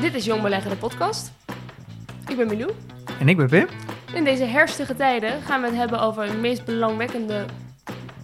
Dit 0.00 0.14
is 0.14 0.24
Jong 0.24 0.42
Beleggen, 0.42 0.70
de 0.70 0.76
podcast. 0.76 1.32
Ik 2.28 2.36
ben 2.36 2.46
Milou. 2.46 2.70
En 3.20 3.28
ik 3.28 3.36
ben 3.36 3.48
Pim. 3.48 3.66
In 4.14 4.24
deze 4.24 4.44
herfstige 4.44 4.96
tijden 4.96 5.42
gaan 5.42 5.60
we 5.60 5.66
het 5.66 5.76
hebben 5.76 6.00
over 6.00 6.22
het 6.22 6.40
meest 6.40 6.64
belangwekkende 6.64 7.44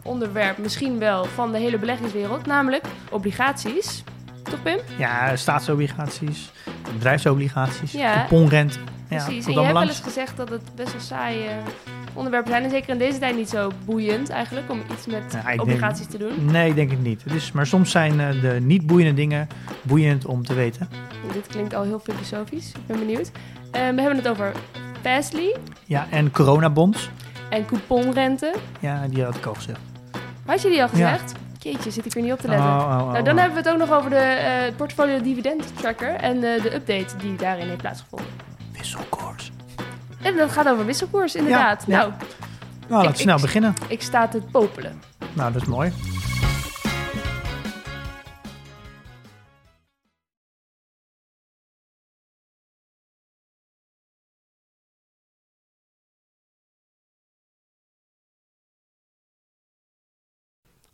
onderwerp, 0.02 0.58
misschien 0.58 0.98
wel, 0.98 1.24
van 1.24 1.52
de 1.52 1.58
hele 1.58 1.78
beleggingswereld, 1.78 2.46
namelijk 2.46 2.84
obligaties. 3.10 4.02
Toch, 4.42 4.62
Pim? 4.62 4.78
Ja, 4.98 5.36
staatsobligaties, 5.36 6.50
bedrijfsobligaties, 6.92 7.92
Ja. 7.92 8.14
couponrente. 8.14 8.78
Ja, 9.08 9.24
Precies. 9.24 9.44
komt 9.44 9.56
en 9.56 9.60
je 9.62 9.66
hebt 9.68 9.78
wel 9.78 9.88
eens 9.88 10.00
gezegd 10.00 10.36
dat 10.36 10.48
het 10.48 10.62
best 10.74 10.92
wel 10.92 11.00
saaie 11.00 11.48
onderwerpen 12.14 12.50
zijn. 12.50 12.64
En 12.64 12.70
zeker 12.70 12.88
in 12.88 12.98
deze 12.98 13.18
tijd 13.18 13.36
niet 13.36 13.48
zo 13.48 13.70
boeiend 13.84 14.28
eigenlijk 14.30 14.70
om 14.70 14.82
iets 14.92 15.06
met 15.06 15.22
Ja, 15.32 15.38
ik 15.38 15.44
denk- 15.46 15.60
obligaties 15.60 16.06
te 16.06 16.18
doen. 16.18 16.44
Nee, 16.44 16.68
ik 16.68 16.74
denk 16.74 16.90
het 16.90 17.02
niet. 17.02 17.22
Is, 17.34 17.52
maar 17.52 17.66
soms 17.66 17.90
zijn 17.90 18.20
eh, 18.20 18.40
de 18.40 18.58
niet 18.62 18.86
boeiende 18.86 19.14
dingen 19.14 19.48
boeiend 19.82 20.24
om 20.26 20.44
te 20.44 20.54
weten. 20.54 20.88
Dit 21.32 21.46
klinkt 21.46 21.74
al 21.74 21.82
heel 21.82 21.98
filosofisch. 21.98 22.68
Ik 22.68 22.86
ben 22.86 22.98
benieuwd. 22.98 23.30
Eh, 23.70 23.70
we 23.70 24.00
hebben 24.00 24.16
het 24.16 24.28
over 24.28 24.52
Fastly 25.02 25.56
Ja, 25.84 26.06
en 26.10 26.30
coronabonds. 26.30 27.10
en 27.50 27.66
couponrente. 27.66 28.54
Ja, 28.80 29.06
die 29.08 29.24
had 29.24 29.36
ik 29.36 29.46
al 29.46 29.54
gezegd. 29.54 29.80
Had 30.46 30.62
je 30.62 30.68
die 30.68 30.82
al 30.82 30.88
Ja. 30.92 31.08
gezegd? 31.12 31.32
Jeetje, 31.58 31.90
zit 31.90 32.06
ik 32.06 32.14
er 32.14 32.22
niet 32.22 32.32
op 32.32 32.38
te 32.40 32.48
letten. 32.48 32.66
Oh, 32.66 32.76
oh, 32.76 33.00
oh, 33.06 33.12
Nou, 33.12 33.24
dan 33.24 33.36
hebben 33.38 33.62
we 33.62 33.68
het 33.68 33.80
ook 33.80 33.88
nog 33.88 33.98
over 33.98 34.10
de 34.10 34.16
eh, 34.16 34.74
portfolio 34.76 35.20
dividend 35.20 35.76
tracker 35.76 36.08
en 36.14 36.34
eh, 36.36 36.62
de 36.62 36.74
update 36.74 37.16
die 37.16 37.36
daarin 37.36 37.66
heeft 37.66 37.80
plaatsgevonden. 37.80 38.26
Wisselkoers. 38.94 39.50
En 40.22 40.36
dat 40.36 40.50
gaat 40.52 40.68
over 40.68 40.86
wisselkoers, 40.86 41.34
inderdaad. 41.34 41.84
Ja, 41.86 42.00
ja. 42.00 42.06
Nou, 42.06 42.12
Nou, 42.88 43.02
laten 43.02 43.10
we 43.10 43.16
snel 43.18 43.36
ik- 43.36 43.42
beginnen. 43.42 43.74
ik 43.88 44.02
sta 44.02 44.28
te 44.28 44.40
popelen. 44.52 45.02
Nou, 45.34 45.52
dat 45.52 45.62
is 45.62 45.68
mooi. 45.68 45.92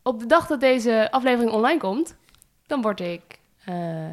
Op 0.02 0.18
de 0.20 0.26
dag 0.26 0.46
dat 0.46 0.60
deze 0.60 1.08
aflevering 1.10 1.52
online 1.52 1.78
komt, 1.78 2.16
dan 2.66 2.82
word 2.82 3.00
ik 3.00 3.22
eh 3.64 4.10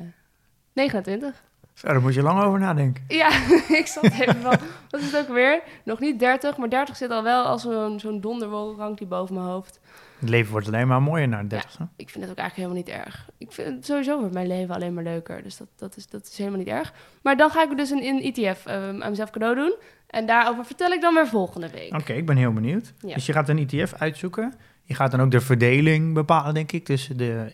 29. 0.73 1.43
Zo, 1.79 1.87
daar 1.87 2.01
moet 2.01 2.13
je 2.13 2.21
lang 2.21 2.41
over 2.41 2.59
nadenken. 2.59 3.03
Ja, 3.07 3.29
ik 3.81 3.87
zat 3.87 4.03
even 4.03 4.41
van, 4.41 4.57
wat 4.89 5.01
is 5.01 5.11
het 5.11 5.17
ook 5.17 5.35
weer? 5.35 5.61
Nog 5.83 5.99
niet 5.99 6.19
30, 6.19 6.57
maar 6.57 6.69
30 6.69 6.95
zit 6.95 7.11
al 7.11 7.23
wel 7.23 7.43
als 7.43 7.61
zo'n 7.61 7.99
zo'n 7.99 8.21
donderwolk 8.21 8.79
hangt 8.79 8.97
die 8.97 9.07
boven 9.07 9.35
mijn 9.35 9.47
hoofd. 9.47 9.79
Het 10.19 10.29
leven 10.29 10.51
wordt 10.51 10.67
alleen 10.67 10.87
maar 10.87 11.01
mooier 11.01 11.27
naar 11.27 11.41
de 11.41 11.47
30. 11.47 11.77
hè? 11.77 11.85
Ik 11.95 12.09
vind 12.09 12.23
het 12.23 12.33
ook 12.33 12.39
eigenlijk 12.39 12.55
helemaal 12.55 12.95
niet 12.95 13.05
erg. 13.05 13.29
Ik 13.37 13.51
vind 13.51 13.75
het 13.75 13.85
sowieso 13.85 14.19
wordt 14.19 14.33
mijn 14.33 14.47
leven 14.47 14.75
alleen 14.75 14.93
maar 14.93 15.03
leuker. 15.03 15.43
Dus 15.43 15.57
dat, 15.57 15.67
dat, 15.75 15.97
is, 15.97 16.07
dat 16.07 16.27
is 16.31 16.37
helemaal 16.37 16.59
niet 16.59 16.67
erg. 16.67 16.93
Maar 17.21 17.37
dan 17.37 17.49
ga 17.49 17.63
ik 17.63 17.77
dus 17.77 17.89
een, 17.89 18.03
een 18.03 18.33
ETF 18.33 18.65
eh, 18.65 18.75
aan 18.75 19.09
mezelf 19.09 19.29
cadeau 19.29 19.55
doen. 19.55 19.75
En 20.07 20.25
daarover 20.25 20.65
vertel 20.65 20.91
ik 20.91 21.01
dan 21.01 21.13
weer 21.13 21.27
volgende 21.27 21.69
week. 21.69 21.93
Oké, 21.93 22.13
ik 22.13 22.25
ben 22.25 22.37
heel 22.37 22.53
benieuwd. 22.53 22.93
Ja. 22.99 23.13
Dus 23.13 23.25
je 23.25 23.33
gaat 23.33 23.49
een 23.49 23.67
ETF 23.69 23.93
uitzoeken. 23.93 24.53
Je 24.83 24.95
gaat 24.95 25.11
dan 25.11 25.21
ook 25.21 25.31
de 25.31 25.41
verdeling 25.41 26.13
bepalen, 26.13 26.53
denk 26.53 26.71
ik, 26.71 26.85
tussen 26.85 27.17
de 27.17 27.53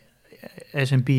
S&P 0.83 1.09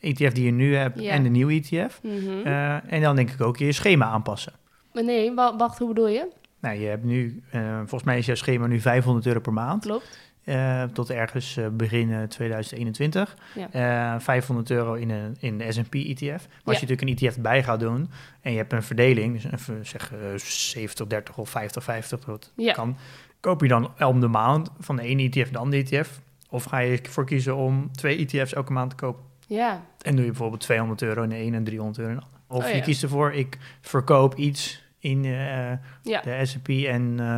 ETF 0.00 0.32
die 0.32 0.44
je 0.44 0.50
nu 0.50 0.76
hebt 0.76 1.00
Ja. 1.00 1.12
en 1.12 1.22
de 1.22 1.28
nieuwe 1.28 1.52
ETF. 1.52 2.00
Mhm. 2.02 2.46
Eh, 2.46 2.92
en 2.92 3.00
dan 3.00 3.16
denk 3.16 3.30
ik 3.30 3.40
ook 3.40 3.56
je 3.56 3.72
schema 3.72 4.06
aanpassen. 4.06 4.52
Maar 4.92 5.04
nee, 5.04 5.34
wa- 5.34 5.56
wacht, 5.56 5.78
hoe 5.78 5.88
bedoel 5.88 6.08
je? 6.08 6.28
Nou, 6.60 6.78
je 6.78 6.86
hebt 6.86 7.04
nu, 7.04 7.42
eh, 7.50 7.76
volgens 7.78 8.02
mij 8.02 8.18
is 8.18 8.26
jouw 8.26 8.34
schema 8.34 8.66
nu 8.66 8.80
500 8.80 9.26
euro 9.26 9.40
per 9.40 9.52
maand. 9.52 9.82
Klopt. 9.82 10.26
eh, 10.44 10.82
tot 10.82 11.10
ergens 11.10 11.58
begin 11.72 12.12
eh, 12.12 12.22
2021. 12.22 13.36
Ja. 13.54 14.14
Eh, 14.14 14.20
500 14.20 14.70
euro 14.70 14.94
in, 14.94 15.10
een, 15.10 15.36
in 15.40 15.58
de 15.58 15.72
S&P 15.72 15.94
ETF. 15.94 16.46
Maar 16.48 16.60
als 16.64 16.80
je 16.80 16.86
natuurlijk 16.86 17.00
een 17.20 17.28
ETF 17.28 17.38
bij 17.38 17.62
gaat 17.62 17.80
doen 17.80 18.10
en 18.40 18.50
je 18.52 18.56
hebt 18.58 18.72
een 18.72 18.82
verdeling, 18.82 19.40
dus 19.42 19.52
even 19.52 19.86
zeg 19.86 20.12
eh 20.12 20.18
70, 20.36 21.06
30 21.06 21.38
of 21.38 21.50
50, 21.50 21.82
50, 21.84 22.24
dat 22.24 22.50
kan. 22.72 22.96
Koop 23.40 23.60
je 23.62 23.68
dan 23.68 23.90
om 24.06 24.20
de 24.20 24.26
maand 24.28 24.70
van 24.78 24.96
de 24.96 25.02
ene 25.02 25.22
ETF 25.30 25.50
dan 25.50 25.70
de 25.70 25.76
ETF? 25.76 26.20
Of 26.50 26.64
ga 26.64 26.78
je 26.78 27.00
ervoor 27.02 27.24
kiezen 27.26 27.56
om 27.56 27.92
twee 27.92 28.16
ETF's 28.26 28.52
elke 28.54 28.72
maand 28.72 28.90
te 28.90 28.96
kopen? 28.96 29.22
Ja, 29.48 29.82
En 30.02 30.14
doe 30.14 30.24
je 30.24 30.30
bijvoorbeeld 30.30 30.60
200 30.60 31.02
euro 31.02 31.22
in 31.22 31.28
de 31.28 31.36
ene 31.36 31.56
en 31.56 31.64
300 31.64 31.98
euro 31.98 32.10
in 32.10 32.16
de 32.16 32.22
andere. 32.24 32.42
Of 32.48 32.64
Oh, 32.64 32.74
je 32.74 32.80
kiest 32.80 33.02
ervoor, 33.02 33.32
ik 33.32 33.58
verkoop 33.80 34.34
iets 34.34 34.82
in 34.98 35.24
eh, 35.24 35.70
ja. 36.02 36.20
de 36.20 36.40
S&P 36.42 36.68
en, 36.68 37.14
eh, 37.18 37.36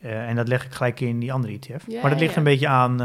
eh, 0.00 0.28
en 0.28 0.36
dat 0.36 0.48
leg 0.48 0.64
ik 0.64 0.72
gelijk 0.72 1.00
in 1.00 1.18
die 1.18 1.32
andere 1.32 1.52
ETF. 1.52 1.84
Ja, 1.86 2.00
maar 2.00 2.10
dat 2.10 2.20
ligt 2.20 2.36
een 2.36 2.42
beetje 2.42 2.68
aan 2.68 2.96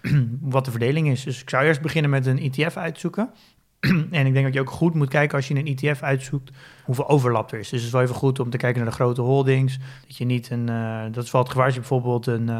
wat 0.40 0.64
de 0.64 0.70
verdeling 0.70 1.08
is. 1.08 1.22
Dus 1.22 1.42
ik 1.42 1.50
zou 1.50 1.64
eerst 1.64 1.80
beginnen 1.80 2.10
met 2.10 2.26
een 2.26 2.38
ETF 2.38 2.76
uitzoeken. 2.76 3.30
en 4.10 4.26
ik 4.26 4.32
denk 4.32 4.44
dat 4.44 4.54
je 4.54 4.60
ook 4.60 4.70
goed 4.70 4.94
moet 4.94 5.08
kijken 5.08 5.36
als 5.36 5.48
je 5.48 5.54
een 5.54 5.76
ETF 5.76 6.02
uitzoekt 6.02 6.50
hoeveel 6.84 7.08
overlap 7.08 7.52
er 7.52 7.58
is. 7.58 7.68
Dus 7.68 7.78
het 7.78 7.86
is 7.86 7.92
wel 7.92 8.02
even 8.02 8.14
goed 8.14 8.40
om 8.40 8.50
te 8.50 8.56
kijken 8.56 8.80
naar 8.80 8.90
de 8.90 8.96
grote 8.96 9.20
holdings. 9.20 9.78
Dat 10.06 10.16
je 10.16 10.24
niet 10.24 10.50
een, 10.50 10.66
dat 11.12 11.24
is 11.24 11.30
wel 11.30 11.40
het 11.40 11.50
gevaar 11.50 11.64
als 11.64 11.74
je 11.74 11.80
bijvoorbeeld 11.80 12.26
een, 12.26 12.50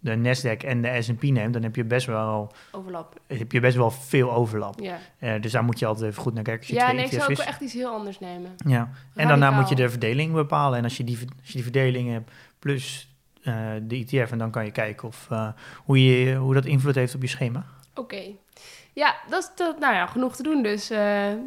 de 0.00 0.16
Nasdaq 0.16 0.64
en 0.66 0.82
de 0.82 1.02
S&P 1.02 1.22
neemt, 1.22 1.52
dan 1.52 1.62
heb 1.62 1.76
je 1.76 1.84
best 1.84 2.06
wel, 2.06 2.52
Overlap. 2.70 3.20
heb 3.26 3.52
je 3.52 3.60
best 3.60 3.76
wel 3.76 3.90
veel 3.90 4.32
overlap. 4.32 4.80
Ja, 4.80 4.98
Eh, 5.18 5.40
dus 5.40 5.52
daar 5.52 5.64
moet 5.64 5.78
je 5.78 5.86
altijd 5.86 6.10
even 6.10 6.22
goed 6.22 6.34
naar 6.34 6.42
kijken 6.42 6.74
ja 6.74 6.92
nee, 6.92 7.04
ik 7.04 7.10
zou 7.10 7.30
ook 7.30 7.36
wel 7.36 7.46
echt 7.46 7.60
iets 7.60 7.72
heel 7.72 7.90
anders 7.92 8.18
nemen. 8.18 8.50
Ja, 8.66 8.90
en 9.14 9.28
daarna 9.28 9.50
moet 9.50 9.68
je 9.68 9.74
de 9.74 9.90
verdeling 9.90 10.32
bepalen. 10.32 10.78
En 10.78 10.84
als 10.84 10.96
je 10.96 11.04
die, 11.04 11.18
als 11.40 11.46
je 11.48 11.52
die 11.52 11.62
verdeling 11.62 12.10
hebt 12.10 12.30
plus 12.58 13.14
eh, 13.42 13.54
de 13.82 13.96
ETF, 14.08 14.30
en 14.30 14.38
dan 14.38 14.50
kan 14.50 14.64
je 14.64 14.70
kijken 14.70 15.08
of, 15.08 15.26
eh, 15.30 15.48
hoe, 15.84 16.04
je, 16.04 16.34
hoe 16.34 16.54
dat 16.54 16.64
invloed 16.64 16.94
heeft 16.94 17.14
op 17.14 17.22
je 17.22 17.28
schema. 17.28 17.64
Oké. 17.94 18.22
Ja, 18.92 19.16
dat 19.28 19.42
is 19.42 19.50
dat, 19.56 19.78
nou 19.78 19.94
ja, 19.94 20.06
genoeg 20.06 20.36
te 20.36 20.42
doen 20.42 20.62
dus. 20.62 20.88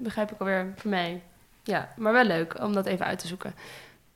begrijp 0.03 0.31
ik 0.31 0.39
alweer 0.39 0.73
voor 0.75 0.89
mij. 0.89 1.21
Ja, 1.63 1.93
maar 1.97 2.13
wel 2.13 2.23
leuk 2.25 2.61
om 2.61 2.73
dat 2.73 2.85
even 2.85 3.05
uit 3.05 3.19
te 3.19 3.27
zoeken. 3.27 3.53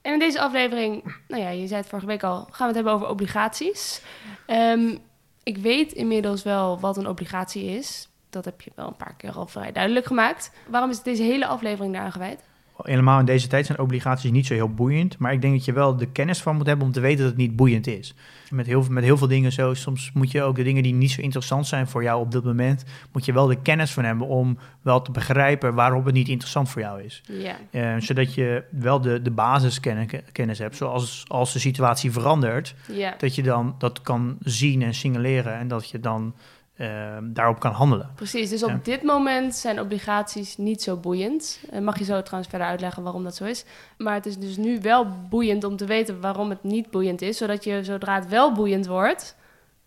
En 0.08 0.14
in 0.14 0.20
deze 0.20 0.40
aflevering, 0.40 1.16
nou 1.28 1.42
ja, 1.42 1.50
je 1.50 1.68
zei 1.68 1.80
het 1.80 1.90
vorige 1.90 2.08
week 2.08 2.24
al, 2.24 2.36
gaan 2.36 2.58
we 2.58 2.66
het 2.66 2.76
hebben 2.76 2.94
over 2.94 3.08
obligaties. 3.08 4.02
Ehm, 4.46 4.98
ik 5.44 5.58
weet 5.58 5.92
inmiddels 5.92 6.44
wel 6.44 6.80
wat 6.80 6.98
een 6.98 7.08
obligatie 7.08 7.64
is. 7.66 8.08
Dat 8.30 8.46
heb 8.46 8.62
je 8.62 8.72
wel 8.76 8.88
een 8.88 8.96
paar 8.96 9.16
keer 9.18 9.32
al 9.32 9.48
vrij 9.48 9.72
duidelijk 9.72 10.06
gemaakt. 10.06 10.52
Waarom 10.68 10.90
is 10.90 11.02
deze 11.02 11.24
hele 11.24 11.46
aflevering 11.46 11.94
daaraan 11.94 12.12
gewijd? 12.12 12.44
Helemaal 12.84 13.20
in 13.20 13.26
deze 13.26 13.48
tijd 13.48 13.66
zijn 13.66 13.80
obligaties 13.80 14.32
niet 14.32 14.46
zo 14.46 14.54
heel 14.54 14.74
boeiend. 14.74 15.18
Maar 15.18 15.34
ik 15.34 15.42
denk 15.42 15.54
dat 15.54 15.66
je 15.66 15.74
wel 15.74 15.96
de 15.98 16.06
kennis 16.06 16.42
van 16.42 16.56
moet 16.56 16.66
hebben 16.68 16.86
om 16.86 16.92
te 16.92 17.00
weten 17.00 17.20
dat 17.20 17.28
het 17.28 17.38
niet 17.38 17.56
boeiend 17.56 17.88
is. 17.88 18.14
Met 18.50 18.66
heel, 18.66 18.84
veel- 18.84 18.94
met 18.94 19.04
heel 19.04 19.18
veel 19.18 19.28
dingen 19.28 19.52
zo. 19.52 19.74
Soms 19.74 20.12
moet 20.14 20.32
je 20.32 20.42
ook 20.44 20.56
de 20.56 20.64
dingen 20.64 20.84
die 20.84 20.94
niet 20.94 21.12
zo 21.12 21.22
interessant 21.22 21.68
zijn 21.68 21.88
voor 21.88 22.04
jou 22.04 22.22
op 22.22 22.32
dit 22.32 22.44
moment... 22.44 22.84
moet 23.12 23.26
je 23.26 23.34
wel 23.34 23.48
de 23.48 23.62
kennis 23.62 23.92
van 23.92 24.04
hebben 24.04 24.28
om 24.28 24.58
wel 24.82 25.02
te 25.02 25.12
begrijpen 25.12 25.74
waarom 25.74 26.06
het 26.06 26.14
niet 26.14 26.28
interessant 26.28 26.70
voor 26.70 26.82
jou 26.82 27.02
is. 27.04 27.22
Ja, 27.32 27.56
Eh, 27.72 27.96
zodat 28.00 28.34
je 28.34 28.64
wel 28.72 29.02
de, 29.02 29.22
de 29.22 29.32
basiskennis 29.32 30.60
hebt. 30.60 30.76
Zoals 30.76 31.26
als 31.28 31.54
de 31.54 31.60
situatie 31.60 32.12
verandert, 32.12 32.76
ja. 32.92 33.14
dat 33.18 33.36
je 33.36 33.44
dan 33.44 33.76
dat 33.78 34.02
kan 34.02 34.38
zien 34.40 34.82
en 34.82 34.94
signaleren 34.94 35.54
en 35.58 35.68
dat 35.68 35.90
je 35.90 36.00
dan 36.00 36.34
eh, 36.78 37.18
daarop 37.24 37.60
kan 37.60 37.72
handelen. 37.72 38.10
Precies, 38.16 38.50
dus 38.50 38.64
op 38.64 38.70
Ja. 38.70 38.80
dit 38.84 39.04
moment 39.04 39.56
zijn 39.56 39.80
obligaties 39.80 40.58
niet 40.58 40.82
zo 40.82 40.98
boeiend. 40.98 41.60
Eh, 41.72 41.80
mag 41.82 41.98
je 41.98 42.04
zo 42.04 42.22
trouwens 42.22 42.50
verder 42.50 42.68
uitleggen 42.68 43.04
waarom 43.04 43.24
dat 43.24 43.36
zo 43.36 43.44
is. 43.46 43.66
Maar 43.98 44.14
het 44.14 44.26
is 44.26 44.38
dus 44.38 44.58
nu 44.58 44.80
wel 44.82 45.08
boeiend 45.30 45.64
om 45.64 45.76
te 45.76 45.86
weten 45.86 46.22
waarom 46.22 46.50
het 46.50 46.64
niet 46.64 46.92
boeiend 46.92 47.22
is. 47.22 47.38
Zodat 47.38 47.64
je, 47.64 47.84
zodra 47.84 48.16
het 48.16 48.28
wel 48.28 48.52
boeiend 48.54 48.88
wordt, 48.88 49.36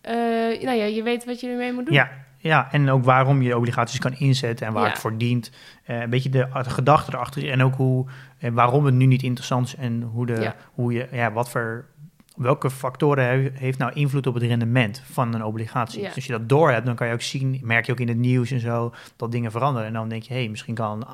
eh, 0.01 0.13
nou 0.61 0.71
ja, 0.77 0.83
je 0.83 1.03
weet 1.03 1.25
wat 1.25 1.39
je 1.39 1.49
ermee 1.49 1.73
moet 1.73 1.85
doen. 1.85 1.93
Ja, 1.93 2.09
ja, 2.37 2.67
en 2.71 2.89
ook 2.89 3.03
waarom 3.03 3.41
je 3.41 3.57
obligaties 3.57 3.99
kan 3.99 4.13
inzetten 4.17 4.67
en 4.67 4.73
waar 4.73 4.83
Ja. 4.83 4.89
het 4.89 4.99
voor 4.99 5.17
dient. 5.17 5.51
Eh, 5.83 6.01
een 6.01 6.09
beetje 6.09 6.29
de, 6.29 6.47
de 6.63 6.69
gedachte 6.69 7.11
erachter 7.13 7.49
en 7.49 7.63
ook 7.63 7.75
hoe, 7.75 8.05
waarom 8.51 8.85
het 8.85 8.93
nu 8.95 9.05
niet 9.05 9.23
interessant 9.23 9.65
is 9.67 9.75
en 9.75 10.01
hoe 10.01 10.25
de, 10.25 10.41
Ja. 10.41 10.55
hoe 10.73 10.93
je, 10.93 11.07
ja, 11.11 11.31
wat 11.31 11.49
voor, 11.49 11.85
welke 12.35 12.69
factoren 12.69 13.25
he- 13.25 13.49
heeft 13.53 13.77
nou 13.77 13.91
invloed 13.93 14.27
op 14.27 14.33
het 14.33 14.43
rendement 14.43 15.01
van 15.11 15.33
een 15.33 15.43
obligatie. 15.43 15.99
Ja. 16.01 16.05
Dus 16.07 16.15
als 16.15 16.25
je 16.25 16.31
dat 16.31 16.49
door 16.49 16.71
hebt, 16.71 16.85
dan 16.85 16.95
kan 16.95 17.07
je 17.07 17.13
ook 17.13 17.21
zien, 17.21 17.59
merk 17.63 17.85
je 17.85 17.91
ook 17.91 17.99
in 17.99 18.07
het 18.07 18.17
nieuws 18.17 18.51
en 18.51 18.59
zo, 18.59 18.93
dat 19.15 19.31
dingen 19.31 19.51
veranderen. 19.51 19.87
En 19.87 19.93
dan 19.93 20.09
denk 20.09 20.23
je, 20.23 20.33
hé, 20.33 20.39
hey, 20.39 20.49
misschien 20.49 20.75
kan 20.75 21.07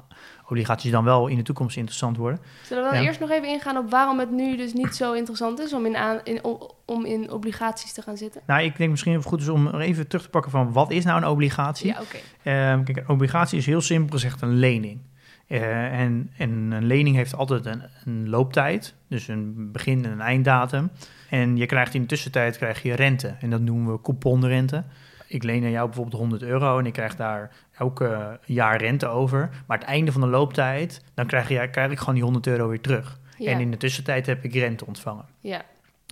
obligaties 0.50 0.92
dan 0.92 1.04
wel 1.04 1.28
in 1.28 1.38
de 1.38 1.44
toekomst 1.44 1.78
interessant 1.78 2.18
worden. 2.18 2.40
Zullen 2.64 2.84
we 2.84 2.90
dan 2.90 3.02
Ja. 3.02 3.08
eerst 3.08 3.19
nog 3.19 3.30
even 3.30 3.48
ingaan 3.48 3.78
op 3.78 3.90
waarom 3.90 4.19
het 4.19 4.31
nu 4.31 4.58
dus 4.58 4.74
niet 4.74 4.96
zo 4.96 5.14
interessant 5.14 5.60
is 5.60 5.74
om 5.74 5.86
in, 5.86 5.96
aan, 5.98 6.19
in, 6.24 6.42
om, 6.86 7.06
in 7.06 7.31
obligaties 7.31 7.94
te 7.94 8.02
gaan 8.02 8.18
zitten? 8.18 8.42
Nou, 8.46 8.62
ik 8.63 8.78
denk 8.78 8.90
misschien 8.90 9.24
goed 9.24 9.42
is 9.42 9.48
om 9.50 9.68
er 9.68 9.80
even 9.80 10.08
terug 10.08 10.24
te 10.24 10.30
pakken 10.30 10.52
van 10.52 10.72
wat 10.72 10.92
is 10.92 11.06
nou 11.06 11.22
een 11.22 11.28
obligatie? 11.28 11.88
Ja, 11.88 12.02
oké. 12.02 12.18
Ehm, 12.44 12.84
kijk, 12.84 12.98
een 12.98 13.10
obligatie 13.10 13.58
is 13.58 13.66
heel 13.66 13.81
simpel 13.81 14.10
gezegd 14.13 14.42
een 14.42 14.56
lening. 14.56 15.00
Eh, 15.48 16.00
en, 16.00 16.32
en 16.38 16.50
een 16.72 16.86
lening 16.86 17.16
heeft 17.16 17.36
altijd 17.36 17.66
een, 17.66 17.82
een 18.06 18.30
looptijd, 18.30 18.96
dus 19.08 19.28
een 19.28 19.72
begin- 19.72 20.06
en 20.06 20.12
een 20.12 20.22
einddatum. 20.22 20.90
En 21.30 21.58
je 21.58 21.66
krijgt 21.66 21.94
in 21.94 22.02
de 22.02 22.08
tussentijd 22.08 22.58
krijg 22.58 22.84
je 22.84 22.94
rente 22.94 23.36
en 23.40 23.50
dat 23.50 23.62
noemen 23.62 23.94
we 23.94 24.02
couponrente. 24.02 24.84
Ik 25.28 25.44
leen 25.44 25.64
aan 25.64 25.72
jou 25.72 25.86
bijvoorbeeld 25.86 26.22
100 26.22 26.42
euro 26.42 26.80
en 26.80 26.86
ik 26.86 26.94
krijg 26.94 27.16
daar 27.16 27.52
elke 27.78 28.40
jaar 28.46 28.78
rente 28.78 29.08
over. 29.08 29.50
Maar 29.66 29.78
het 29.78 29.88
einde 29.88 30.12
van 30.12 30.22
de 30.22 30.28
looptijd, 30.28 31.04
dan 31.14 31.26
krijg, 31.26 31.50
je, 31.50 31.70
krijg 31.70 31.92
ik 31.92 32.00
gewoon 32.00 32.14
die 32.16 32.24
100 32.24 32.48
euro 32.48 32.68
weer 32.68 32.82
terug. 32.82 33.20
Ja. 33.38 33.52
En 33.52 33.60
in 33.60 33.72
de 33.72 33.78
tussentijd 33.78 34.26
heb 34.26 34.44
ik 34.44 34.54
rente 34.54 34.86
ontvangen. 34.86 35.26
ja. 35.42 35.62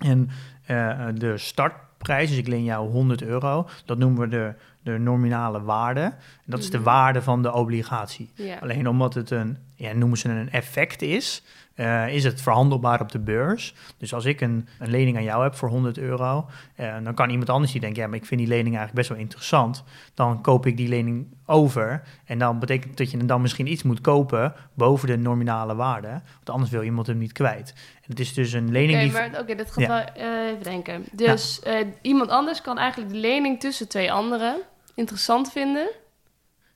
En 0.04 0.30
eh, 0.66 1.08
de 1.14 1.38
startprijs, 1.38 2.30
dus 2.30 2.38
ik 2.38 2.48
leen 2.48 2.64
jou 2.64 2.90
100 2.90 3.22
euro, 3.24 3.68
dat 3.86 3.98
noemen 3.98 4.22
we 4.22 4.28
de, 4.28 4.54
de 4.86 4.98
nominale 5.00 5.62
waarde. 5.64 6.02
En 6.02 6.14
dat 6.46 6.60
is 6.60 6.70
de 6.70 6.78
Mhm. 6.78 6.86
waarde 6.86 7.22
van 7.22 7.42
de 7.42 7.54
obligatie. 7.54 8.30
ja. 8.36 8.58
Alleen 8.62 8.88
omdat 8.88 9.14
het 9.14 9.30
een, 9.32 9.58
ja, 9.76 9.94
noemen 9.94 10.18
ze 10.18 10.30
een 10.30 10.52
effect 10.52 11.02
is, 11.02 11.44
eh, 11.76 12.08
is 12.14 12.24
het 12.24 12.42
verhandelbaar 12.42 13.02
op 13.02 13.12
de 13.12 13.20
beurs. 13.20 13.76
Dus 13.98 14.14
als 14.14 14.26
ik 14.26 14.42
een, 14.42 14.68
een 14.80 14.90
lening 14.90 15.18
aan 15.18 15.24
jou 15.24 15.44
heb 15.44 15.56
voor 15.56 15.70
100 15.70 15.98
euro, 15.98 16.46
eh, 16.76 16.96
dan 17.04 17.14
kan 17.14 17.30
iemand 17.30 17.50
anders 17.50 17.72
die 17.72 17.82
denkt, 17.82 17.96
ja, 17.98 18.08
maar 18.08 18.16
ik 18.18 18.26
vind 18.26 18.40
die 18.40 18.50
lening 18.50 18.76
eigenlijk 18.76 18.96
best 18.96 19.10
wel 19.10 19.18
interessant. 19.18 19.84
Dan 20.14 20.42
koop 20.42 20.66
ik 20.66 20.78
die 20.78 20.88
lening 20.88 21.28
over. 21.46 22.02
En 22.26 22.38
dan 22.40 22.60
betekent 22.60 22.98
dat 22.98 23.12
je 23.12 23.26
dan 23.26 23.42
misschien 23.42 23.68
iets 23.72 23.84
moet 23.84 24.02
kopen 24.02 24.54
boven 24.74 25.08
de 25.08 25.18
nominale 25.18 25.76
waarde. 25.76 26.08
Want 26.34 26.50
anders 26.50 26.72
wil 26.72 26.84
iemand 26.84 27.08
hem 27.08 27.18
niet 27.18 27.32
kwijt. 27.32 27.74
En 27.96 28.10
het 28.10 28.20
is 28.20 28.34
dus 28.34 28.52
een 28.54 28.72
lening 28.72 29.12
die... 29.12 29.40
oké, 29.42 29.56
dat 29.56 29.72
gaat 29.72 29.84
Ja. 29.84 29.88
wel 29.88 30.28
eh, 30.28 30.48
even 30.52 30.64
denken. 30.64 31.04
Dus 31.12 31.62
iemand 32.02 32.30
anders 32.30 32.62
kan 32.62 32.78
eigenlijk 32.78 33.12
de 33.14 33.18
lening 33.20 33.60
tussen 33.60 33.88
twee 33.88 34.12
anderen 34.12 34.56
interessant 34.96 35.52
vinden. 35.52 35.88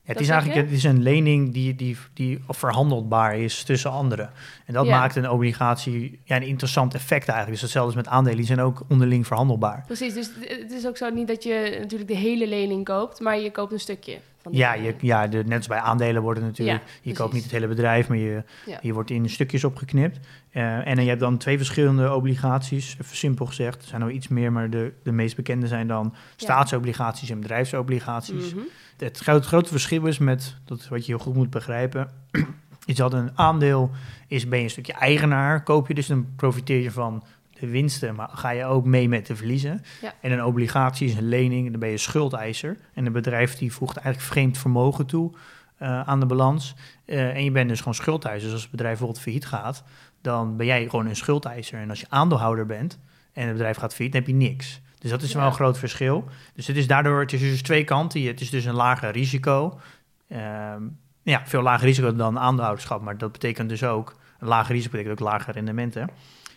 Ja, 0.01 0.15
het 0.15 0.23
is 0.23 0.29
eigenlijk 0.29 0.61
het 0.61 0.71
is 0.77 0.83
een 0.83 1.01
lening 1.01 1.53
die, 1.53 1.75
die, 1.75 1.97
die 2.13 2.43
verhandelbaar 2.47 3.37
is 3.37 3.63
tussen 3.63 3.91
anderen. 3.91 4.29
En 4.65 4.73
dat 4.73 4.85
Ja. 4.85 4.99
maakt 4.99 5.15
een 5.15 5.29
obligatie 5.29 6.19
ja, 6.23 6.35
een 6.35 6.43
interessant 6.43 6.93
effect 6.93 7.27
eigenlijk. 7.27 7.51
Dus 7.51 7.61
hetzelfde 7.61 7.91
is 7.91 8.03
met 8.05 8.07
aandelen, 8.13 8.37
die 8.37 8.45
zijn 8.45 8.59
ook 8.61 8.83
onderling 8.89 9.27
verhandelbaar. 9.27 9.83
Precies, 9.85 10.13
dus 10.13 10.29
het 10.39 10.71
is 10.71 10.87
ook 10.87 10.97
zo 10.97 11.09
niet 11.09 11.27
dat 11.27 11.43
je 11.43 11.77
natuurlijk 11.79 12.09
de 12.09 12.15
hele 12.15 12.47
lening 12.47 12.85
koopt, 12.85 13.19
maar 13.19 13.39
je 13.39 13.51
koopt 13.51 13.71
een 13.71 13.79
stukje. 13.79 14.17
Van 14.41 14.51
Ja, 14.53 14.73
je, 14.73 14.95
ja 15.01 15.27
de, 15.27 15.43
net 15.45 15.57
als 15.57 15.67
bij 15.67 15.79
aandelen 15.79 16.21
worden 16.21 16.43
natuurlijk. 16.43 16.83
Je 17.01 17.13
koopt 17.13 17.33
niet 17.33 17.43
het 17.43 17.51
hele 17.51 17.67
bedrijf, 17.67 18.07
maar 18.07 18.17
je, 18.17 18.43
je 18.81 18.93
wordt 18.93 19.09
in 19.09 19.29
stukjes 19.29 19.63
opgeknipt. 19.63 20.19
Eh, 20.51 20.87
en 20.87 20.95
dan, 20.95 21.03
je 21.03 21.09
hebt 21.09 21.21
dan 21.21 21.37
twee 21.37 21.57
verschillende 21.57 22.13
obligaties, 22.13 22.97
even 23.01 23.15
simpel 23.15 23.45
gezegd. 23.45 23.81
Er 23.81 23.87
zijn 23.87 24.01
er 24.01 24.11
iets 24.11 24.27
meer, 24.27 24.51
maar 24.51 24.69
de, 24.69 24.93
de 25.03 25.11
meest 25.11 25.35
bekende 25.35 25.67
zijn 25.67 25.87
dan 25.87 26.15
staatsobligaties 26.35 27.29
en 27.29 27.39
bedrijfsobligaties. 27.39 28.53
Mhm. 28.53 28.63
Het 28.97 29.17
grote, 29.17 29.47
grote 29.47 29.69
verschil 29.69 30.05
is 30.05 30.17
met, 30.17 30.55
dat 30.65 30.87
wat 30.87 31.05
je 31.05 31.11
heel 31.11 31.23
goed 31.23 31.35
moet 31.35 31.49
begrijpen, 31.49 32.09
is 32.85 32.95
dat 32.95 33.13
een 33.13 33.37
aandeel 33.37 33.91
is, 34.27 34.47
ben 34.47 34.57
je 34.57 34.63
een 34.63 34.69
stukje 34.69 34.93
eigenaar, 34.93 35.63
koop 35.63 35.87
je 35.87 35.93
dus, 35.93 36.07
dan 36.07 36.27
profiteer 36.35 36.81
je 36.81 36.91
van 36.91 37.23
de 37.59 37.67
winsten, 37.67 38.15
maar 38.15 38.29
ga 38.31 38.49
je 38.49 38.65
ook 38.65 38.85
mee 38.85 39.09
met 39.09 39.25
de 39.25 39.35
verliezen. 39.35 39.81
Ja. 40.01 40.13
En 40.21 40.31
een 40.31 40.43
obligatie 40.43 41.07
is 41.07 41.15
een 41.15 41.27
lening, 41.27 41.71
dan 41.71 41.79
ben 41.79 41.89
je 41.89 41.97
schuldeiser. 41.97 42.77
En 42.93 43.05
een 43.05 43.11
bedrijf 43.11 43.57
die 43.57 43.73
voegt 43.73 43.97
eigenlijk 43.97 44.33
vreemd 44.33 44.57
vermogen 44.57 45.05
toe 45.05 45.31
eh, 45.77 46.01
aan 46.01 46.19
de 46.19 46.25
balans. 46.25 46.75
Eh, 47.05 47.35
en 47.35 47.43
je 47.43 47.51
bent 47.51 47.69
dus 47.69 47.79
gewoon 47.79 47.93
schuldeiser. 47.93 48.43
Dus 48.43 48.51
als 48.51 48.61
het 48.61 48.71
bedrijf 48.71 48.97
bijvoorbeeld 48.97 49.23
failliet 49.23 49.45
gaat, 49.45 49.83
dan 50.21 50.57
ben 50.57 50.65
jij 50.65 50.89
gewoon 50.89 51.05
een 51.05 51.15
schuldeiser. 51.15 51.79
En 51.79 51.89
als 51.89 51.99
je 51.99 52.05
aandeelhouder 52.09 52.65
bent 52.65 52.99
en 53.33 53.43
het 53.43 53.51
bedrijf 53.51 53.77
gaat 53.77 53.93
failliet, 53.93 54.13
dan 54.13 54.21
heb 54.21 54.31
je 54.31 54.37
niks. 54.37 54.81
Dus 54.99 55.09
dat 55.09 55.21
is 55.21 55.33
wel 55.33 55.45
een 55.45 55.53
groot 55.53 55.77
verschil. 55.77 56.23
Dus 56.53 56.67
het 56.67 56.77
is 56.77 56.87
daardoor, 56.87 57.19
het 57.19 57.33
is 57.33 57.39
dus 57.39 57.61
twee 57.61 57.83
kanten. 57.83 58.21
Het 58.21 58.41
is 58.41 58.49
dus 58.49 58.65
een 58.65 58.73
lager 58.73 59.11
risico. 59.11 59.79
Ehm, 60.27 60.81
ja, 61.23 61.41
veel 61.45 61.61
lager 61.61 61.87
risico 61.87 62.15
dan 62.15 62.39
aandeelhouderschap. 62.39 63.01
Maar 63.01 63.17
dat 63.17 63.31
betekent 63.31 63.69
dus 63.69 63.83
ook, 63.83 64.15
een 64.39 64.47
lager 64.47 64.75
risico 64.75 64.91
betekent 64.91 65.19
ook 65.19 65.27
lager 65.27 65.53
rendementen. 65.53 66.09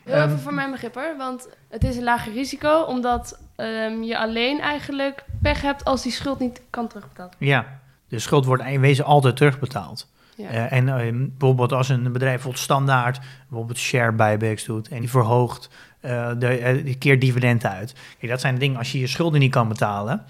Heel 0.04 0.14
even 0.14 0.30
Ehm, 0.30 0.38
voor 0.38 0.54
mijn 0.54 0.70
begrip 0.70 0.94
hoor, 0.94 1.16
want 1.16 1.48
het 1.68 1.84
is 1.84 1.96
een 1.96 2.02
lager 2.02 2.32
risico 2.32 2.80
omdat 2.80 3.40
ehm, 3.56 4.02
je 4.02 4.18
alleen 4.18 4.60
eigenlijk 4.60 5.24
pech 5.42 5.62
hebt 5.62 5.84
als 5.84 6.02
die 6.02 6.12
schuld 6.12 6.38
niet 6.38 6.62
kan 6.70 6.88
terugbetalen. 6.88 7.34
Ja, 7.38 7.80
de 8.08 8.18
schuld 8.18 8.44
wordt 8.44 8.62
in 8.62 8.80
wezen 8.80 9.04
altijd 9.04 9.36
terugbetaald. 9.36 10.11
Eh, 10.48 10.72
en 10.72 10.88
eh, 10.88 11.12
bijvoorbeeld 11.12 11.72
als 11.72 11.88
een 11.88 12.02
bedrijf 12.02 12.32
bijvoorbeeld 12.32 12.64
standaard 12.64 13.20
bijvoorbeeld 13.48 13.78
share 13.78 14.12
buybacks 14.12 14.64
doet 14.64 14.88
en 14.88 15.00
die 15.00 15.10
verhoogt 15.10 15.70
eh, 16.00 16.30
de, 16.38 16.80
die 16.84 16.98
keert 16.98 17.20
dividend 17.20 17.64
uit. 17.64 17.94
Kijk, 18.18 18.32
dat 18.32 18.40
zijn 18.40 18.54
de 18.54 18.60
dingen, 18.60 18.78
als 18.78 18.92
je 18.92 19.00
je 19.00 19.06
schulden 19.06 19.40
niet 19.40 19.50
kan 19.50 19.68
betalen, 19.68 20.24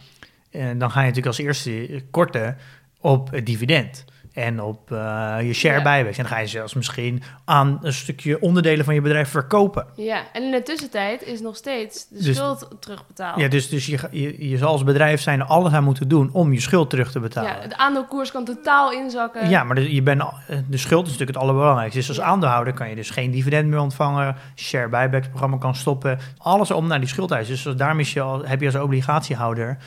dan 0.50 0.90
ga 0.90 1.00
je 1.00 1.06
natuurlijk 1.06 1.26
als 1.26 1.38
eerste 1.38 2.02
korten 2.10 2.56
op 3.00 3.30
het 3.30 3.46
dividend. 3.46 4.04
En 4.32 4.62
op 4.62 4.92
eh, 4.92 5.36
je 5.40 5.52
share 5.52 5.80
Ja. 5.82 5.96
En 5.96 6.12
dan 6.16 6.26
ga 6.26 6.38
je 6.38 6.46
zelfs 6.46 6.74
misschien 6.74 7.22
aan 7.44 7.78
een 7.82 7.92
stukje 7.92 8.40
onderdelen 8.40 8.84
van 8.84 8.94
je 8.94 9.00
bedrijf 9.00 9.28
verkopen. 9.28 9.86
ja, 9.96 10.22
en 10.32 10.42
in 10.42 10.50
de 10.50 10.62
tussentijd 10.62 11.22
is 11.22 11.40
nog 11.40 11.56
steeds 11.56 12.08
de 12.08 12.22
Dus- 12.22 12.36
schuld 12.36 12.68
terugbetaald. 12.80 13.40
Ja, 13.40 13.48
dus, 13.48 13.68
dus 13.68 13.86
je, 13.86 13.98
je, 14.10 14.48
je 14.48 14.58
zal 14.58 14.68
als 14.68 14.84
bedrijf 14.84 15.20
zijn 15.20 15.42
alles 15.42 15.72
aan 15.72 15.84
moeten 15.84 16.08
doen 16.08 16.30
om 16.32 16.52
je 16.52 16.60
schuld 16.60 16.90
terug 16.90 17.10
te 17.12 17.20
betalen. 17.20 17.50
Ja, 17.62 17.66
de 17.66 17.76
aandeelkoers 17.76 18.32
kan 18.32 18.44
totaal 18.44 18.92
inzakken. 18.92 19.48
Ja, 19.48 19.64
maar 19.64 19.74
de, 19.74 19.94
je 19.94 20.02
bent, 20.02 20.20
eh, 20.20 20.56
de 20.68 20.76
schuld 20.76 21.06
is 21.06 21.10
natuurlijk 21.12 21.38
het 21.38 21.46
allerbelangrijkste. 21.46 21.98
Dus 21.98 22.08
als 22.08 22.20
aandeelhouder 22.20 22.72
kan 22.72 22.88
je 22.88 22.94
dus 22.94 23.10
geen 23.10 23.30
dividend 23.30 23.68
meer 23.68 23.80
ontvangen. 23.80 24.36
Share 24.56 24.88
buyback 24.88 25.28
programma 25.28 25.56
kan 25.58 25.74
stoppen. 25.74 26.18
Alles 26.38 26.70
om 26.70 26.86
naar 26.86 27.00
die 27.00 27.08
schuldeisers. 27.08 27.62
Dus 27.62 27.76
daarom 27.76 28.00
is 28.00 28.12
je 28.12 28.20
al, 28.20 28.44
heb 28.44 28.60
je 28.60 28.66
als 28.66 28.74
obligatiehouder 28.76 29.78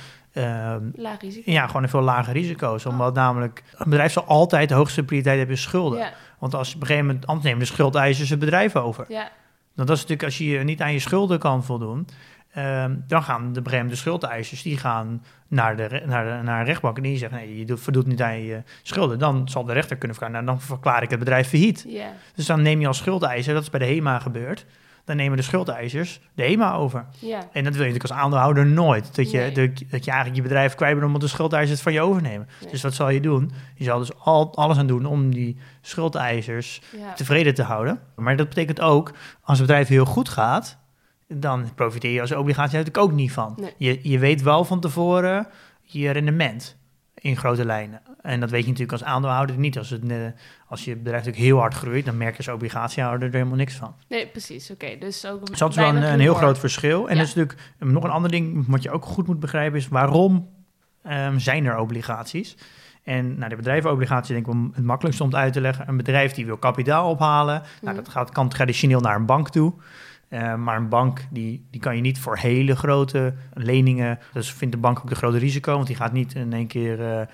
Laag 0.96 1.22
risico. 1.22 1.52
ja, 1.52 1.68
gewoon 1.68 1.84
een 1.84 1.90
veel 1.90 2.02
lager 2.02 2.34
risico's. 2.34 2.86
Omdat 2.86 3.14
namelijk 3.14 3.64
een 3.78 3.90
bedrijf 3.90 4.12
zal 4.12 4.24
altijd 4.24 4.70
de 4.70 4.76
hoogste 4.76 5.04
prioriteit 5.04 5.38
hebben 5.38 5.58
schulden. 5.58 6.00
Ja, 6.00 6.12
Want 6.40 6.54
als 6.56 6.76
op 6.76 6.82
een 6.82 6.88
gegeven 6.88 7.08
moment 7.08 7.28
anders 7.28 7.46
nemen 7.46 7.60
de 7.60 7.66
schuldeisers 7.66 8.30
het 8.30 8.40
bedrijf 8.40 8.76
over. 8.76 9.06
ja, 9.08 9.30
Want 9.76 9.88
dat 9.88 9.98
is 9.98 10.02
natuurlijk 10.04 10.24
als 10.24 10.38
je 10.38 10.46
je 10.46 10.60
niet 10.60 10.82
aan 10.82 10.94
je 10.94 11.00
schulden 11.00 11.40
kan 11.40 11.64
voldoen. 11.64 12.08
ehm, 12.54 12.96
dan 13.08 13.24
gaan 13.24 13.54
de, 13.54 13.62
moment 13.62 13.90
de 13.90 13.96
schuldeisers 13.96 14.62
die 14.62 14.78
gaan 14.78 15.24
naar 15.48 15.76
de, 15.76 16.02
naar 16.06 16.26
de, 16.26 16.44
naar 16.44 16.60
een 16.60 16.66
rechtbank 16.66 16.98
en 16.98 17.04
die 17.04 17.18
zeggen: 17.18 17.38
nee, 17.38 17.60
je 17.60 17.66
doet, 17.66 17.80
voldoet 17.80 18.08
niet 18.08 18.22
aan 18.22 18.42
je 18.44 18.64
schulden. 18.84 19.20
Dan 19.20 19.50
zal 19.50 19.66
de 19.66 19.74
rechter 19.74 19.98
kunnen 19.98 20.18
verklaren: 20.18 20.46
nou, 20.46 20.58
dan 20.58 20.68
verklaar 20.68 21.04
ik 21.04 21.10
het 21.10 21.20
bedrijf 21.20 21.48
failliet. 21.48 21.86
Dus 22.36 22.46
dan 22.46 22.62
neem 22.62 22.80
je 22.82 22.88
als 22.88 22.98
schuldeiser, 22.98 23.54
dat 23.54 23.64
is 23.64 23.70
bij 23.70 23.80
de 23.80 23.86
HEMA 23.86 24.20
gebeurd, 24.20 24.66
dan 25.06 25.16
nemen 25.16 25.38
de 25.38 25.44
schuldeisers 25.44 26.20
de 26.36 26.44
HEMA 26.44 26.74
over. 26.74 27.06
ja. 27.20 27.38
En 27.38 27.64
dat 27.64 27.76
wil 27.76 27.84
je 27.86 27.92
natuurlijk 27.92 28.04
als 28.04 28.12
aandeelhouder 28.12 28.66
nooit. 28.66 29.16
Dat 29.16 29.32
je, 29.32 29.38
Nee. 29.38 29.52
dat, 29.90 30.06
je 30.06 30.12
eigenlijk 30.12 30.36
je 30.36 30.42
bedrijf 30.42 30.76
kwijt 30.76 30.94
bent 30.94 31.06
omdat 31.06 31.22
de 31.22 31.28
schuldeisers 31.28 31.72
het 31.72 31.82
van 31.82 31.94
je 31.94 32.02
overnemen. 32.02 32.48
Nee. 32.62 32.72
Dus 32.72 32.82
wat 32.82 32.94
zal 32.94 33.10
je 33.10 33.20
doen? 33.22 33.52
Je 33.76 33.84
zal 33.84 34.00
dus 34.00 34.18
al, 34.20 34.56
alles 34.56 34.78
aan 34.78 34.88
doen 34.88 35.06
om 35.06 35.34
die 35.34 35.58
schuldeisers 35.82 36.82
ja. 36.98 37.14
tevreden 37.14 37.54
te 37.54 37.64
houden. 37.64 38.00
Maar 38.16 38.36
dat 38.36 38.50
betekent 38.50 38.82
ook, 38.82 39.12
als 39.42 39.58
het 39.58 39.68
bedrijf 39.68 39.88
heel 39.88 40.06
goed 40.06 40.30
gaat, 40.30 40.78
dan 41.28 41.74
profiteer 41.76 42.12
je 42.12 42.22
als 42.22 42.32
obligatie 42.32 42.78
natuurlijk 42.78 43.06
ook 43.06 43.12
niet 43.12 43.32
van. 43.32 43.54
Nee. 43.60 43.74
Je, 43.78 44.00
je 44.10 44.20
weet 44.20 44.42
wel 44.42 44.66
van 44.66 44.80
tevoren 44.80 45.48
je 45.82 46.10
rendement 46.12 46.78
in 47.26 47.38
grote 47.38 47.66
lijnen. 47.66 48.02
En 48.22 48.40
dat 48.40 48.50
weet 48.50 48.62
je 48.64 48.70
natuurlijk 48.72 49.02
als 49.02 49.04
aandeelhouder 49.10 49.58
niet. 49.58 49.78
Als, 49.78 49.90
het, 49.90 50.08
eh, 50.12 50.18
als 50.68 50.86
je 50.86 50.96
bedrijf 50.96 51.18
natuurlijk 51.26 51.44
heel 51.46 51.58
hard 51.60 51.74
groeit, 51.74 52.06
dan 52.06 52.18
merk 52.18 52.32
je 52.32 52.38
als 52.38 52.48
obligatiehouder 52.56 53.28
er 53.28 53.34
helemaal 53.34 53.56
niks 53.58 53.74
van. 53.76 53.96
Nee, 54.10 54.28
precies. 54.28 54.72
Oké, 54.72 54.98
dus 55.00 55.26
ook 55.26 55.46
Dus 55.48 55.60
dat 55.60 55.70
is 55.70 55.76
wel 55.76 55.90
een, 55.90 56.04
een 56.14 56.20
heel 56.20 56.34
groot 56.34 56.60
verschil. 56.60 57.08
En 57.10 57.14
Ja. 57.16 57.20
dat 57.20 57.28
is 57.28 57.34
natuurlijk 57.36 57.70
um, 57.80 57.92
nog 57.92 58.04
een 58.04 58.10
ander 58.10 58.32
ding 58.32 58.66
wat 58.68 58.84
je 58.84 58.92
ook 58.92 59.06
goed 59.06 59.28
moet 59.28 59.40
begrijpen 59.40 59.78
is 59.80 59.88
waarom 59.88 60.50
ehm, 61.04 61.38
zijn 61.38 61.66
er 61.66 61.78
obligaties? 61.78 62.58
En 63.04 63.38
nou, 63.38 63.50
de 63.50 63.56
bedrijvenobligatie 63.56 64.34
denk 64.34 64.48
ik 64.48 64.54
wel 64.54 64.70
het 64.74 64.84
makkelijkste 64.84 65.24
om 65.24 65.30
het 65.30 65.38
uit 65.40 65.54
te 65.54 65.62
leggen. 65.62 65.88
Een 65.90 65.98
bedrijf 65.98 66.32
die 66.34 66.46
wil 66.46 66.58
kapitaal 66.58 67.10
ophalen, 67.10 67.62
nou, 67.62 67.96
Mhm. 67.96 67.96
dat 67.96 68.10
gaat, 68.10 68.30
kan 68.32 68.50
traditioneel 68.50 69.00
naar 69.00 69.16
een 69.16 69.26
bank 69.26 69.50
toe. 69.50 69.74
Eh, 70.28 70.56
maar 70.56 70.78
een 70.78 70.90
bank 70.90 71.28
die, 71.30 71.66
die 71.72 71.82
kan 71.82 71.96
je 71.96 72.02
niet 72.02 72.20
voor 72.20 72.38
hele 72.38 72.76
grote 72.76 73.34
leningen. 73.54 74.20
Dus 74.34 74.54
vindt 74.54 74.74
de 74.74 74.82
bank 74.82 75.00
ook 75.00 75.10
de 75.10 75.16
grote 75.16 75.38
risico, 75.38 75.74
want 75.74 75.88
die 75.88 75.96
gaat 75.96 76.14
niet 76.14 76.34
in 76.34 76.54
één 76.54 76.68
keer 76.68 77.02
eh, 77.02 77.22
eh, 77.22 77.28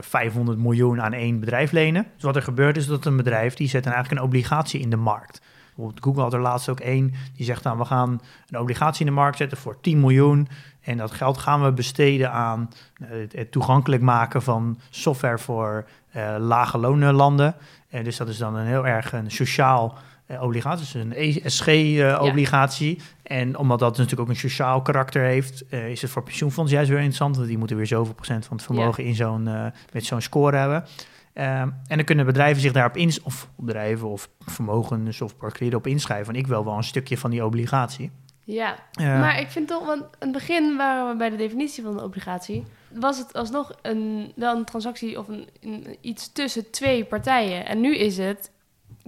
500 0.00 0.58
miljoen 0.58 1.02
aan 1.02 1.12
één 1.12 1.40
bedrijf 1.40 1.72
lenen. 1.72 2.06
Dus 2.14 2.22
wat 2.22 2.36
er 2.36 2.42
gebeurt 2.42 2.76
is 2.76 2.86
dat 2.86 3.04
een 3.04 3.16
bedrijf 3.16 3.54
die 3.54 3.68
zet 3.68 3.84
dan 3.84 3.92
eigenlijk 3.92 4.22
een 4.22 4.28
obligatie 4.28 4.80
in 4.80 4.90
de 4.90 4.96
markt. 4.96 5.40
Bijvoorbeeld 5.78 6.04
Google 6.04 6.22
had 6.22 6.32
er 6.32 6.40
laatst 6.40 6.68
ook 6.68 6.80
één 6.80 7.14
die 7.36 7.44
zegt 7.44 7.62
dan 7.62 7.78
we 7.78 7.84
gaan 7.84 8.20
een 8.48 8.60
obligatie 8.60 9.06
in 9.06 9.12
de 9.12 9.18
markt 9.18 9.36
zetten 9.36 9.58
voor 9.58 9.80
10 9.80 10.00
miljoen. 10.00 10.48
En 10.80 10.96
dat 10.96 11.10
geld 11.10 11.38
gaan 11.38 11.64
we 11.64 11.72
besteden 11.72 12.32
aan 12.32 12.70
eh, 12.94 13.08
het, 13.32 13.52
toegankelijk 13.52 14.02
maken 14.02 14.42
van 14.42 14.78
software 14.90 15.38
voor 15.38 15.84
eh, 16.10 16.34
lage 16.38 16.78
lonenlanden. 16.78 17.54
Eh, 17.88 18.04
dus 18.04 18.16
dat 18.16 18.28
is 18.28 18.38
dan 18.38 18.56
een 18.56 18.66
heel 18.66 18.86
erg 18.86 19.12
een 19.12 19.30
sociaal 19.30 19.98
eh, 20.28 20.42
obligatie, 20.42 20.78
dus 20.84 20.94
een 20.94 21.12
ESG-obligatie. 21.14 22.98
En 23.22 23.56
omdat 23.58 23.78
dat 23.78 23.90
natuurlijk 23.96 24.20
ook 24.20 24.28
een 24.28 24.36
sociaal 24.40 24.82
karakter 24.82 25.22
heeft, 25.22 25.66
eh, 25.68 25.88
is 25.88 26.02
het 26.02 26.10
voor 26.10 26.22
pensioenfondsen 26.22 26.76
juist 26.76 26.90
weer 26.90 26.98
interessant. 27.00 27.36
Want 27.36 27.48
die 27.48 27.58
moeten 27.58 27.76
weer 27.76 27.86
zoveel 27.86 28.14
procent 28.14 28.44
van 28.46 28.56
het 28.56 28.66
vermogen 28.66 29.04
in 29.04 29.14
zo'n, 29.14 29.48
eh, 29.48 29.66
met 29.92 30.04
zo'n 30.04 30.20
score 30.20 30.56
hebben. 30.56 30.84
Ehm, 31.32 31.68
en 31.86 31.96
dan 31.96 32.04
kunnen 32.04 32.26
bedrijven 32.26 32.62
zich 32.62 32.72
daarop 32.72 32.96
ins 32.96 33.22
of 33.22 33.48
bedrijven 33.56 34.08
of 34.08 34.28
vermogens 34.38 35.20
of 35.20 35.36
particulieren 35.36 35.78
op 35.78 35.86
inschrijven. 35.86 36.26
Van 36.26 36.34
ik 36.34 36.46
wil 36.46 36.64
wel 36.64 36.76
een 36.76 36.82
stukje 36.84 37.18
van 37.18 37.30
die 37.30 37.44
obligatie. 37.44 38.10
Ja, 38.44 38.76
Eh, 38.92 39.20
maar 39.20 39.40
ik 39.40 39.48
vind 39.50 39.68
toch, 39.68 39.86
want 39.86 40.00
in 40.02 40.08
het 40.18 40.32
begin 40.32 40.76
waren 40.76 41.08
we 41.10 41.16
bij 41.16 41.30
de 41.30 41.36
definitie 41.36 41.82
van 41.82 41.96
de 41.96 42.02
obligatie, 42.02 42.64
was 42.92 43.18
het 43.18 43.32
alsnog 43.32 43.72
een, 43.82 44.32
wel 44.36 44.56
een 44.56 44.64
transactie 44.64 45.18
of 45.18 45.28
een, 45.28 45.48
een- 45.60 45.96
iets 46.00 46.32
tussen 46.32 46.70
twee 46.70 47.04
partijen. 47.04 47.66
En 47.66 47.80
nu 47.80 47.96
is 47.96 48.18
het, 48.18 48.50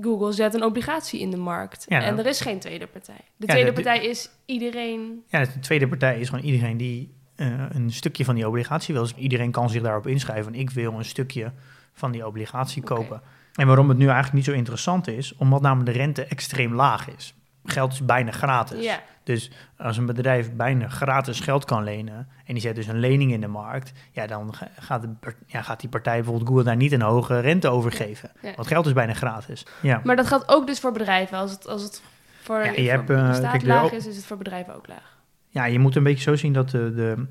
Google 0.00 0.33
zet 0.33 0.54
een 0.54 0.62
obligatie 0.64 1.21
in 1.21 1.30
de 1.30 1.37
markt. 1.37 1.85
Ja, 1.88 1.97
en 2.02 2.02
nou- 2.14 2.19
er 2.19 2.26
is 2.26 2.40
geen 2.40 2.59
tweede 2.59 2.87
partij. 2.87 3.21
De 3.37 3.47
Ja, 3.47 3.52
tweede 3.52 3.69
de- 3.69 3.83
partij 3.83 4.04
is 4.07 4.30
iedereen. 4.47 5.23
Ja, 5.28 5.40
de 5.45 5.59
tweede 5.61 5.88
partij 5.88 6.21
is 6.21 6.28
gewoon 6.28 6.45
iedereen 6.45 6.76
die 6.76 7.14
eh, 7.37 7.47
een 7.71 7.92
stukje 7.92 8.25
van 8.25 8.35
die 8.35 8.47
obligatie 8.49 8.95
wil. 8.95 9.02
Dus 9.02 9.14
iedereen 9.14 9.50
kan 9.50 9.71
zich 9.71 9.83
daarop 9.83 10.07
inschrijven. 10.07 10.54
Ik 10.54 10.71
wil 10.71 10.92
een 10.92 11.04
stukje 11.04 11.52
van 11.92 12.12
die 12.12 12.26
obligatie 12.26 12.83
kopen. 12.83 13.23
En 13.54 13.66
waarom 13.66 13.88
het 13.88 13.99
nu 13.99 14.04
eigenlijk 14.04 14.35
niet 14.35 14.45
zo 14.45 14.52
interessant 14.52 15.09
is, 15.09 15.35
omdat 15.37 15.61
namelijk 15.61 15.92
de 15.92 15.99
rente 15.99 16.25
extreem 16.25 16.75
laag 16.75 17.09
is. 17.16 17.35
Geld 17.64 17.93
is 17.93 18.05
bijna 18.05 18.31
gratis. 18.33 18.85
Dus 19.25 19.50
als 19.76 19.97
een 19.97 20.07
bedrijf 20.07 20.52
bijna 20.52 20.88
gratis 20.88 21.40
geld 21.40 21.64
kan 21.64 21.85
lenen 21.85 22.29
en 22.47 22.52
die 22.55 22.61
zet 22.62 22.75
dus 22.75 22.87
een 22.87 22.99
lening 22.99 23.33
in 23.33 23.40
de 23.40 23.47
markt, 23.47 23.93
ja, 24.12 24.26
dan 24.26 24.55
ga- 24.55 24.69
gaat, 24.79 25.02
de, 25.02 25.09
ja, 25.47 25.62
gaat 25.62 25.81
die 25.81 25.88
partij 25.88 26.14
bijvoorbeeld 26.14 26.49
Google 26.49 26.64
daar 26.64 26.76
niet 26.76 26.93
een 26.93 27.02
hoge 27.02 27.40
rente 27.40 27.69
over 27.69 27.93
geven. 27.93 28.31
Want 28.57 28.67
geld 28.69 28.87
is 28.87 28.93
bijna 28.93 29.12
gratis. 29.12 29.67
Ja. 29.83 30.00
maar 30.05 30.17
dat 30.17 30.26
geldt 30.26 30.49
ook 30.49 30.67
dus 30.67 30.81
voor 30.81 30.93
bedrijven. 30.93 31.38
Als 31.38 31.50
het, 31.50 31.67
als 31.69 31.83
het 31.83 32.02
voor, 32.43 32.64
Ja, 32.64 32.73
je 32.73 32.88
hebt, 32.90 33.07
de 33.07 33.14
eh, 33.14 33.35
staat 33.35 33.50
kijk, 33.50 33.62
de 33.62 33.69
laag 33.69 33.85
op- 33.85 33.93
is, 33.93 34.07
is 34.07 34.17
het 34.17 34.25
voor 34.26 34.37
bedrijven 34.37 34.75
ook 34.76 34.88
laag. 34.88 35.19
Ja, 35.49 35.64
je 35.64 35.79
moet 35.79 35.97
een 35.97 36.02
beetje 36.02 36.23
zo 36.31 36.37
zien 36.37 36.52
dat 36.52 36.71
de, 36.71 36.95
de, 36.95 37.26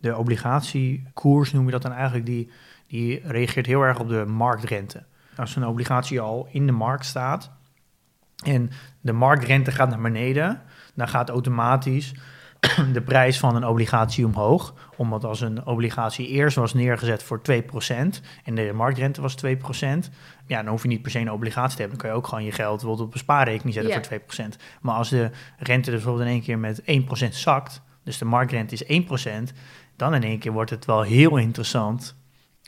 de 0.00 0.16
obligatiekoers, 0.16 1.52
noem 1.52 1.64
je 1.64 1.70
dat 1.70 1.82
dan 1.82 1.92
eigenlijk, 1.92 2.26
die, 2.26 2.50
die 2.86 3.20
reageert 3.24 3.66
heel 3.66 3.82
erg 3.82 3.98
op 4.00 4.08
de 4.08 4.24
marktrente. 4.24 5.04
Als 5.36 5.56
een 5.56 5.66
obligatie 5.66 6.20
al 6.20 6.48
in 6.50 6.66
de 6.66 6.72
markt 6.72 7.04
staat 7.04 7.50
en 8.44 8.70
de 9.00 9.12
marktrente 9.12 9.72
gaat 9.72 9.88
naar 9.88 10.00
beneden, 10.00 10.62
dan 10.94 11.08
gaat 11.08 11.28
automatisch 11.28 12.14
de 12.92 13.02
prijs 13.02 13.38
van 13.38 13.56
een 13.56 13.66
obligatie 13.66 14.26
omhoog. 14.26 14.74
Omdat 14.96 15.24
als 15.24 15.40
een 15.40 15.66
obligatie 15.66 16.28
eerst 16.28 16.56
was 16.56 16.74
neergezet 16.74 17.22
voor 17.22 17.40
2% 17.40 17.44
en 18.44 18.54
de 18.54 18.72
marktrente 18.74 19.20
was 19.20 19.36
2%, 19.46 19.48
ja, 20.46 20.62
dan 20.62 20.66
hoef 20.66 20.82
je 20.82 20.88
niet 20.88 21.02
per 21.02 21.10
se 21.10 21.18
een 21.18 21.30
obligatie 21.30 21.76
te 21.76 21.80
hebben. 21.82 21.98
Dan 21.98 22.06
kan 22.06 22.10
je 22.10 22.22
ook 22.22 22.26
gewoon 22.28 22.44
je 22.44 22.52
geld 22.52 22.76
bijvoorbeeld 22.76 23.06
op 23.08 23.12
een 23.12 23.18
spaarrekening 23.18 23.74
zetten 23.74 24.20
voor 24.26 24.46
2%. 24.46 24.48
Maar 24.80 24.94
als 24.94 25.08
de 25.08 25.30
rente 25.58 25.90
dus 25.90 26.02
bijvoorbeeld 26.02 26.26
in 26.26 26.32
één 26.32 26.42
keer 26.42 26.58
met 26.58 26.82
1% 27.26 27.28
zakt, 27.28 27.82
dus 28.04 28.18
de 28.18 28.24
marktrente 28.24 28.74
is 28.74 29.02
1%, 29.50 29.54
dan 29.96 30.14
in 30.14 30.22
één 30.22 30.38
keer 30.38 30.52
wordt 30.52 30.70
het 30.70 30.84
wel 30.84 31.02
heel 31.02 31.36
interessant 31.36 32.16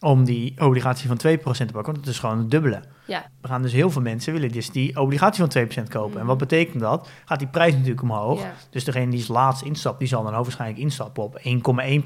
om 0.01 0.25
die 0.25 0.61
obligatie 0.61 1.09
van 1.09 1.17
2% 1.17 1.21
te 1.21 1.39
pakken, 1.41 1.73
want 1.73 1.97
het 1.97 2.07
is 2.07 2.19
gewoon 2.19 2.39
het 2.39 2.51
dubbele. 2.51 2.83
Ja. 3.07 3.27
We 3.41 3.49
gaan 3.49 3.63
dus 3.63 3.73
heel 3.73 3.91
veel 3.91 4.03
mensen 4.03 4.33
willen 4.33 4.53
dus 4.53 4.71
die 4.71 5.01
obligatie 5.01 5.47
van 5.49 5.85
2% 5.85 5.89
kopen. 5.89 6.21
En 6.21 6.27
wat 6.27 6.39
betekent 6.39 6.81
dat? 6.81 7.09
Gaat 7.25 7.39
die 7.39 7.49
prijs 7.49 7.73
natuurlijk 7.73 8.03
omhoog. 8.03 8.45
Dus 8.71 8.85
degene 8.85 9.11
die 9.11 9.19
als 9.19 9.29
laatst 9.29 9.63
instapt, 9.63 9.99
die 9.99 10.09
zal 10.09 10.23
dan 10.23 10.35
hoogstwaarschijnlijk 10.35 10.83
instappen 10.83 11.23
op 11.23 11.41
1,1%. 11.45 12.03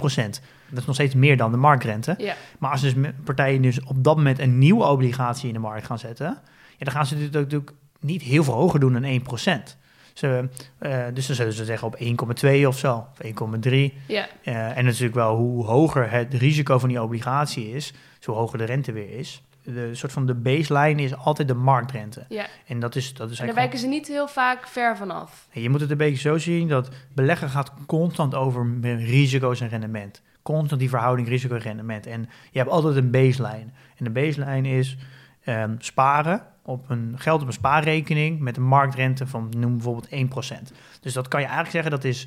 Dat 0.69 0.79
is 0.79 0.87
nog 0.87 0.95
steeds 0.95 1.15
meer 1.15 1.37
dan 1.37 1.51
de 1.51 1.57
marktrente. 1.57 2.35
Maar 2.59 2.71
als 2.71 2.81
dus 2.81 2.95
partijen 3.25 3.63
dus 3.63 3.83
op 3.85 4.05
dat 4.05 4.17
moment 4.17 4.39
een 4.39 4.59
nieuwe 4.59 4.85
obligatie 4.85 5.49
in 5.49 5.55
de 5.55 5.61
markt 5.61 5.87
gaan 5.87 5.99
zetten, 5.99 6.39
ja, 6.77 6.85
dan 6.85 6.95
gaan 6.95 7.07
ze 7.07 7.29
natuurlijk 7.33 7.73
niet 8.01 8.23
heel 8.23 8.45
veel 8.45 8.55
hoger 8.55 8.81
doen 8.81 8.93
dan 8.93 9.21
1%. 9.21 9.77
Ze, 10.21 10.49
eh, 10.79 11.05
dus 11.15 11.27
dan 11.27 11.37
zullen 11.37 11.53
ze 11.53 11.65
zeggen 11.65 11.87
op 11.87 11.97
1,2 11.99 12.67
of 12.67 12.79
zo, 12.79 13.07
of 13.13 13.21
1,3. 13.21 13.95
Ja, 14.07 14.29
Eh, 14.43 14.77
en 14.77 14.85
natuurlijk 14.85 15.15
wel 15.15 15.37
hoe 15.37 15.65
hoger 15.65 16.11
het 16.11 16.35
risico 16.35 16.79
van 16.79 16.89
die 16.89 17.03
obligatie 17.03 17.71
is, 17.71 17.93
zo 18.19 18.33
hoger 18.33 18.59
de 18.59 18.65
rente 18.65 18.93
weer 18.93 19.19
is. 19.19 19.43
De 19.63 19.95
soort 19.95 20.13
van 20.13 20.27
de 20.27 20.35
baseline 20.35 21.03
is 21.03 21.17
altijd 21.17 21.49
de 21.49 21.55
marktrente. 21.55 22.25
ja. 22.29 22.47
En 22.67 22.81
dat 22.81 22.97
is, 22.97 23.15
dat 23.15 23.31
is 23.31 23.39
En 23.39 23.47
daar 23.47 23.55
wijken 23.55 23.79
ze 23.79 23.87
niet 23.87 24.09
heel 24.09 24.29
vaak 24.29 24.67
ver 24.69 24.97
vanaf. 24.97 25.47
Je 25.53 25.71
moet 25.71 25.81
het 25.81 25.91
een 25.91 25.97
beetje 25.97 26.29
zo 26.29 26.39
zien 26.39 26.69
dat 26.69 26.89
beleggen 27.15 27.49
gaat 27.49 27.73
constant 27.87 28.35
over 28.35 28.67
risico's 28.83 29.61
en 29.61 29.69
rendement. 29.69 30.23
Constant 30.43 30.81
die 30.81 30.89
verhouding 30.89 31.29
risico 31.29 31.55
en 31.55 31.61
rendement. 31.61 32.07
En 32.07 32.29
je 32.51 32.59
hebt 32.59 32.71
altijd 32.71 32.97
een 32.97 33.11
baseline. 33.11 33.71
En 33.97 34.05
de 34.05 34.11
baseline 34.11 34.69
is 34.69 34.97
ehm, 35.45 35.75
sparen 35.79 36.43
op 36.71 36.91
een 36.91 37.15
geld 37.19 37.41
op 37.41 37.47
een 37.47 37.53
spaarrekening 37.53 38.41
met 38.41 38.57
een 38.57 38.63
marktrente 38.63 39.27
van 39.27 39.53
noem 39.57 39.73
bijvoorbeeld 39.73 40.09
1%. 40.11 40.75
Dus 41.01 41.13
dat 41.13 41.29
kan 41.29 41.41
je 41.41 41.47
eigenlijk 41.47 41.75
zeggen 41.75 41.91
dat 41.91 42.05
is 42.05 42.27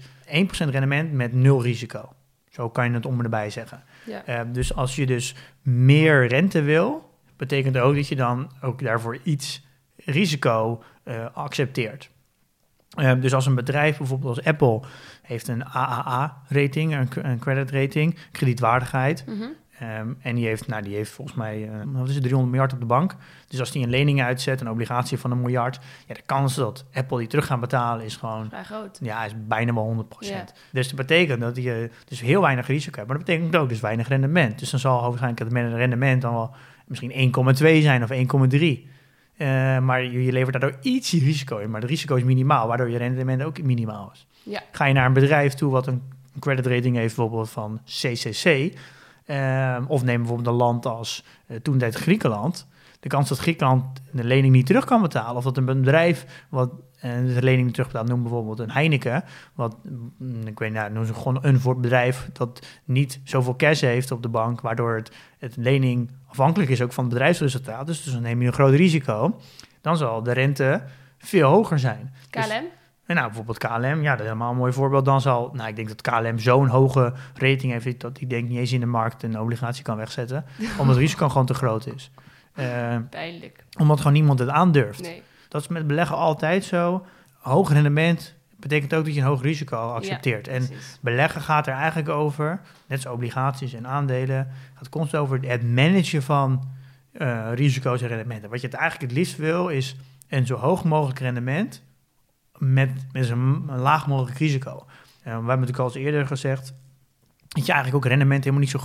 1% 0.69 0.69
rendement 0.69 1.11
met 1.11 1.33
nul 1.33 1.63
risico. 1.63 2.13
Zo 2.49 2.69
kan 2.69 2.85
je 2.85 2.91
het 2.91 3.05
om 3.05 3.17
en 3.17 3.23
erbij 3.23 3.49
zeggen. 3.49 3.83
Ja. 4.05 4.25
Eh, 4.25 4.41
dus 4.51 4.75
als 4.75 4.95
je 4.95 5.05
dus 5.05 5.35
meer 5.61 6.27
rente 6.27 6.61
wil, 6.61 7.09
betekent 7.37 7.77
ook 7.77 7.95
dat 7.95 8.07
je 8.07 8.15
dan 8.15 8.51
ook 8.61 8.83
daarvoor 8.83 9.17
iets 9.23 9.65
risico 9.95 10.83
eh, 11.03 11.25
accepteert. 11.33 12.09
Eh, 12.89 13.21
dus 13.21 13.33
als 13.33 13.45
een 13.45 13.55
bedrijf, 13.55 13.97
bijvoorbeeld 13.97 14.37
als 14.37 14.45
Apple, 14.45 14.81
heeft 15.21 15.47
een 15.47 15.65
AAA-rating, 15.65 16.95
een, 16.95 17.29
een 17.29 17.39
credit 17.39 17.71
rating, 17.71 18.17
kredietwaardigheid. 18.31 19.23
Mhm. 19.27 19.47
Ehm, 19.83 20.13
en 20.21 20.35
die 20.35 20.45
heeft, 20.45 20.67
nou, 20.67 20.83
die 20.83 20.95
heeft 20.95 21.11
volgens 21.11 21.37
mij, 21.37 21.69
eh, 21.69 21.69
wat 21.85 22.07
is 22.07 22.13
het, 22.13 22.23
300 22.23 22.51
miljard 22.51 22.73
op 22.73 22.79
de 22.79 22.85
bank. 22.85 23.15
Dus 23.47 23.59
als 23.59 23.71
die 23.71 23.83
een 23.83 23.89
lening 23.89 24.21
uitzet, 24.21 24.61
een 24.61 24.69
obligatie 24.69 25.17
van 25.17 25.31
een 25.31 25.41
miljard, 25.41 25.79
ja, 26.07 26.13
de 26.13 26.21
kans 26.25 26.55
dat 26.55 26.85
Apple 26.93 27.17
die 27.17 27.27
terug 27.27 27.45
gaat 27.45 27.59
betalen 27.59 28.05
is 28.05 28.15
gewoon 28.15 28.47
Vrij 28.49 28.63
groot. 28.63 28.99
ja, 29.01 29.25
is 29.25 29.33
bijna 29.47 29.73
wel 29.73 29.83
100%. 29.83 30.29
Ja. 30.29 30.45
Dus 30.71 30.87
dat 30.87 30.95
betekent 30.95 31.39
dat 31.39 31.55
je 31.55 31.89
dus 32.05 32.21
heel 32.21 32.41
weinig 32.41 32.67
risico 32.67 32.95
hebt. 32.95 33.07
Maar 33.07 33.17
dat 33.17 33.25
betekent 33.25 33.55
ook 33.55 33.69
dus 33.69 33.79
weinig 33.79 34.07
rendement. 34.07 34.59
Dus 34.59 34.69
dan 34.69 34.79
zal 34.79 35.01
waarschijnlijk 35.01 35.39
het 35.39 35.73
rendement 35.73 36.21
dan 36.21 36.33
wel 36.33 36.55
misschien 36.87 37.11
1,2 37.11 37.81
zijn 37.81 38.03
of 38.03 38.11
1,3. 38.11 38.87
Eh, 39.37 39.79
maar 39.79 40.03
je, 40.03 40.23
je 40.23 40.31
levert 40.31 40.59
daardoor 40.59 40.79
iets 40.81 41.11
risico 41.11 41.57
in. 41.57 41.69
Maar 41.69 41.81
het 41.81 41.89
risico 41.89 42.15
is 42.15 42.23
minimaal, 42.23 42.67
waardoor 42.67 42.89
je 42.89 42.97
rendement 42.97 43.43
ook 43.43 43.61
minimaal 43.61 44.09
is. 44.13 44.27
Ja. 44.43 44.61
Ga 44.71 44.85
je 44.85 44.93
naar 44.93 45.05
een 45.05 45.13
bedrijf 45.13 45.53
toe 45.53 45.71
wat 45.71 45.87
een 45.87 46.01
credit 46.39 46.65
rating 46.65 46.95
heeft, 46.95 47.15
bijvoorbeeld 47.15 47.49
van 47.49 47.81
CCC... 47.85 48.73
ehm, 49.25 49.83
of 49.87 50.03
neem 50.03 50.17
bijvoorbeeld 50.17 50.47
een 50.47 50.53
land 50.53 50.85
als 50.85 51.25
eh, 51.47 51.57
toen 51.57 51.77
tijd 51.77 51.95
Griekenland... 51.95 52.67
De 52.99 53.09
kans 53.09 53.29
dat 53.29 53.37
Griekenland 53.37 54.01
de 54.11 54.23
lening 54.23 54.53
niet 54.53 54.65
terug 54.65 54.85
kan 54.85 55.01
betalen... 55.01 55.35
of 55.35 55.43
dat 55.43 55.57
een 55.57 55.65
bedrijf 55.65 56.45
wat 56.49 56.71
eh, 56.99 57.11
de 57.11 57.41
lening 57.41 57.63
niet 57.63 57.73
terugbetaalt... 57.73 58.07
noem 58.07 58.21
bijvoorbeeld 58.21 58.59
een 58.59 58.71
Heineken... 58.71 59.23
wat, 59.53 59.75
mm, 60.17 60.47
ik 60.47 60.59
weet 60.59 60.71
nou, 60.71 60.91
noem 60.91 61.05
gewoon 61.05 61.39
een 61.41 61.59
voor 61.59 61.79
bedrijf... 61.79 62.29
dat 62.33 62.65
niet 62.83 63.19
zoveel 63.23 63.55
cash 63.55 63.81
heeft 63.81 64.11
op 64.11 64.21
de 64.21 64.29
bank... 64.29 64.61
waardoor 64.61 64.95
het, 64.95 65.11
het 65.37 65.55
lening 65.55 66.11
afhankelijk 66.27 66.71
is 66.71 66.81
ook 66.81 66.93
van 66.93 67.03
het 67.03 67.13
bedrijfsresultaat... 67.13 67.87
dus, 67.87 68.03
dus 68.03 68.13
dan 68.13 68.21
neem 68.21 68.41
je 68.41 68.47
een 68.47 68.53
groot 68.53 68.73
risico... 68.73 69.39
dan 69.81 69.97
zal 69.97 70.23
de 70.23 70.31
rente 70.31 70.83
veel 71.17 71.49
hoger 71.49 71.79
zijn. 71.79 72.13
Dus- 72.29 72.45
KLM? 72.45 72.65
En 73.05 73.15
nou, 73.15 73.27
bijvoorbeeld 73.27 73.57
KLM, 73.57 74.01
ja, 74.01 74.11
dat 74.11 74.19
is 74.19 74.25
helemaal 74.25 74.51
een 74.51 74.57
mooi 74.57 74.73
voorbeeld. 74.73 75.05
Dan 75.05 75.21
zal, 75.21 75.49
nou, 75.53 75.69
ik 75.69 75.75
denk 75.75 75.87
dat 75.87 76.01
KLM 76.01 76.39
zo'n 76.39 76.67
hoge 76.67 77.13
rating 77.33 77.71
heeft, 77.71 78.01
dat 78.01 78.15
die 78.15 78.27
denk 78.27 78.49
niet 78.49 78.57
eens 78.57 78.71
in 78.71 78.79
de 78.79 78.85
markt 78.85 79.23
een 79.23 79.39
obligatie 79.39 79.83
kan 79.83 79.97
wegzetten, 79.97 80.45
omdat 80.79 80.87
het 80.87 80.97
risico 80.97 81.29
gewoon 81.29 81.45
te 81.45 81.53
groot 81.53 81.87
is. 81.87 82.11
Eh, 82.53 82.95
Pijnlijk. 83.09 83.63
omdat 83.79 83.97
gewoon 83.97 84.13
niemand 84.13 84.39
het 84.39 84.49
aandurft. 84.49 85.01
Nee. 85.01 85.21
Dat 85.49 85.61
is 85.61 85.67
met 85.67 85.87
beleggen 85.87 86.17
altijd 86.17 86.63
zo. 86.63 87.05
Hoog 87.37 87.71
rendement 87.71 88.35
betekent 88.55 88.93
ook 88.93 89.05
dat 89.05 89.13
je 89.13 89.19
een 89.19 89.27
hoog 89.27 89.41
risico 89.41 89.77
accepteert. 89.77 90.47
en 90.47 90.69
beleggen 91.01 91.41
gaat 91.41 91.67
er 91.67 91.73
eigenlijk 91.73 92.09
over, 92.09 92.61
net 92.87 93.01
zoals 93.01 93.17
obligaties 93.17 93.73
en 93.73 93.87
aandelen, 93.87 94.47
gaat 94.75 94.89
constant 94.89 95.23
over 95.23 95.39
het 95.49 95.63
managen 95.63 96.23
van 96.23 96.63
eh, 97.11 97.47
risico's 97.53 98.01
en 98.01 98.07
rendementen. 98.07 98.49
Wat 98.49 98.61
je 98.61 98.67
het 98.67 98.75
eigenlijk 98.75 99.11
het 99.11 99.19
liefst 99.19 99.37
wil, 99.37 99.67
is 99.67 99.95
een 100.27 100.45
zo 100.45 100.55
hoog 100.55 100.83
mogelijk 100.83 101.19
rendement 101.19 101.81
met, 102.57 102.89
met 103.11 103.25
zo'n 103.25 103.65
een 103.67 103.79
laag 103.79 104.07
mogelijk 104.07 104.37
risico. 104.37 104.69
Eh, 104.75 105.23
we 105.23 105.29
hebben 105.29 105.47
natuurlijk 105.47 105.79
al 105.79 105.85
eens 105.85 105.95
eerder 105.95 106.27
gezegd 106.27 106.73
dat 107.47 107.65
je 107.65 107.71
eigenlijk 107.71 108.05
ook 108.05 108.11
rendement 108.11 108.43
helemaal 108.43 108.63
niet 108.65 108.71
zo 108.71 108.79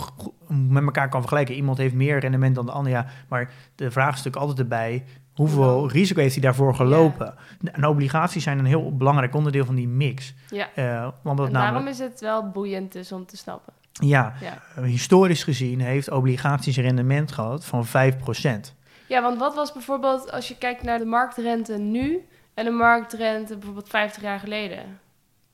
met 0.49 0.83
elkaar 0.83 1.09
kan 1.09 1.21
vergelijken. 1.21 1.55
Iemand 1.55 1.79
heeft 1.79 1.95
meer 1.95 2.19
rendement 2.19 2.55
dan 2.55 2.67
de 2.67 2.73
ander, 2.73 2.93
ja, 2.93 3.07
maar 3.29 3.51
de 3.75 3.91
vraag 3.91 4.09
is 4.11 4.17
natuurlijk 4.17 4.37
altijd 4.43 4.59
erbij, 4.59 5.05
hoeveel 5.35 5.89
risico 5.91 6.21
heeft 6.21 6.35
hij 6.35 6.43
daarvoor 6.43 6.75
gelopen? 6.75 7.35
En 7.73 7.87
obligaties 7.87 8.43
zijn 8.43 8.59
een 8.59 8.65
heel 8.65 8.97
belangrijk 8.97 9.35
onderdeel 9.35 9.65
van 9.65 9.75
die 9.75 9.89
mix. 9.89 10.35
Ja. 10.51 10.69
En 10.75 11.13
namelijk, 11.23 11.53
daarom 11.55 11.87
is 11.87 11.99
het 11.99 12.21
wel 12.21 12.51
boeiend 12.51 12.93
dus 12.93 13.13
om 13.13 13.27
te 13.27 13.37
snappen. 13.37 13.73
ja, 13.93 14.35
Ja. 14.41 14.59
eh, 14.77 14.83
historisch 14.85 15.43
gezien 15.43 15.81
heeft 15.81 16.11
obligaties 16.11 16.77
een 16.77 16.83
rendement 16.83 17.33
gehad 17.33 17.65
van 17.65 17.87
5%. 17.87 18.75
ja, 19.09 19.23
want 19.23 19.39
wat 19.39 19.55
was 19.55 19.73
bijvoorbeeld 19.73 20.33
als 20.33 20.49
je 20.49 20.57
kijkt 20.59 20.83
naar 20.83 20.99
de 20.99 21.05
marktrente 21.05 21.79
nu 21.79 22.27
en 22.59 22.65
de 22.65 22.71
marktrente 22.71 23.57
bijvoorbeeld 23.57 23.89
50 23.89 24.23
jaar 24.23 24.39
geleden? 24.39 24.99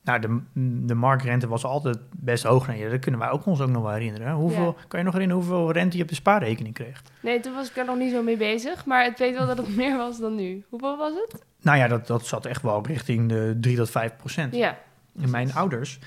Nou, 0.03 0.19
de, 0.19 0.41
de 0.85 0.93
marktrente 0.93 1.47
was 1.47 1.63
altijd 1.63 1.97
best 2.15 2.43
hoog. 2.43 2.67
Nee, 2.67 2.89
dat 2.89 2.99
kunnen 2.99 3.19
wij 3.19 3.29
ook 3.29 3.45
ons 3.45 3.61
ook 3.61 3.69
nog 3.69 3.83
wel 3.83 3.91
herinneren. 3.91 4.33
Hoeveel, 4.33 4.77
Kan 4.87 4.99
je 4.99 5.05
nog 5.05 5.13
herinneren 5.13 5.43
hoeveel 5.43 5.71
rente 5.71 5.97
je 5.97 6.03
op 6.03 6.09
de 6.09 6.15
spaarrekening 6.15 6.73
kreeg? 6.73 7.01
Nee, 7.19 7.39
toen 7.39 7.53
was 7.53 7.69
ik 7.69 7.77
er 7.77 7.85
nog 7.85 7.97
niet 7.97 8.11
zo 8.11 8.23
mee 8.23 8.37
bezig, 8.37 8.85
maar 8.85 9.05
ik 9.05 9.17
weet 9.17 9.37
wel 9.37 9.47
dat 9.47 9.57
het 9.57 9.75
meer 9.81 9.97
was 9.97 10.19
dan 10.19 10.35
nu. 10.35 10.63
Hoeveel 10.69 10.97
was 10.97 11.13
het? 11.13 11.41
Nou 11.61 11.77
ja, 11.77 11.87
dat, 11.87 12.07
dat 12.07 12.25
zat 12.25 12.45
echt 12.45 12.61
wel 12.61 12.85
richting 12.85 13.29
de 13.29 13.57
3 13.61 13.75
tot 13.75 13.89
5 13.89 14.15
procent. 14.15 14.55
Ja. 14.55 14.77
En 15.21 15.29
mijn 15.29 15.53
ouders, 15.53 15.99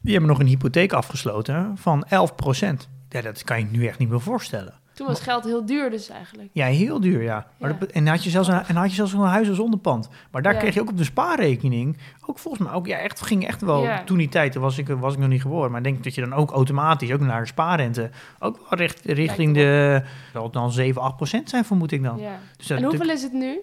die 0.00 0.12
hebben 0.12 0.30
nog 0.30 0.40
een 0.40 0.46
hypotheek 0.46 0.92
afgesloten 0.92 1.76
van 1.76 2.04
11 2.04 2.34
procent. 2.34 2.88
Ja, 3.08 3.20
dat 3.20 3.44
kan 3.44 3.58
je 3.58 3.66
nu 3.70 3.86
echt 3.86 3.98
niet 3.98 4.08
meer 4.08 4.20
voorstellen. 4.20 4.74
Toen 4.94 5.06
was 5.06 5.20
geld 5.20 5.44
heel 5.44 5.66
duur 5.66 5.90
dus 5.90 6.08
eigenlijk. 6.08 6.48
Ja, 6.52 6.66
heel 6.66 7.00
duur, 7.00 7.22
ja. 7.22 7.46
Maar 7.58 7.70
Ja. 7.72 7.76
Dat, 7.78 7.90
en, 7.90 8.06
had 8.06 8.24
je 8.24 8.30
zelfs 8.30 8.48
een, 8.48 8.62
en 8.64 8.76
had 8.76 8.88
je 8.88 8.94
zelfs 8.94 9.12
een 9.12 9.20
huis 9.20 9.50
zonder 9.52 9.78
pand. 9.80 10.08
Maar 10.30 10.42
daar 10.42 10.52
Ja. 10.52 10.58
kreeg 10.58 10.74
je 10.74 10.80
ook 10.80 10.88
op 10.90 10.96
de 10.96 11.04
spaarrekening, 11.04 11.96
ook 12.26 12.38
volgens 12.38 12.64
mij 12.68 12.72
ook, 12.72 12.86
ja, 12.86 12.96
echt, 12.98 13.22
ging 13.22 13.46
echt 13.46 13.60
wel, 13.62 13.82
Ja. 13.82 14.04
toen 14.04 14.18
die 14.18 14.28
tijd, 14.28 14.52
toen 14.52 14.62
was 14.62 14.78
ik, 14.78 14.88
was 14.88 15.12
ik 15.14 15.18
nog 15.18 15.28
niet 15.28 15.42
geboren, 15.42 15.70
maar 15.70 15.78
ik 15.80 15.84
denk 15.86 16.04
dat 16.04 16.14
je 16.14 16.20
dan 16.20 16.32
ook 16.32 16.50
automatisch, 16.50 17.12
ook 17.12 17.20
naar 17.20 17.40
de 17.40 17.46
spaarrente, 17.46 18.10
ook 18.38 18.56
wel 18.56 18.78
richt, 18.78 19.00
richting 19.04 19.54
de, 19.54 20.02
zal 20.32 20.42
het 20.44 20.52
dan 20.52 20.72
7, 20.72 21.02
8 21.02 21.16
procent 21.16 21.48
zijn, 21.50 21.64
vermoed 21.64 21.92
ik 21.92 22.02
dan. 22.02 22.20
Dus 22.56 22.66
dat, 22.66 22.78
En 22.78 22.84
hoeveel 22.84 23.10
is 23.10 23.22
het 23.22 23.32
nu? 23.32 23.58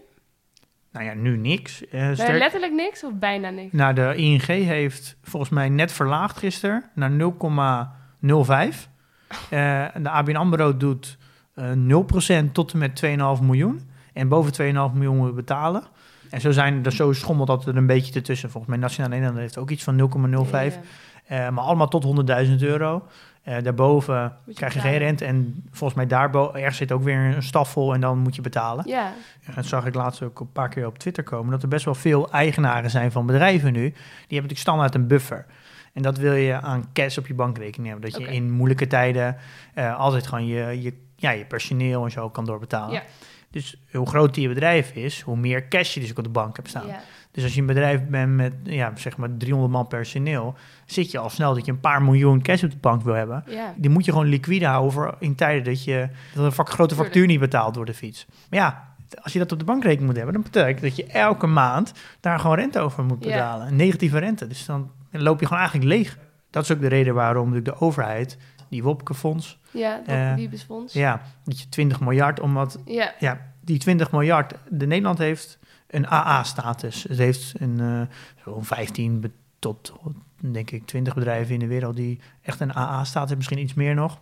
nou 0.92 1.06
ja, 1.06 1.14
nu 1.14 1.38
niks. 1.38 1.88
Eh, 1.88 2.10
sterk- 2.14 2.38
letterlijk 2.40 2.74
niks 2.74 3.04
of 3.04 3.12
bijna 3.14 3.50
niks? 3.50 3.74
nou, 3.74 3.94
de 3.94 4.14
ING 4.16 4.46
heeft 4.46 5.18
volgens 5.24 5.52
mij 5.52 5.70
net 5.70 5.92
verlaagd 5.92 6.38
gisteren 6.38 6.84
naar 6.96 7.12
0,05. 7.12 8.90
Eh, 9.50 9.96
en 9.96 10.04
de 10.04 10.10
ABN 10.10 10.36
AMRO 10.36 10.78
doet 10.78 11.18
eh 11.56 11.72
0% 11.72 12.54
tot 12.54 12.74
en 12.74 12.78
met 12.78 12.96
2,5 12.96 13.42
miljoen. 13.42 13.90
En 14.14 14.28
boven 14.28 14.54
2,5 14.54 14.94
miljoen 14.94 15.26
je 15.26 15.34
betalen. 15.34 15.84
En 16.30 16.42
zo, 16.42 16.52
zijn, 16.52 16.86
er, 16.86 16.92
zo 16.92 17.14
schommelt 17.14 17.48
dat 17.48 17.66
er 17.66 17.78
een 17.78 17.86
beetje 17.86 18.14
ertussen. 18.14 18.50
Volgens 18.50 18.72
mij 18.72 18.82
Nationale 18.82 19.14
Nederland 19.14 19.40
heeft 19.40 19.58
ook 19.58 19.70
iets 19.70 19.84
van 19.84 19.96
0,05. 19.96 20.52
Ja. 20.52 20.82
Eh, 21.26 21.50
maar 21.50 21.64
allemaal 21.64 21.88
tot 21.88 22.04
100.000 22.04 22.62
euro. 22.62 23.08
Eh, 23.44 23.56
daarboven 23.64 24.34
je 24.46 24.54
krijg 24.54 24.74
je 24.74 24.80
geen 24.80 24.98
rente. 24.98 25.26
En 25.26 25.64
volgens 25.72 25.94
mij 25.94 26.08
daarboven 26.08 26.60
ergens 26.60 26.78
zit 26.78 26.92
ook 26.92 27.04
weer 27.04 27.18
een 27.18 27.44
staf 27.44 27.72
vol 27.72 27.94
en 27.94 28.02
dan 28.02 28.18
moet 28.18 28.36
je 28.36 28.42
betalen. 28.42 28.88
Ja, 28.88 29.14
Ja, 29.48 29.54
dat 29.54 29.66
zag 29.66 29.86
ik 29.86 29.96
laatst 29.96 30.22
ook 30.22 30.40
een 30.40 30.52
paar 30.52 30.70
keer 30.70 30.86
op 30.86 30.98
Twitter 30.98 31.24
komen. 31.24 31.52
Dat 31.52 31.64
er 31.64 31.68
best 31.68 31.86
wel 31.86 31.96
veel 31.96 32.32
eigenaren 32.32 32.90
zijn 32.90 33.12
van 33.12 33.26
bedrijven 33.26 33.74
nu. 33.74 33.82
Die 33.82 33.90
hebben 33.90 34.28
natuurlijk 34.28 34.60
standaard 34.60 34.96
een 34.96 35.08
buffer. 35.08 35.46
En 35.94 36.02
dat 36.02 36.18
wil 36.18 36.34
je 36.34 36.62
aan 36.62 36.86
cash 36.94 37.18
op 37.18 37.28
je 37.28 37.34
bankrekening 37.34 37.92
hebben. 37.92 38.12
Dat 38.12 38.20
je 38.22 38.28
in 38.28 38.52
moeilijke 38.52 38.88
tijden 38.88 39.38
eh, 39.74 39.98
altijd 40.00 40.28
gewoon 40.28 40.46
je, 40.46 40.82
je, 40.82 40.94
ja, 41.16 41.32
je 41.32 41.46
personeel 41.46 42.04
en 42.04 42.12
zo 42.12 42.30
kan 42.30 42.46
doorbetalen. 42.46 42.94
Ja. 42.94 43.04
Dus 43.52 43.76
hoe 43.92 44.08
groter 44.08 44.42
je 44.42 44.48
bedrijf 44.48 44.92
is, 44.96 45.22
hoe 45.22 45.38
meer 45.38 45.68
cash 45.68 45.94
je 45.94 46.00
dus 46.00 46.12
ook 46.12 46.18
op 46.18 46.24
de 46.24 46.30
bank 46.30 46.56
hebt 46.56 46.70
staan. 46.70 46.88
ja. 46.88 47.00
Dus 47.32 47.44
als 47.44 47.54
je 47.54 47.60
een 47.62 47.66
bedrijf 47.68 48.06
bent 48.08 48.36
met 48.36 48.54
ja, 48.64 48.92
zeg 48.96 49.18
maar 49.18 49.30
300 49.38 49.72
man 49.72 49.88
personeel, 49.88 50.56
zit 50.86 51.12
je 51.12 51.18
al 51.18 51.30
snel 51.30 51.54
dat 51.56 51.66
je 51.66 51.72
een 51.72 51.80
paar 51.80 52.02
miljoen 52.04 52.42
cash 52.42 52.64
op 52.64 52.72
de 52.72 52.78
bank 52.78 53.02
wil 53.02 53.14
hebben. 53.14 53.44
ja. 53.48 53.74
Die 53.78 53.90
moet 53.90 54.06
je 54.06 54.12
gewoon 54.12 54.28
liquide 54.28 54.66
houden 54.66 54.92
voor 54.92 55.16
in 55.20 55.36
tijden 55.36 55.64
dat 55.64 55.84
je 55.84 56.10
dat 56.34 56.46
een 56.46 56.52
grote 56.52 56.74
Tuurlijk. 56.76 56.94
factuur 57.02 57.26
niet 57.28 57.40
betaalt 57.40 57.74
door 57.74 57.86
de 57.86 57.94
fiets. 57.94 58.26
Maar 58.50 58.60
ja, 58.60 58.94
als 59.22 59.34
je 59.34 59.40
dat 59.40 59.52
op 59.52 59.60
de 59.60 59.66
bankrekening 59.66 60.08
moet 60.08 60.16
hebben, 60.16 60.34
dan 60.34 60.44
betekent 60.44 60.82
dat 60.82 60.96
je 60.96 61.06
elke 61.06 61.48
maand 61.48 61.94
daar 62.20 62.40
gewoon 62.40 62.56
rente 62.56 62.80
over 62.80 63.04
moet 63.04 63.24
Ja. 63.24 63.30
betalen. 63.32 63.68
Een 63.68 63.76
negatieve 63.76 64.18
rente. 64.20 64.48
Dus 64.48 64.66
dan 64.66 64.92
loop 65.12 65.40
je 65.40 65.46
gewoon 65.46 65.62
eigenlijk 65.62 65.92
leeg. 65.92 66.18
Dat 66.50 66.64
is 66.64 66.72
ook 66.72 66.82
de 66.82 66.88
reden 66.88 67.14
waarom 67.14 67.64
de 67.64 67.76
overheid, 67.80 68.38
die 68.70 68.84
Wopke-fonds, 68.84 69.60
Ja, 69.72 69.98
dat 69.98 70.08
Eh, 70.08 70.34
Wiebesfonds. 70.34 70.94
ja, 70.94 71.22
dat 71.44 71.60
je 71.60 71.70
20 71.70 72.00
miljard, 72.00 72.40
omdat 72.40 72.80
Ja, 72.86 73.14
ja, 73.20 73.42
die 73.62 73.78
20 73.80 74.12
miljard, 74.12 74.54
de 74.70 74.88
Nederland 74.88 75.18
heeft 75.18 75.60
een 75.88 76.08
AA-status. 76.12 77.04
Het 77.04 77.18
heeft 77.18 77.54
een 77.60 77.80
eh, 77.80 78.02
zo'n 78.44 78.64
15 78.66 79.20
be- 79.20 79.32
tot, 79.60 79.94
denk 80.40 80.72
ik, 80.72 80.86
20 80.86 81.14
bedrijven 81.14 81.54
in 81.54 81.60
de 81.60 81.68
wereld 81.68 81.96
die 81.96 82.20
echt 82.42 82.60
een 82.60 82.76
AA-status 82.76 83.14
hebben, 83.14 83.38
misschien 83.38 83.60
iets 83.60 83.74
meer 83.74 83.94
nog. 83.96 84.20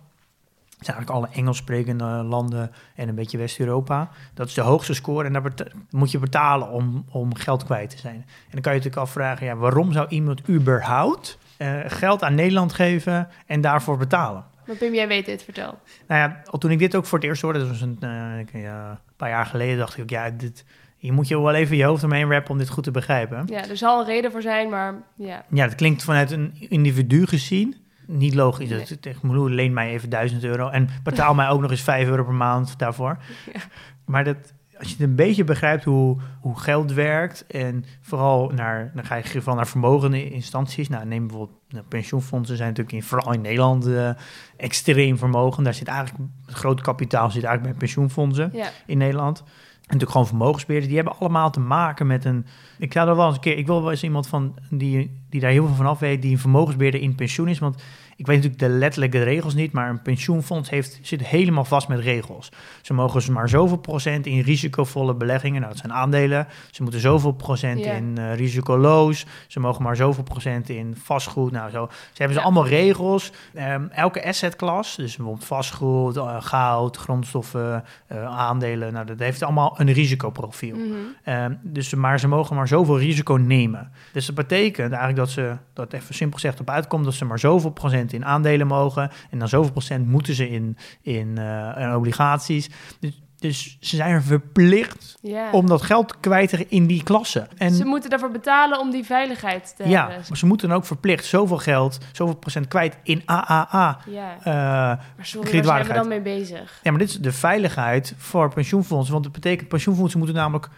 Het 0.80 0.88
zijn 0.88 0.98
eigenlijk 0.98 1.26
alle 1.26 1.42
Engels 1.42 1.58
sprekende 1.58 2.06
landen 2.06 2.72
en 2.96 3.10
een 3.10 3.16
beetje 3.16 3.38
West-Europa. 3.38 4.10
Dat 4.34 4.48
is 4.48 4.54
de 4.54 4.62
hoogste 4.62 4.94
score 4.94 5.26
en 5.26 5.34
daar 5.34 5.54
moet 5.90 6.12
je 6.12 6.20
betalen 6.20 6.70
om, 6.70 7.06
om 7.12 7.36
geld 7.36 7.64
kwijt 7.64 7.90
te 7.90 7.98
zijn. 7.98 8.16
En 8.16 8.52
dan 8.52 8.62
kan 8.62 8.74
je 8.74 8.78
natuurlijk 8.78 9.08
afvragen, 9.08 9.46
ja, 9.46 9.56
waarom 9.56 9.92
zou 9.92 10.08
iemand 10.10 10.50
überhaupt 10.50 11.38
eh, 11.58 11.80
geld 11.86 12.24
aan 12.24 12.36
Nederland 12.36 12.74
geven 12.74 13.28
en 13.46 13.62
daarvoor 13.62 13.98
betalen? 13.98 14.46
maar 14.68 14.76
Pim, 14.76 14.94
jij 14.94 15.08
weet 15.08 15.26
dit, 15.26 15.44
vertel. 15.44 15.80
Nou 16.08 16.22
ja, 16.22 16.42
al 16.46 16.60
toen 16.60 16.72
ik 16.72 16.80
dit 16.80 16.96
ook 16.96 17.06
voor 17.06 17.18
het 17.18 17.28
eerst 17.28 17.42
hoorde, 17.42 17.60
dat 17.60 17.68
was 17.68 17.82
een, 17.82 17.98
eh, 18.00 18.64
een 18.64 18.98
paar 19.16 19.30
jaar 19.30 19.46
geleden, 19.46 19.78
dacht 19.78 19.98
ik, 19.98 20.10
ja, 20.10 20.30
dit, 20.30 20.66
hier 20.98 21.14
moet 21.14 21.28
je 21.28 21.42
wel 21.42 21.54
even 21.54 21.78
je 21.78 21.84
hoofd 21.84 22.04
omheen 22.04 22.32
rappen 22.32 22.52
om 22.52 22.58
dit 22.58 22.70
goed 22.70 22.84
te 22.84 22.92
begrijpen. 22.92 23.44
Ja, 23.46 23.68
er 23.68 23.78
zal 23.78 24.00
een 24.00 24.06
reden 24.06 24.32
voor 24.32 24.42
zijn, 24.42 24.70
maar 24.70 24.96
ja. 25.16 25.46
Ja, 25.50 25.66
dat 25.66 25.76
klinkt 25.76 26.04
vanuit 26.04 26.32
een 26.32 26.54
individu 26.70 27.26
gezien 27.26 27.76
niet 28.10 28.34
logisch. 28.34 28.70
Nee. 28.70 28.80
Dat 28.80 28.90
ik 28.90 29.02
tegen 29.02 29.28
Meloen, 29.28 29.54
leen 29.54 29.74
mij 29.74 29.90
even 29.90 30.10
1000 30.10 30.44
euro 30.44 30.70
en 30.70 30.90
betaal 31.04 31.34
mij 31.34 31.50
ook 31.50 31.62
nog 31.62 31.72
eens 31.72 31.82
5 31.82 32.08
euro 32.08 32.24
per 32.24 32.34
maand 32.34 32.80
daarvoor. 32.80 33.18
Ja. 33.54 33.60
Maar 34.06 34.24
dat, 34.24 34.54
als 34.78 34.88
je 34.88 34.94
het 34.94 35.04
een 35.04 35.16
beetje 35.16 35.44
begrijpt 35.44 35.84
hoe, 35.84 36.18
hoe 36.42 36.60
geld 36.60 36.94
werkt 36.94 37.48
en 37.48 37.86
vooral 38.02 38.50
naar, 38.50 38.92
dan 38.94 39.06
ga 39.06 39.16
je 39.16 39.24
vooral 39.24 39.56
naar 39.56 39.68
vermogende 39.68 40.30
instanties. 40.30 40.90
Nou, 40.90 41.06
neem 41.06 41.28
bijvoorbeeld 41.28 41.58
nou, 41.70 41.86
pensioenfondsen 41.86 42.58
zijn 42.58 42.70
natuurlijk 42.70 42.96
in, 42.96 43.04
vooral 43.04 43.34
in 43.34 43.42
Nederland 43.42 43.88
eh, 43.88 44.10
extreem 44.58 45.18
vermogen. 45.18 45.64
Daar 45.64 45.74
zit 45.74 45.88
eigenlijk 45.88 46.30
het 46.46 46.56
grote 46.56 46.84
kapitaal 46.84 47.32
zit 47.32 47.44
eigenlijk 47.44 47.64
bij 47.64 47.88
pensioenfondsen 47.88 48.50
Ja, 48.54 48.70
in 48.86 48.98
Nederland. 48.98 49.44
En 49.90 49.96
natuurlijk 49.96 50.12
gewoon 50.12 50.40
vermogensbeheerders. 50.40 50.94
Die 50.94 51.02
hebben 51.04 51.20
allemaal 51.20 51.52
te 51.52 51.60
maken 51.60 52.08
met 52.08 52.26
een... 52.26 52.46
Ik 52.78 52.94
zou 52.94 53.10
er 53.10 53.16
wel 53.16 53.26
eens 53.26 53.36
een 53.36 53.42
keer... 53.42 53.58
Ik 53.58 53.68
wil 53.68 53.82
wel 53.82 53.92
eens 53.92 54.04
iemand 54.04 54.28
van 54.28 54.56
die, 54.70 55.12
die 55.30 55.42
daar 55.42 55.52
heel 55.52 55.66
veel 55.66 55.76
van 55.76 55.86
af 55.86 56.00
weet... 56.00 56.22
die 56.22 56.32
een 56.32 56.40
vermogensbeheerder 56.40 57.02
in 57.02 57.16
pensioen 57.16 57.48
is. 57.48 57.60
Want 57.60 57.84
ik 58.20 58.26
weet 58.26 58.36
natuurlijk 58.44 58.62
de 58.74 58.78
letterlijke 58.80 59.24
regels 59.24 59.54
niet... 59.54 59.72
maar 59.72 59.90
een 59.90 60.02
pensioenfonds 60.02 60.70
heeft, 60.70 61.00
zit 61.02 61.26
helemaal 61.28 61.66
vast 61.66 61.88
met 61.88 62.00
regels. 62.00 62.52
Ze 62.82 62.94
mogen 62.94 63.34
maar 63.34 63.50
zoveel 63.50 63.78
procent 63.78 64.26
in 64.26 64.40
risicovolle 64.42 65.16
beleggingen... 65.16 65.62
nou, 65.62 65.74
dat 65.74 65.82
zijn 65.82 65.94
aandelen. 65.94 66.48
Ze 66.72 66.82
moeten 66.84 67.02
zoveel 67.02 67.32
procent 67.32 67.80
in 67.86 68.18
eh, 68.18 68.36
risicoloos. 68.36 69.26
Ze 69.48 69.60
mogen 69.60 69.84
maar 69.84 69.96
zoveel 69.96 70.24
procent 70.24 70.70
in 70.70 70.96
vastgoed. 71.04 71.52
Nou, 71.52 71.70
zo. 71.70 71.88
Ze 71.92 71.98
hebben 72.14 72.34
ze 72.34 72.40
Ja. 72.40 72.46
allemaal 72.46 72.68
regels. 72.68 73.32
Ehm, 73.54 73.84
elke 73.92 74.26
assetklas, 74.26 74.96
dus 74.96 75.16
bijvoorbeeld 75.16 75.46
vastgoed, 75.48 76.18
eh, 76.18 76.36
goud, 76.40 76.98
grondstoffen, 76.98 77.84
eh, 78.08 78.26
aandelen... 78.26 78.94
Nou, 78.94 79.06
dat 79.06 79.20
heeft 79.20 79.44
allemaal 79.44 79.74
een 79.78 79.92
risicoprofiel. 79.92 80.76
mhm. 80.76 80.88
Ehm, 81.24 81.54
dus, 81.62 81.90
ze- 81.90 81.98
maar 81.98 82.20
ze 82.20 82.28
mogen 82.28 82.56
maar 82.56 82.68
zoveel 82.68 83.00
risico 83.00 83.34
nemen. 83.36 83.92
Dus 84.14 84.26
dat 84.26 84.36
betekent 84.36 84.88
eigenlijk 84.92 85.16
dat 85.20 85.30
ze, 85.30 85.56
dat 85.74 85.94
even 85.94 86.14
simpel 86.16 86.40
gezegd 86.40 86.60
op 86.60 86.70
uitkomt, 86.70 87.06
dat 87.06 87.14
ze 87.14 87.26
maar 87.26 87.40
zoveel 87.40 87.70
procent 87.72 88.09
in 88.14 88.26
aandelen 88.26 88.68
mogen. 88.68 89.12
En 89.30 89.40
dan 89.40 89.48
zoveel 89.48 89.72
procent 89.72 90.08
moeten 90.08 90.34
ze 90.34 90.50
in, 90.50 90.78
in, 91.02 91.38
eh, 91.38 91.76
in 91.78 91.96
obligaties. 91.96 92.70
Dus, 93.00 93.22
dus 93.40 93.78
ze 93.80 93.96
zijn 93.96 94.14
er 94.14 94.24
verplicht 94.24 95.18
ja. 95.22 95.52
om 95.52 95.68
dat 95.68 95.82
geld 95.82 96.20
kwijt 96.20 96.50
te 96.50 96.66
in 96.68 96.88
die 96.88 97.04
klasse. 97.04 97.48
En 97.58 97.74
Ze 97.74 97.86
moeten 97.86 98.10
daarvoor 98.10 98.32
betalen 98.32 98.80
om 98.80 98.92
die 98.92 99.04
veiligheid 99.04 99.74
te 99.78 99.88
ja, 99.88 100.08
hebben. 100.08 100.26
maar 100.28 100.38
ze 100.38 100.46
moeten 100.46 100.68
dan 100.68 100.78
ook 100.78 100.86
verplicht 100.86 101.26
zoveel 101.26 101.58
geld, 101.58 101.98
zoveel 102.12 102.36
procent 102.36 102.68
kwijt 102.68 102.98
in 103.04 103.22
AAA. 103.26 104.00
Ja, 104.06 104.38
eh, 104.40 104.54
maar 104.54 105.16
sorry, 105.22 105.64
waar 105.64 105.64
zijn 105.64 105.88
we 105.88 105.94
dan 105.94 106.08
mee 106.08 106.22
bezig? 106.22 106.80
Ja, 106.84 106.92
maar 106.92 107.00
dit 107.00 107.10
is 107.10 107.20
de 107.20 107.32
veiligheid 107.32 108.14
voor 108.18 108.54
pensioenfondsen. 108.54 109.14
Want 109.14 109.26
het 109.26 109.34
betekent, 109.34 109.70
pensioenfondsen 109.70 110.20
moeten 110.20 110.38
namelijk 110.38 110.70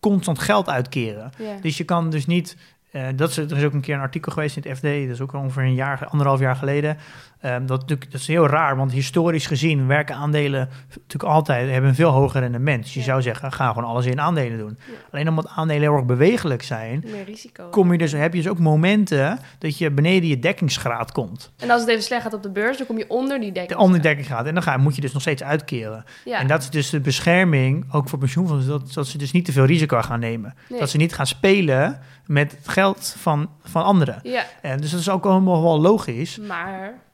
constant 0.00 0.38
geld 0.38 0.68
uitkeren. 0.68 1.30
Ja. 1.38 1.56
Dus 1.60 1.76
je 1.76 1.84
kan 1.84 2.10
dus 2.10 2.26
niet. 2.26 2.56
Eh, 2.90 3.06
dat 3.14 3.36
er 3.36 3.56
is 3.56 3.64
ook 3.64 3.72
een 3.72 3.80
keer 3.80 3.94
een 3.94 4.00
artikel 4.00 4.32
geweest 4.32 4.56
in 4.56 4.62
het 4.62 4.78
FD, 4.78 4.82
dat 4.82 4.92
is 4.92 5.20
ook 5.20 5.32
ongeveer 5.32 5.62
een 5.62 5.74
jaar, 5.74 6.06
anderhalf 6.06 6.40
jaar 6.40 6.56
geleden. 6.56 6.96
Ehm, 7.40 7.66
dat, 7.66 7.80
natuurlijk- 7.80 8.10
dat 8.10 8.20
is 8.20 8.26
heel 8.26 8.46
raar, 8.46 8.76
want 8.76 8.92
historisch 8.92 9.46
gezien 9.46 9.86
werken 9.86 10.14
aandelen 10.14 10.68
natuurlijk 10.90 11.22
altijd, 11.32 11.70
hebben 11.70 11.88
een 11.90 11.96
veel 11.96 12.10
hoger 12.10 12.40
rendement. 12.40 12.82
Dus 12.82 12.92
je 12.94 12.98
Ja. 12.98 13.04
zou 13.04 13.22
zeggen, 13.22 13.52
ga 13.52 13.68
gewoon 13.72 13.88
alles 13.88 14.06
in 14.06 14.20
aandelen 14.20 14.58
doen. 14.58 14.78
Ja. 14.86 14.92
Alleen 15.12 15.28
omdat 15.28 15.48
aandelen 15.48 15.82
heel 15.82 15.94
erg 15.94 16.04
bewegelijk 16.04 16.62
zijn, 16.62 17.04
risico. 17.26 17.68
kom 17.68 17.92
je 17.92 17.98
dus, 17.98 18.12
heb 18.12 18.34
je 18.34 18.42
dus 18.42 18.50
ook 18.50 18.58
momenten 18.58 19.38
dat 19.58 19.78
je 19.78 19.90
beneden 19.90 20.28
je 20.28 20.38
dekkingsgraad 20.38 21.12
komt. 21.12 21.52
En 21.56 21.70
als 21.70 21.80
het 21.80 21.90
even 21.90 22.02
slecht 22.02 22.22
gaat 22.22 22.34
op 22.34 22.42
de 22.42 22.50
beurs, 22.50 22.78
dan 22.78 22.86
kom 22.86 22.98
je 22.98 23.08
onder 23.10 23.40
die 23.40 23.52
dekking. 23.52 23.78
De 23.78 23.84
onder 23.84 24.02
dekkingsgraad. 24.02 24.46
En 24.46 24.54
dan 24.54 24.62
ga, 24.62 24.76
moet 24.76 24.94
je 24.94 25.00
dus 25.00 25.12
nog 25.12 25.22
steeds 25.22 25.42
uitkeren. 25.42 26.04
Ja. 26.24 26.38
En 26.38 26.46
dat 26.46 26.62
is 26.62 26.70
dus 26.70 26.90
de 26.90 27.00
bescherming, 27.00 27.92
ook 27.92 28.08
voor 28.08 28.18
pensioenfondsen, 28.18 28.70
dat, 28.70 28.92
dat 28.92 29.06
ze 29.06 29.18
dus 29.18 29.32
niet 29.32 29.44
te 29.44 29.52
veel 29.52 29.64
risico 29.64 30.00
gaan 30.02 30.20
nemen. 30.20 30.54
Nee. 30.68 30.78
Dat 30.80 30.90
ze 30.90 30.96
niet 30.96 31.14
gaan 31.14 31.26
spelen 31.26 31.98
met 32.26 32.50
het 32.58 32.68
geld 32.68 33.14
van, 33.18 33.50
van 33.62 33.84
anderen. 33.84 34.20
Ja, 34.22 34.44
En 34.62 34.80
dus 34.80 34.90
dat 34.90 35.00
is 35.00 35.08
ook 35.10 35.26
allemaal 35.26 35.62
wel 35.62 35.80
logisch. 35.80 36.38
maar... 36.38 37.06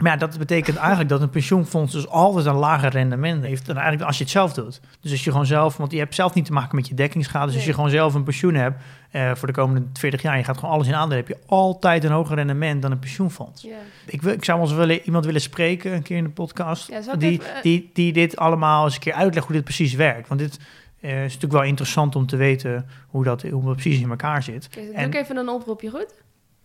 Maar 0.00 0.12
ja, 0.12 0.18
dat 0.18 0.38
betekent 0.38 0.76
eigenlijk 0.76 1.08
dat 1.08 1.20
een 1.20 1.30
pensioenfonds 1.30 1.92
dus 1.92 2.08
altijd 2.08 2.46
een 2.46 2.54
lager 2.54 2.90
rendement 2.90 3.44
heeft 3.44 3.66
dan 3.66 3.76
eigenlijk 3.76 4.06
als 4.06 4.16
je 4.16 4.22
het 4.22 4.32
zelf 4.32 4.52
doet. 4.52 4.80
Dus 5.00 5.10
als 5.10 5.24
je 5.24 5.30
gewoon 5.30 5.46
zelf, 5.46 5.76
want 5.76 5.92
je 5.92 5.98
hebt 5.98 6.14
zelf 6.14 6.34
niet 6.34 6.44
te 6.44 6.52
maken 6.52 6.76
met 6.76 6.88
je 6.88 6.94
dekkingsgraad. 6.94 7.46
Dus 7.46 7.54
als 7.54 7.64
je 7.64 7.74
gewoon 7.74 7.90
zelf 7.90 8.14
een 8.14 8.22
pensioen 8.22 8.54
hebt 8.54 8.82
eh, 9.10 9.34
voor 9.34 9.48
de 9.48 9.54
komende 9.54 9.86
40 9.92 10.22
jaar, 10.22 10.36
je 10.36 10.44
gaat 10.44 10.58
gewoon 10.58 10.74
alles 10.74 10.86
in 10.86 10.94
aandelen, 10.94 11.16
heb 11.16 11.28
je 11.28 11.44
altijd 11.46 12.04
een 12.04 12.10
hoger 12.10 12.36
rendement 12.36 12.82
dan 12.82 12.90
een 12.90 12.98
pensioenfonds. 12.98 13.66
Ik, 14.06 14.22
wil, 14.22 14.32
ik 14.32 14.44
zou 14.44 14.58
wel 14.58 14.68
eens 14.68 14.76
willen, 14.76 15.00
iemand 15.02 15.24
willen 15.24 15.40
spreken, 15.40 15.92
een 15.92 16.02
keer 16.02 16.16
in 16.16 16.24
de 16.24 16.30
podcast, 16.30 16.88
Ja, 16.88 17.16
die, 17.16 17.30
even, 17.30 17.54
eh, 17.54 17.62
die, 17.62 17.90
die 17.92 18.12
dit 18.12 18.36
allemaal 18.36 18.84
eens 18.84 18.94
een 18.94 19.00
keer 19.00 19.12
uitlegt 19.14 19.46
hoe 19.46 19.54
dit 19.54 19.64
precies 19.64 19.94
werkt. 19.94 20.28
Want 20.28 20.40
dit 20.40 20.58
eh, 21.00 21.10
is 21.10 21.24
natuurlijk 21.24 21.52
wel 21.52 21.62
interessant 21.62 22.16
om 22.16 22.26
te 22.26 22.36
weten 22.36 22.86
hoe 23.06 23.24
dat, 23.24 23.42
hoe 23.42 23.64
dat 23.64 23.76
precies 23.76 24.00
in 24.00 24.10
elkaar 24.10 24.42
zit. 24.42 24.66
Oké, 24.66 24.84
doe 24.86 24.94
En- 24.94 25.06
ik 25.06 25.14
even 25.14 25.36
een 25.36 25.48
oproepje, 25.48 25.90
goed? 25.90 26.14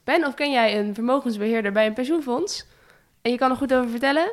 Ben, 0.03 0.25
of 0.25 0.33
ken 0.33 0.51
jij 0.51 0.79
een 0.79 0.93
vermogensbeheerder 0.93 1.71
bij 1.71 1.85
een 1.85 1.93
pensioenfonds? 1.93 2.65
En 3.25 3.31
je 3.31 3.37
kan 3.37 3.49
er 3.51 3.57
goed 3.57 3.73
over 3.73 3.89
vertellen? 3.89 4.31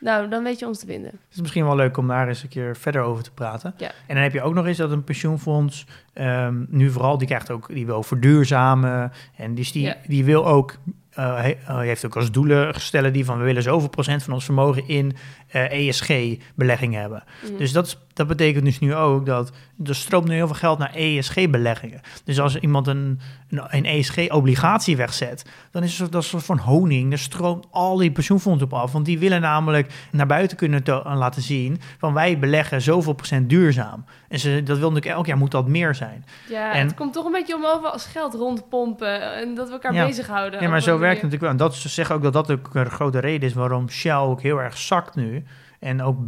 Nou, 0.00 0.28
dan 0.28 0.42
weet 0.42 0.58
je 0.58 0.66
ons 0.66 0.78
te 0.78 0.86
vinden. 0.86 1.10
Het 1.10 1.34
is 1.34 1.40
misschien 1.40 1.64
wel 1.64 1.76
leuk 1.76 1.96
om 1.96 2.06
daar 2.08 2.28
eens 2.28 2.42
een 2.42 2.48
keer 2.48 2.76
verder 2.76 3.02
over 3.02 3.22
te 3.24 3.32
praten. 3.32 3.74
Ja. 3.76 3.86
En 4.06 4.14
dan 4.14 4.22
heb 4.22 4.32
je 4.32 4.42
ook 4.42 4.54
nog 4.54 4.66
eens 4.66 4.76
dat 4.76 4.90
een 4.90 5.04
pensioenfonds 5.04 5.86
ehm, 6.12 6.64
nu 6.68 6.90
vooral, 6.90 7.18
die 7.18 7.26
krijgt 7.26 7.50
ook, 7.50 7.68
die 7.68 7.86
wil 7.86 8.02
verduurzamen. 8.02 9.12
En 9.36 9.54
dus 9.54 9.72
die, 9.72 9.82
Ja. 9.84 9.96
die 10.06 10.24
wil 10.24 10.46
ook 10.46 10.74
eh, 11.18 11.50
eh, 11.66 11.78
heeft 11.78 12.06
ook 12.06 12.16
als 12.16 12.30
doelen 12.30 12.74
gesteld 12.74 13.14
die 13.14 13.24
van 13.24 13.38
we 13.38 13.44
willen 13.44 13.62
zoveel 13.62 13.88
procent 13.88 14.22
van 14.22 14.32
ons 14.32 14.44
vermogen 14.44 14.88
in 14.88 15.16
ESG-beleggingen 15.48 17.00
hebben. 17.00 17.22
Mhm. 17.44 17.56
Dus 17.56 17.72
dat, 17.72 17.98
dat 18.12 18.26
betekent 18.26 18.64
dus 18.64 18.78
nu 18.78 18.94
ook 18.94 19.26
dat 19.26 19.52
er 19.84 19.94
stroomt 19.94 20.28
nu 20.28 20.34
heel 20.34 20.46
veel 20.46 20.56
geld 20.56 20.78
naar 20.78 20.94
ESG-beleggingen. 20.94 22.00
Dus 22.24 22.40
als 22.40 22.56
iemand 22.56 22.86
een, 22.86 23.20
een, 23.50 23.62
een 23.68 23.84
ESG-obligatie 23.84 24.96
wegzet, 24.96 25.44
dan 25.70 25.82
is 25.82 25.98
het 25.98 26.12
dat 26.12 26.24
soort 26.24 26.44
van 26.44 26.58
honing. 26.58 27.12
Er 27.12 27.18
stroomt 27.18 27.66
al 27.70 27.96
die 27.96 28.10
pensioenfondsen 28.12 28.66
op 28.66 28.72
af. 28.72 28.92
Want 28.92 29.04
die 29.04 29.18
willen 29.18 29.40
namelijk 29.40 29.92
naar 30.10 30.26
buiten 30.26 30.56
kunnen 30.56 30.82
laten 31.04 31.42
zien 31.42 31.80
van 31.98 32.14
wij 32.14 32.38
beleggen 32.38 32.82
zoveel 32.82 33.12
procent 33.12 33.48
duurzaam. 33.48 34.04
En 34.28 34.38
ze, 34.38 34.62
dat 34.62 34.78
wil 34.78 34.88
natuurlijk 34.88 35.16
elk 35.16 35.26
jaar 35.26 35.36
moet 35.36 35.50
dat 35.50 35.68
meer 35.68 35.94
zijn. 35.94 36.24
Ja, 36.48 36.72
En- 36.74 36.86
het 36.86 36.94
komt 36.96 37.12
toch 37.12 37.24
een 37.24 37.32
beetje 37.32 37.54
om 37.56 37.64
over 37.64 37.88
als 37.88 38.06
geld 38.06 38.34
rondpompen 38.34 39.34
en 39.34 39.54
dat 39.54 39.66
we 39.66 39.72
elkaar 39.72 39.94
Ja. 39.94 40.06
bezighouden. 40.06 40.60
Ja, 40.62 40.68
maar 40.68 40.82
zo 40.82 40.98
werkt 41.08 41.22
natuurlijk 41.22 41.42
wel. 41.42 41.50
En 41.50 41.56
dat 41.56 41.74
ze 41.74 41.88
zeggen 41.88 42.14
ook 42.14 42.22
dat 42.22 42.32
dat 42.32 42.50
ook 42.50 42.74
een 42.74 42.90
grote 42.90 43.18
reden 43.18 43.48
is 43.48 43.54
waarom 43.54 43.88
Shell 43.88 44.12
ook 44.12 44.42
heel 44.42 44.60
erg 44.60 44.78
zakt 44.78 45.14
nu. 45.14 45.44
En 45.78 46.02
ook 46.02 46.18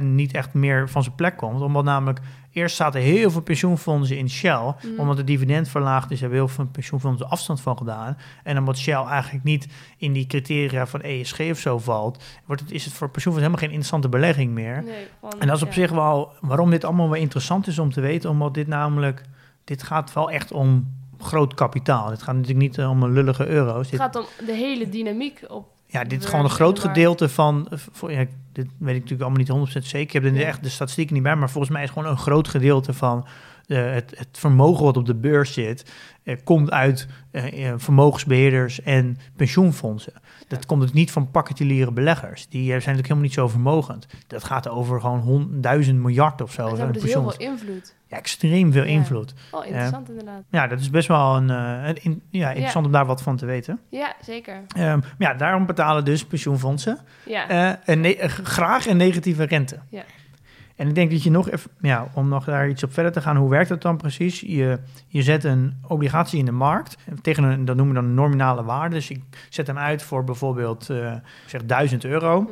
niet 0.00 0.32
echt 0.34 0.54
meer 0.54 0.88
van 0.88 1.02
zijn 1.02 1.14
plek 1.14 1.36
komt. 1.36 1.60
Omdat 1.60 1.84
namelijk 1.84 2.20
eerst 2.52 2.76
zaten 2.76 3.00
heel 3.00 3.30
veel 3.30 3.40
pensioenfondsen 3.40 4.18
in 4.18 4.30
Shell. 4.30 4.74
Mhm. 4.82 5.00
Omdat 5.00 5.16
de 5.16 5.24
dividend 5.24 5.68
verlaagd 5.68 6.10
is, 6.10 6.20
hebben 6.20 6.38
heel 6.38 6.48
veel 6.48 6.66
pensioenfondsen 6.66 7.28
afstand 7.28 7.60
van 7.60 7.78
gedaan. 7.78 8.16
En 8.44 8.58
omdat 8.58 8.78
Shell 8.78 9.04
eigenlijk 9.04 9.44
niet 9.44 9.68
in 9.96 10.12
die 10.12 10.26
criteria 10.26 10.86
van 10.86 11.00
ESG 11.00 11.40
of 11.40 11.58
zo 11.58 11.78
valt, 11.78 12.24
wordt 12.46 12.62
het, 12.62 12.70
is 12.70 12.84
het 12.84 12.94
voor 12.94 13.10
pensioenfondsen 13.10 13.52
helemaal 13.52 13.58
geen 13.58 13.80
interessante 13.80 14.08
belegging 14.08 14.52
meer. 14.52 14.82
Nee, 14.84 15.06
En 15.38 15.46
dat 15.46 15.56
is 15.56 15.62
op 15.62 15.68
ja. 15.68 15.74
zich 15.74 15.90
wel 15.90 16.32
waarom 16.40 16.70
dit 16.70 16.84
allemaal 16.84 17.10
wel 17.10 17.20
interessant 17.20 17.66
is 17.66 17.78
om 17.78 17.92
te 17.92 18.00
weten. 18.00 18.30
Omdat 18.30 18.54
dit 18.54 18.66
namelijk, 18.66 19.22
dit 19.64 19.82
gaat 19.82 20.12
wel 20.12 20.30
echt 20.30 20.52
om 20.52 20.86
groot 21.22 21.54
kapitaal. 21.54 22.08
Dit 22.08 22.22
gaat 22.22 22.34
natuurlijk 22.34 22.60
niet 22.60 22.78
eh, 22.78 22.90
om 22.90 23.02
een 23.02 23.12
lullige 23.12 23.46
euro's. 23.46 23.90
Het 23.90 24.00
gaat 24.00 24.16
om 24.16 24.24
de 24.46 24.52
hele 24.52 24.88
dynamiek 24.88 25.44
op. 25.48 25.66
ja, 25.86 26.04
dit 26.04 26.22
is 26.22 26.28
gewoon 26.28 26.44
een 26.44 26.50
groot 26.50 26.78
gedeelte 26.78 27.28
van, 27.28 27.66
eh, 27.70 27.78
voor, 27.92 28.12
ja, 28.12 28.24
dit 28.52 28.66
weet 28.78 28.94
ik 28.96 29.00
natuurlijk 29.02 29.20
allemaal 29.20 29.38
niet 29.38 29.48
100% 29.48 29.86
zeker. 29.86 30.16
Ik 30.16 30.24
heb 30.24 30.24
er 30.24 30.40
Ja. 30.40 30.46
echt 30.46 30.62
de 30.62 30.68
statistieken 30.68 31.14
niet 31.14 31.22
bij, 31.22 31.36
maar 31.36 31.50
volgens 31.50 31.72
mij 31.72 31.82
is 31.82 31.90
gewoon 31.90 32.08
een 32.08 32.18
groot 32.18 32.48
gedeelte 32.48 32.92
van 32.92 33.26
eh, 33.66 33.92
het, 33.92 34.12
het 34.16 34.28
vermogen 34.32 34.84
wat 34.84 34.96
op 34.96 35.06
de 35.06 35.14
beurs 35.14 35.52
zit, 35.52 35.92
komt 36.44 36.70
uit 36.70 37.06
eh, 37.30 37.68
eh, 37.68 37.74
vermogensbeheerders 37.76 38.82
en 38.82 39.18
pensioenfondsen. 39.36 40.12
Dat 40.48 40.66
komt 40.66 40.80
dus 40.80 40.92
niet 40.92 41.10
van 41.10 41.30
particuliere 41.30 41.92
beleggers. 41.92 42.48
Die 42.48 42.64
zijn 42.64 42.74
natuurlijk 42.74 43.02
helemaal 43.02 43.22
niet 43.22 43.32
zo 43.32 43.48
vermogend. 43.48 44.06
Dat 44.26 44.44
gaat 44.44 44.68
over 44.68 45.00
gewoon 45.00 45.20
hond, 45.20 45.62
duizend 45.62 45.98
miljard 46.00 46.40
of 46.40 46.52
zo. 46.52 46.68
Zo'n 46.68 46.76
hebben 46.78 47.00
dus 47.00 47.12
heel 47.12 47.30
veel 47.30 47.48
invloed. 47.48 47.94
Ja, 48.12 48.18
extreem 48.18 48.72
veel 48.72 48.82
Ja. 48.84 48.88
invloed. 48.88 49.34
Oh, 49.50 49.66
interessant 49.66 50.08
inderdaad. 50.08 50.42
Ja, 50.50 50.66
dat 50.66 50.80
is 50.80 50.90
best 50.90 51.08
wel 51.08 51.36
een, 51.36 51.50
eh, 51.50 51.88
een 51.88 51.96
in- 52.02 52.22
ja, 52.30 52.48
interessant 52.48 52.86
om 52.86 52.92
daar 52.92 53.06
wat 53.06 53.22
van 53.22 53.36
te 53.36 53.46
weten. 53.46 53.80
Ja, 53.88 54.14
zeker. 54.24 54.62
Ehm, 54.76 54.98
maar 54.98 55.14
ja, 55.18 55.34
daarom 55.34 55.66
betalen 55.66 56.04
dus 56.04 56.24
pensioenfondsen 56.26 56.98
Ja. 57.26 57.48
eh, 57.86 58.28
graag 58.28 58.86
een 58.86 58.96
negatieve 58.96 59.44
rente. 59.44 59.78
Ja. 59.90 60.02
En 60.76 60.88
ik 60.88 60.94
denk 60.94 61.10
dat 61.10 61.22
je 61.22 61.30
nog 61.30 61.50
even, 61.50 61.70
ja, 61.80 62.08
om 62.14 62.28
nog 62.28 62.44
daar 62.44 62.68
iets 62.68 62.82
op 62.82 62.92
verder 62.92 63.12
te 63.12 63.20
gaan, 63.20 63.36
hoe 63.36 63.50
werkt 63.50 63.68
dat 63.68 63.82
dan 63.82 63.96
precies? 63.96 64.40
Je, 64.40 64.78
je 65.08 65.22
zet 65.22 65.44
een 65.44 65.74
obligatie 65.86 66.38
in 66.38 66.44
de 66.44 66.52
markt 66.52 66.96
tegen 67.22 67.42
een, 67.44 67.64
dat 67.64 67.76
noemen 67.76 67.94
we 67.94 68.00
dan 68.00 68.08
een 68.10 68.16
nominale 68.16 68.64
waarde. 68.64 68.94
Dus 68.94 69.10
ik 69.10 69.22
zet 69.48 69.66
hem 69.66 69.78
uit 69.78 70.02
voor 70.02 70.24
bijvoorbeeld, 70.24 70.84
zeg 71.46 71.64
1000 71.66 72.04
euro. 72.04 72.40
Mhm. 72.40 72.50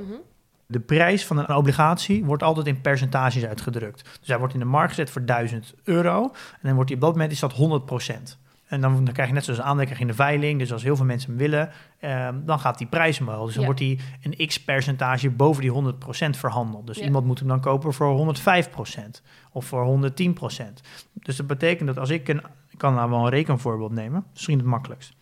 De 0.71 0.81
prijs 0.81 1.27
van 1.27 1.39
een 1.39 1.55
obligatie 1.55 2.25
wordt 2.25 2.43
altijd 2.43 2.67
in 2.67 2.81
percentages 2.81 3.45
uitgedrukt. 3.45 4.05
Dus 4.19 4.29
hij 4.29 4.39
wordt 4.39 4.55
in 4.55 4.61
de 4.61 4.67
markt 4.67 4.89
gezet 4.89 5.11
voor 5.11 5.25
1000 5.25 5.75
euro. 5.85 6.23
En 6.23 6.59
dan 6.63 6.75
wordt 6.75 6.89
hij 6.91 6.99
op 6.99 7.05
dat 7.05 7.13
moment 7.13 7.33
is 7.33 7.41
dat 7.41 7.53
100% 7.53 8.39
En 8.67 8.81
dan, 8.81 9.05
dan 9.05 9.13
krijg 9.15 9.29
je 9.29 9.35
net 9.35 9.45
zoals 9.45 9.59
een 9.59 9.65
aandeel 9.65 9.85
krijg 9.85 9.99
je 9.99 10.05
in 10.05 10.11
de 10.11 10.17
veiling. 10.17 10.59
Dus 10.59 10.73
als 10.73 10.83
heel 10.83 10.97
veel 10.97 11.05
mensen 11.05 11.29
hem 11.29 11.39
willen, 11.39 11.71
ehm, 12.01 12.35
dan 12.45 12.59
gaat 12.61 12.79
die 12.79 12.87
prijs 12.87 13.21
omhoog. 13.21 13.45
Dus 13.45 13.55
dan 13.55 13.61
Ja. 13.61 13.69
wordt 13.69 13.81
hij 13.81 13.99
een 14.23 14.47
x-percentage 14.47 15.31
boven 15.31 15.63
die 15.63 15.71
100% 15.71 16.37
verhandeld. 16.37 16.87
Dus 16.87 16.99
Ja. 16.99 17.05
iemand 17.05 17.27
moet 17.27 17.39
hem 17.39 17.49
dan 17.49 17.61
kopen 17.61 17.93
voor 17.93 18.07
105% 18.13 19.23
of 19.53 19.65
voor 19.65 19.85
110% 19.85 20.81
Dus 21.15 21.37
dat 21.37 21.47
betekent 21.47 21.87
dat 21.89 21.99
als 21.99 22.11
ik 22.11 22.29
een... 22.29 22.43
Ik 22.71 22.79
kan 22.79 22.95
nou 22.95 23.11
wel 23.11 23.25
een 23.25 23.31
rekenvoorbeeld 23.31 23.93
nemen. 23.93 24.25
Misschien 24.33 24.59
het 24.59 24.67
makkelijkst. 24.67 25.13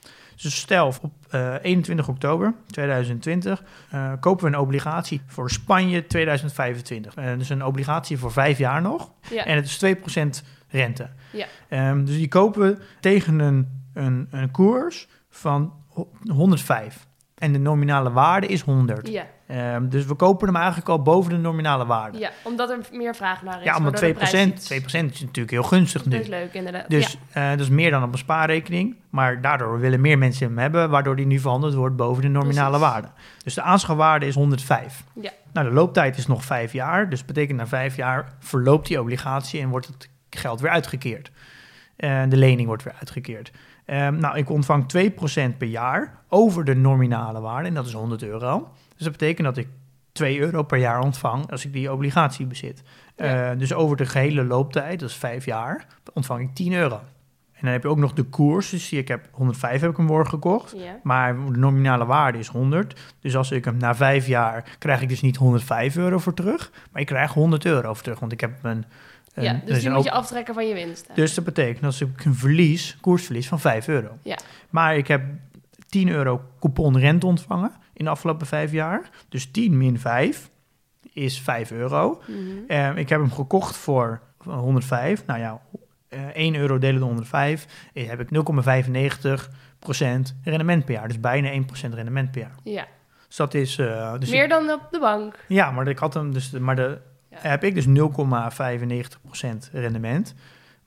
Dus 0.42 0.56
stel 0.56 0.86
op 1.02 1.12
eh, 1.30 1.54
21 1.62 2.08
oktober 2.08 2.54
2020 2.66 3.62
eh, 3.90 4.12
kopen 4.20 4.44
we 4.50 4.56
een 4.56 4.62
obligatie 4.62 5.20
voor 5.26 5.50
Spanje 5.50 6.06
2025. 6.06 7.14
Eh, 7.14 7.38
dus 7.38 7.48
een 7.48 7.64
obligatie 7.64 8.18
voor 8.18 8.32
vijf 8.32 8.58
jaar 8.58 8.82
nog. 8.82 9.10
Ja. 9.30 9.44
En 9.44 9.56
het 9.56 9.64
is 9.64 9.78
2% 10.42 10.44
rente. 10.68 11.08
Ja. 11.32 11.46
Ehm, 11.68 12.04
dus 12.04 12.16
die 12.16 12.28
kopen 12.28 12.60
we 12.60 12.78
tegen 13.00 13.38
een, 13.38 13.82
een, 13.94 14.28
een 14.30 14.50
koers 14.50 15.08
van 15.30 15.72
ho- 15.88 16.10
105. 16.26 17.06
En 17.34 17.52
de 17.52 17.58
nominale 17.58 18.12
waarde 18.12 18.46
is 18.46 18.60
100. 18.60 19.08
Ja. 19.08 19.26
Ehm, 19.48 19.88
dus 19.88 20.04
we 20.06 20.14
kopen 20.14 20.46
hem 20.46 20.56
eigenlijk 20.56 20.88
al 20.88 21.02
boven 21.02 21.30
de 21.30 21.36
nominale 21.38 21.86
waarde. 21.86 22.18
ja, 22.18 22.30
omdat 22.42 22.70
er 22.70 22.78
meer 22.92 23.14
vraag 23.14 23.42
naar 23.42 23.58
is. 23.58 23.64
Ja, 23.64 23.76
omdat 23.76 23.96
2%, 23.96 24.00
waardoor 24.00 24.30
de 24.30 24.52
prijs 24.52 24.64
2% 24.66 25.04
iets- 25.04 25.14
is 25.14 25.20
natuurlijk 25.20 25.50
heel 25.50 25.62
gunstig 25.62 26.02
Dat 26.02 26.12
nu. 26.12 26.18
is 26.18 26.26
leuk, 26.28 26.52
inderdaad. 26.54 26.88
Dus 26.90 27.18
eh, 27.32 27.48
dat 27.50 27.60
is 27.60 27.68
meer 27.68 27.90
dan 27.90 28.02
op 28.02 28.12
een 28.12 28.18
spaarrekening. 28.18 28.96
Maar 29.10 29.40
daardoor 29.40 29.80
willen 29.80 30.00
meer 30.00 30.18
mensen 30.18 30.46
hem 30.46 30.58
hebben, 30.58 30.90
waardoor 30.90 31.16
die 31.16 31.26
nu 31.26 31.38
verhandeld 31.38 31.74
wordt 31.74 31.96
boven 31.96 32.22
de 32.22 32.28
nominale 32.28 32.70
Precies. 32.78 32.88
waarde. 32.92 33.08
Dus 33.44 33.54
de 33.54 33.62
aanschafwaarde 33.62 34.26
is 34.26 34.34
105. 34.34 35.04
Ja. 35.20 35.30
Nou, 35.52 35.68
de 35.68 35.74
looptijd 35.74 36.16
is 36.16 36.26
nog 36.26 36.44
vijf 36.44 36.72
jaar. 36.72 37.08
Dus 37.10 37.24
betekent 37.24 37.58
na 37.58 37.66
vijf 37.66 37.96
jaar 37.96 38.32
verloopt 38.38 38.86
die 38.88 39.00
obligatie 39.00 39.60
en 39.60 39.68
wordt 39.68 39.86
het 39.86 40.08
geld 40.30 40.60
weer 40.60 40.70
uitgekeerd. 40.70 41.30
Eh, 41.96 42.22
de 42.28 42.36
lening 42.36 42.66
wordt 42.66 42.82
weer 42.82 42.94
uitgekeerd. 42.98 43.50
Ehm, 43.84 44.16
nou, 44.18 44.36
ik 44.36 44.50
ontvang 44.50 44.88
2% 44.88 45.58
per 45.58 45.68
jaar 45.68 46.14
over 46.28 46.64
de 46.64 46.74
nominale 46.74 47.40
waarde 47.40 47.68
en 47.68 47.74
dat 47.74 47.86
is 47.86 47.92
100 47.92 48.22
euro. 48.22 48.68
Dus 48.98 49.06
dat 49.06 49.12
betekent 49.12 49.46
dat 49.46 49.56
ik 49.56 49.68
2 50.12 50.38
euro 50.40 50.62
per 50.62 50.78
jaar 50.78 51.00
ontvang 51.00 51.50
als 51.50 51.64
ik 51.64 51.72
die 51.72 51.92
obligatie 51.92 52.46
bezit. 52.46 52.82
Ja. 53.16 53.50
Eh, 53.50 53.58
dus 53.58 53.72
over 53.72 53.96
de 53.96 54.06
gehele 54.06 54.44
looptijd, 54.44 55.00
dat 55.00 55.08
is 55.08 55.14
vijf 55.16 55.44
jaar, 55.44 55.86
ontvang 56.12 56.40
ik 56.40 56.54
10 56.54 56.72
euro. 56.72 57.00
En 57.52 57.64
dan 57.64 57.72
heb 57.72 57.82
je 57.82 57.88
ook 57.88 57.98
nog 57.98 58.12
de 58.12 58.22
koers. 58.22 58.70
Dus 58.70 58.92
ik 58.92 59.08
heb 59.08 59.28
105 59.30 59.80
heb 59.80 59.90
ik 59.90 59.96
hem 59.96 60.06
morgen 60.06 60.28
gekocht. 60.30 60.74
Ja. 60.76 60.98
Maar 61.02 61.34
de 61.34 61.58
nominale 61.58 62.04
waarde 62.06 62.38
is 62.38 62.48
100. 62.48 63.00
Dus 63.20 63.36
als 63.36 63.50
ik 63.50 63.64
hem 63.64 63.76
na 63.76 63.94
vijf 63.94 64.26
jaar 64.26 64.76
krijg 64.78 65.00
ik 65.02 65.08
dus 65.08 65.20
niet 65.20 65.36
105 65.36 65.96
euro 65.96 66.18
voor 66.18 66.34
terug. 66.34 66.70
Maar 66.92 67.00
ik 67.00 67.06
krijg 67.06 67.32
100 67.32 67.64
euro 67.64 67.94
voor 67.94 68.02
terug. 68.02 68.18
Want 68.20 68.32
ik 68.32 68.40
heb 68.40 68.50
een. 68.62 68.84
een- 69.34 69.44
ja, 69.44 69.60
dus 69.64 69.80
die 69.80 69.90
moet 69.90 70.04
je 70.04 70.10
aftrekken 70.10 70.54
van 70.54 70.68
je 70.68 70.74
winst. 70.74 71.08
dus 71.14 71.34
dat 71.34 71.44
betekent 71.44 71.82
dat 71.82 72.00
ik 72.00 72.24
een 72.24 72.34
verlies, 72.34 72.96
koersverlies 73.00 73.48
van 73.48 73.60
5 73.60 73.88
euro. 73.88 74.18
Ja. 74.22 74.38
Maar 74.70 74.96
ik 74.96 75.08
heb 75.08 75.22
10 75.88 76.08
euro 76.08 76.42
coupon 76.60 76.98
rente 76.98 77.26
ontvangen 77.26 77.72
in 77.98 78.04
de 78.04 78.10
afgelopen 78.10 78.46
vijf 78.46 78.72
jaar. 78.72 79.10
Dus 79.28 79.50
10 79.50 79.78
min 79.78 79.98
5 79.98 80.50
is 81.12 81.40
5 81.40 81.70
euro. 81.70 82.22
Mhm. 82.26 82.38
Eh, 82.68 82.96
ik 82.96 83.08
heb 83.08 83.20
hem 83.20 83.32
gekocht 83.32 83.76
voor 83.76 84.20
105. 84.44 85.26
Nou 85.26 85.40
ja, 85.40 85.60
eh 86.08 86.20
1 86.34 86.54
euro 86.54 86.78
delen 86.78 86.98
door 87.00 87.08
105 87.08 87.66
eh, 87.94 88.08
heb 88.08 88.20
ik 88.20 88.30
0,95% 88.30 90.34
rendement 90.44 90.84
per 90.84 90.94
jaar. 90.94 91.08
Dus 91.08 91.20
bijna 91.20 91.50
1% 91.50 91.94
rendement 91.94 92.30
per 92.30 92.40
jaar. 92.40 92.54
Ja, 92.64 92.86
Dus 93.26 93.36
dat 93.36 93.54
is... 93.54 93.78
eh, 93.78 94.14
dus 94.18 94.30
meer 94.30 94.48
dan 94.48 94.70
op 94.70 94.88
de 94.90 94.98
bank. 95.00 95.34
ja, 95.48 95.70
maar 95.70 95.88
ik 95.88 95.98
had 95.98 96.14
hem 96.14 96.32
dus... 96.32 96.50
Maar 96.50 96.76
de, 96.76 96.98
Ja. 97.30 97.36
heb 97.40 97.64
ik 97.64 97.74
dus 97.74 97.86
0,95% 97.86 97.92
rendement. 99.72 100.34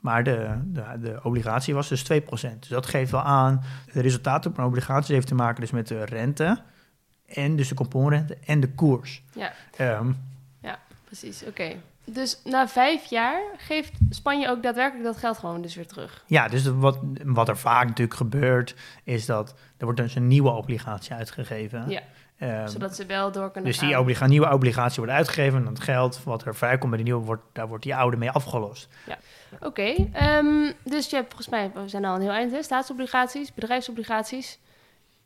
Maar 0.00 0.24
de, 0.24 0.48
de, 0.64 0.82
de 1.00 1.18
obligatie 1.22 1.74
was 1.74 1.88
dus 1.88 2.12
2%. 2.12 2.16
Dus 2.58 2.68
dat 2.68 2.86
geeft 2.86 3.10
wel 3.10 3.22
aan... 3.22 3.62
De 3.92 4.00
resultaten 4.00 4.50
op 4.50 4.58
een 4.58 4.64
obligatie 4.64 5.14
heeft 5.14 5.26
te 5.26 5.34
maken 5.34 5.60
dus 5.60 5.70
met 5.70 5.88
de 5.88 6.04
rente... 6.04 6.58
En 7.34 7.56
dus 7.56 7.68
de 7.68 7.74
couponrente 7.74 8.38
en 8.46 8.60
de 8.60 8.68
koers. 8.68 9.22
Ja. 9.32 9.52
Ehm, 9.76 10.12
Precies, 11.04 11.44
oké. 11.46 11.76
Dus 12.04 12.38
na 12.44 12.68
vijf 12.68 13.04
jaar 13.04 13.42
geeft 13.56 13.92
Spanje 14.10 14.48
ook 14.48 14.62
daadwerkelijk 14.62 15.04
dat 15.04 15.16
geld 15.16 15.38
gewoon 15.38 15.62
dus 15.62 15.74
weer 15.74 15.86
terug. 15.86 16.24
Ja, 16.26 16.48
dus 16.48 16.64
wat, 16.64 16.98
wat 17.24 17.48
er 17.48 17.58
vaak 17.58 17.86
natuurlijk 17.86 18.16
gebeurt, 18.16 18.74
is 19.04 19.26
dat 19.26 19.54
er 19.76 19.84
wordt 19.84 20.00
dus 20.00 20.14
een 20.14 20.28
nieuwe 20.28 20.50
obligatie 20.50 21.14
uitgegeven. 21.14 21.90
Ja, 21.90 22.02
Ehm, 22.42 22.68
zodat 22.68 22.96
ze 22.96 23.06
wel 23.06 23.32
door 23.32 23.50
kunnen 23.50 23.70
dus 23.70 23.80
die 23.80 23.98
obliga 23.98 24.26
nieuwe 24.26 24.52
obligatie 24.52 24.96
wordt 24.96 25.12
uitgegeven 25.12 25.58
en 25.58 25.66
het 25.66 25.80
geld 25.80 26.22
wat 26.24 26.44
er 26.44 26.54
vrijkomt 26.54 26.90
bij 26.90 26.98
de 26.98 27.04
nieuwe, 27.04 27.24
wordt, 27.24 27.42
daar 27.52 27.68
wordt 27.68 27.82
die 27.82 27.94
oude 27.94 28.16
mee 28.16 28.30
afgelost. 28.30 28.88
Oké, 29.60 29.94
ehm, 30.12 30.72
dus 30.84 31.10
je 31.10 31.16
hebt 31.16 31.34
volgens 31.34 31.48
mij, 31.48 31.70
we 31.74 31.88
zijn 31.88 32.04
al 32.04 32.14
een 32.14 32.20
heel 32.20 32.30
eind, 32.30 32.52
hè? 32.52 32.62
staatsobligaties, 32.62 33.54
bedrijfsobligaties. 33.54 34.58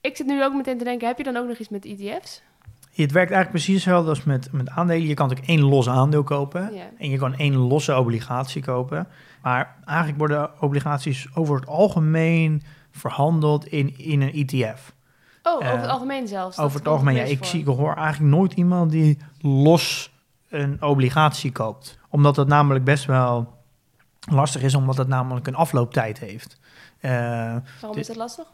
Ik 0.06 0.16
zit 0.16 0.26
nu 0.26 0.44
ook 0.44 0.54
meteen 0.54 0.78
te 0.78 0.84
denken, 0.84 1.06
heb 1.08 1.18
je 1.18 1.24
dan 1.24 1.36
ook 1.36 1.46
nog 1.48 1.56
iets 1.56 1.68
met 1.68 1.84
ETF's? 1.84 2.42
Het 2.94 3.12
werkt 3.12 3.32
eigenlijk 3.32 3.50
precies 3.50 3.74
hetzelfde 3.74 4.08
als 4.08 4.24
met, 4.24 4.52
met 4.52 4.68
aandelen. 4.70 5.06
Je 5.06 5.14
kan 5.14 5.28
natuurlijk 5.28 5.58
één 5.58 5.68
los 5.68 5.88
aandeel 5.88 6.22
kopen 6.22 6.72
en 6.98 7.10
je 7.10 7.18
kan 7.18 7.34
één 7.34 7.56
losse 7.56 7.96
obligatie 7.98 8.62
kopen. 8.62 9.08
Maar 9.42 9.76
eigenlijk 9.84 10.18
worden 10.18 10.50
obligaties 10.60 11.28
over 11.34 11.54
het 11.56 11.66
algemeen 11.66 12.62
verhandeld 12.90 13.66
in, 13.66 13.98
in 13.98 14.20
een 14.22 14.32
ETF. 14.32 14.94
Oh, 15.42 15.54
over 15.54 15.66
Eh, 15.66 15.80
het 15.80 15.90
algemeen 15.90 16.28
zelfs. 16.28 16.56
dat 16.56 16.64
Over 16.64 16.78
het 16.78 16.88
algemeen, 16.88 17.14
ja, 17.14 17.22
ik 17.22 17.36
voor. 17.38 17.46
zie, 17.46 17.60
ik 17.60 17.66
hoor 17.66 17.94
eigenlijk 17.94 18.34
nooit 18.34 18.52
iemand 18.52 18.90
die 18.90 19.18
los 19.40 20.12
een 20.48 20.82
obligatie 20.82 21.52
koopt. 21.52 21.98
Omdat 22.10 22.34
dat 22.34 22.48
namelijk 22.48 22.84
best 22.84 23.04
wel 23.04 23.54
lastig 24.30 24.62
is, 24.62 24.74
omdat 24.74 24.96
het 24.96 25.08
namelijk 25.08 25.46
een 25.46 25.54
aflooptijd 25.54 26.18
heeft. 26.18 26.58
Eh, 27.00 27.10
Waarom 27.10 27.98
is 27.98 28.06
dat 28.06 28.16
lastig? 28.16 28.46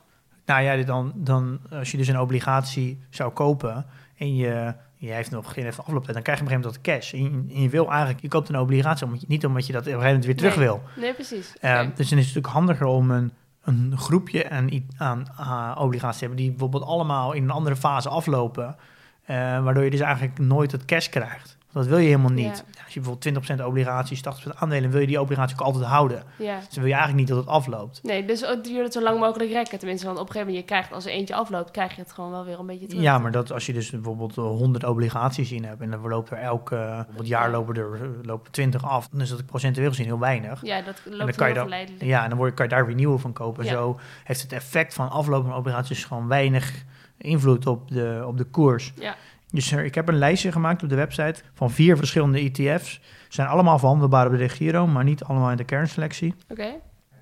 Nou 0.47 0.63
ja, 0.63 0.77
dan, 0.83 1.13
dan, 1.15 1.59
als 1.71 1.91
je 1.91 1.97
dus 1.97 2.09
een 2.09 2.21
obligatie 2.21 2.99
zou 3.11 3.33
kopen 3.33 3.87
en 4.17 4.37
je, 4.37 4.75
je 4.97 5.11
heeft 5.11 5.31
nog 5.31 5.53
geen 5.53 5.67
even 5.67 5.85
afloop, 5.85 6.07
dan 6.13 6.23
krijg 6.23 6.39
je 6.39 6.45
op 6.45 6.51
een 6.51 6.57
gegeven 6.57 6.83
moment 6.83 6.85
dat 6.85 6.95
cash. 6.95 7.13
En 7.13 7.23
je, 7.23 7.55
en 7.55 7.63
je 7.63 7.69
wil 7.69 7.91
eigenlijk, 7.91 8.21
je 8.23 8.29
koopt 8.29 8.49
een 8.49 8.59
obligatie, 8.59 9.07
omdat 9.07 9.21
je, 9.21 9.27
niet 9.29 9.47
omdat 9.47 9.67
je 9.67 9.73
dat 9.73 9.81
op 9.83 9.87
een 9.87 9.93
gegeven 9.93 10.21
moment 10.21 10.27
weer 10.27 10.37
terug 10.37 10.57
Nee. 10.57 10.65
wil. 10.65 10.83
Nee, 10.97 11.15
precies. 11.15 11.53
Eh, 11.61 11.71
Oké. 11.73 11.93
Dus 11.95 12.09
dan 12.09 12.19
is 12.19 12.27
het 12.27 12.35
natuurlijk 12.35 12.47
handiger 12.47 12.87
om 12.87 13.11
een, 13.11 13.33
een 13.65 13.93
groepje 13.97 14.51
aan, 14.97 15.27
aan 15.37 15.79
obligaties 15.79 16.19
te 16.19 16.25
hebben 16.25 16.43
die 16.43 16.51
bijvoorbeeld 16.51 16.85
allemaal 16.85 17.33
in 17.33 17.43
een 17.43 17.51
andere 17.51 17.77
fase 17.77 18.09
aflopen, 18.09 18.77
eh, 19.25 19.37
waardoor 19.65 19.85
je 19.85 19.91
dus 19.91 20.01
eigenlijk 20.01 20.39
nooit 20.39 20.73
het 20.73 20.85
cash 20.85 21.09
krijgt. 21.09 21.59
Dat 21.73 21.87
wil 21.87 21.99
je 21.99 22.07
helemaal 22.07 22.31
niet. 22.31 22.65
Ja. 22.75 22.83
Als 22.85 22.95
je 22.95 23.01
bijvoorbeeld 23.01 23.61
20% 23.61 23.65
obligaties, 23.67 24.21
80% 24.21 24.23
aandelen, 24.59 24.91
wil 24.91 25.01
je 25.01 25.07
die 25.07 25.21
obligatie 25.21 25.57
ook 25.59 25.67
altijd 25.67 25.85
houden. 25.85 26.23
Ja. 26.37 26.59
Dus 26.69 26.77
wil 26.77 26.87
je 26.87 26.93
eigenlijk 26.93 27.19
niet 27.19 27.29
dat 27.29 27.39
het 27.39 27.47
afloopt. 27.47 28.01
Nee, 28.03 28.25
dus 28.25 28.41
het 28.47 28.65
duurt 28.65 28.85
het 28.85 28.93
zo 28.93 29.03
lang 29.03 29.19
mogelijk 29.21 29.51
rekken. 29.51 29.79
Tenminste, 29.79 30.07
want 30.07 30.19
op 30.19 30.27
een 30.27 30.33
gegeven 30.33 30.53
moment, 30.53 30.69
je 30.69 30.75
krijgt, 30.75 30.93
als 30.93 31.05
er 31.05 31.11
eentje 31.13 31.35
afloopt, 31.35 31.71
krijg 31.71 31.95
je 31.95 32.01
het 32.03 32.13
gewoon 32.13 32.31
wel 32.31 32.45
weer 32.45 32.59
een 32.59 32.67
beetje 32.67 32.87
terug. 32.87 33.03
Ja, 33.03 33.19
maar 33.19 33.31
dat 33.31 33.53
als 33.53 33.67
je 33.67 33.73
dus 33.73 33.91
bijvoorbeeld 33.91 34.37
eh, 34.39 34.45
100 34.45 34.85
obligaties 34.85 35.53
in 35.53 35.65
hebt 35.65 35.81
en 35.81 35.91
dan 35.91 36.09
loopt 36.09 36.31
er 36.31 36.39
elk 36.39 36.71
eh, 36.71 36.79
bijvoorbeeld 36.97 37.27
jaar 37.29 37.51
lopen 37.51 37.75
er 37.75 37.95
eh, 37.95 38.09
lopen 38.23 38.53
20 38.53 38.85
af, 38.89 39.09
dan 39.09 39.21
is 39.21 39.29
dat 39.29 39.47
procentueel 39.47 39.89
gezien 39.89 40.07
heel 40.07 40.19
weinig. 40.19 40.61
Ja, 40.65 40.83
dat 40.83 41.01
dan 41.05 41.17
loopt 41.17 41.37
kan 41.37 41.49
je 41.49 41.53
heel 41.53 41.63
dan- 41.63 41.63
verleidelijk. 41.63 42.05
Ja, 42.05 42.23
en 42.23 42.29
dan 42.29 42.39
word 42.39 42.51
je, 42.51 42.57
kan 42.57 42.65
je 42.69 42.73
daar 42.75 42.87
weer 42.87 42.95
nieuwe 42.95 43.19
van 43.19 43.33
kopen. 43.33 43.65
Ja. 43.65 43.71
Zo 43.71 43.99
heeft 44.25 44.43
het 44.43 44.53
effect 44.53 44.95
van 44.95 45.11
aflopen 45.11 45.49
van 45.49 45.59
obligaties 45.59 46.05
gewoon 46.05 46.29
weinig 46.29 46.85
invloed 47.19 47.67
op 47.67 47.91
de, 47.91 48.23
op 48.27 48.37
de 48.39 48.45
koers. 48.45 48.93
Ja. 48.97 49.15
Dus 49.53 49.73
er, 49.73 49.85
ik 49.85 49.95
heb 49.95 50.09
een 50.09 50.19
lijstje 50.19 50.53
gemaakt 50.53 50.83
op 50.83 50.89
de 50.89 50.95
website 50.95 51.35
van 51.55 51.71
vier 51.71 51.97
verschillende 51.97 52.39
ETF's. 52.39 52.93
Ze 52.93 53.01
zijn 53.29 53.49
allemaal 53.49 53.79
verhandelbaar 53.79 54.29
bij 54.31 54.39
de 54.39 54.49
Giro, 54.49 54.87
maar 54.87 55.05
niet 55.05 55.25
allemaal 55.25 55.51
in 55.51 55.57
de 55.57 55.65
kernselectie. 55.65 56.35
Oké. 56.49 56.69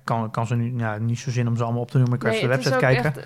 Kan, 0.03 0.31
kan 0.31 0.47
ze 0.47 0.55
nu 0.55 0.69
nou, 0.69 1.01
niet 1.01 1.19
zo 1.19 1.31
zin 1.31 1.47
om 1.47 1.55
ze 1.57 1.63
allemaal 1.63 1.81
op 1.81 1.91
te 1.91 1.97
noemen. 1.97 2.13
Ik 2.15 2.19
kan 2.19 2.29
even 2.31 2.47
de 2.47 2.53
het 2.53 2.63
website 2.63 2.85
kijken. 2.85 3.05
echt, 3.05 3.17
eh, 3.17 3.23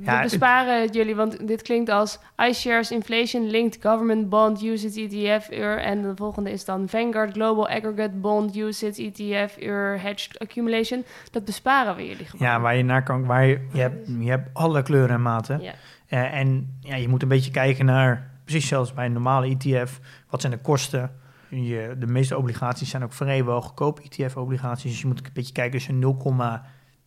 Ja, 0.00 0.06
we 0.06 0.12
het- 0.12 0.22
besparen 0.30 0.90
jullie, 0.90 1.14
want 1.14 1.46
dit 1.48 1.62
klinkt 1.62 1.90
als 1.90 2.18
iShares 2.48 2.90
Inflation 2.90 3.50
Linked 3.50 3.82
Government 3.82 4.28
Bond 4.28 4.62
UCITS 4.62 4.96
ETF 4.96 5.48
UR. 5.50 5.78
En 5.78 6.02
de 6.02 6.12
volgende 6.16 6.50
is 6.50 6.64
dan 6.64 6.88
Vanguard 6.88 7.32
Global 7.32 7.68
Aggregate 7.68 8.10
Bond 8.14 8.56
UCITS 8.56 8.98
ETF 8.98 9.56
UR 9.60 10.00
Hedged 10.02 10.38
Accumulation. 10.38 11.04
Dat 11.30 11.44
besparen 11.44 11.96
we 11.96 12.06
jullie 12.06 12.24
gewoon. 12.26 12.46
Ja, 12.46 12.60
waar 12.60 12.76
je 12.76 12.82
naar 12.84 13.02
kan, 13.02 13.24
waar 13.26 13.44
je, 13.46 13.66
je, 13.72 13.80
hebt, 13.80 14.08
je 14.20 14.30
hebt 14.30 14.48
alle 14.52 14.82
kleuren 14.82 15.14
en 15.14 15.22
maten. 15.22 15.60
Ja. 15.60 15.72
Eh, 16.06 16.38
en 16.38 16.78
ja, 16.80 16.96
je 16.96 17.08
moet 17.08 17.22
een 17.22 17.28
beetje 17.28 17.50
kijken 17.50 17.84
naar, 17.84 18.29
precies 18.50 18.68
zoals 18.68 18.92
bij 18.92 19.06
een 19.06 19.12
normale 19.12 19.56
ETF, 19.56 20.00
wat 20.28 20.40
zijn 20.40 20.52
de 20.52 20.58
kosten? 20.58 21.12
Je, 21.48 21.96
de 21.98 22.06
meeste 22.06 22.36
obligaties 22.36 22.90
zijn 22.90 23.02
ook 23.02 23.12
vrijwel 23.12 23.62
goedkoop 23.62 23.98
ETF-obligaties. 23.98 24.90
Dus 24.90 25.00
je 25.00 25.06
moet 25.06 25.18
een 25.18 25.32
beetje 25.32 25.52
kijken 25.52 25.78
tussen 25.78 26.00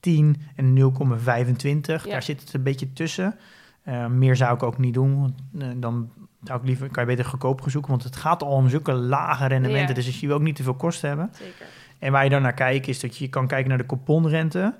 0,10 0.02 0.42
en 0.56 0.76
0,25. 0.76 2.04
Ja. 2.04 2.12
Daar 2.12 2.24
zit 2.24 2.42
het 2.42 2.54
een 2.54 2.64
beetje 2.64 2.94
tussen. 2.94 3.36
Eh, 3.84 4.06
meer 4.06 4.36
zou 4.36 4.54
ik 4.54 4.64
ook 4.64 4.78
niet 4.78 4.94
doen. 4.94 5.20
Want, 5.20 5.42
eh, 5.60 5.68
dan 5.76 6.12
zou 6.44 6.60
ik 6.60 6.66
liever, 6.66 6.90
kan 6.90 7.04
je 7.04 7.10
beter 7.10 7.26
goedkoop 7.26 7.62
gaan 7.62 7.72
zoeken. 7.72 7.92
Want 7.92 8.04
het 8.04 8.16
gaat 8.16 8.44
al 8.44 8.52
om 8.52 8.70
zulke 8.70 8.94
lage 8.94 9.48
rendementen. 9.48 9.96
Ja. 9.96 10.02
Dus 10.02 10.20
je 10.20 10.28
wil 10.28 10.36
ook 10.36 10.42
niet 10.42 10.56
te 10.56 10.64
veel 10.64 10.76
kosten 10.76 11.08
hebben. 11.08 11.30
Zeker. 11.34 11.66
En 12.00 12.12
waar 12.12 12.24
je 12.24 12.30
dan 12.30 12.42
naar 12.42 12.54
kijkt, 12.54 12.88
is 12.88 13.00
dat 13.00 13.18
je 13.18 13.30
kan 13.30 13.48
kijken 13.48 13.70
naar 13.70 13.78
de 13.78 13.86
couponrente. 13.86 14.76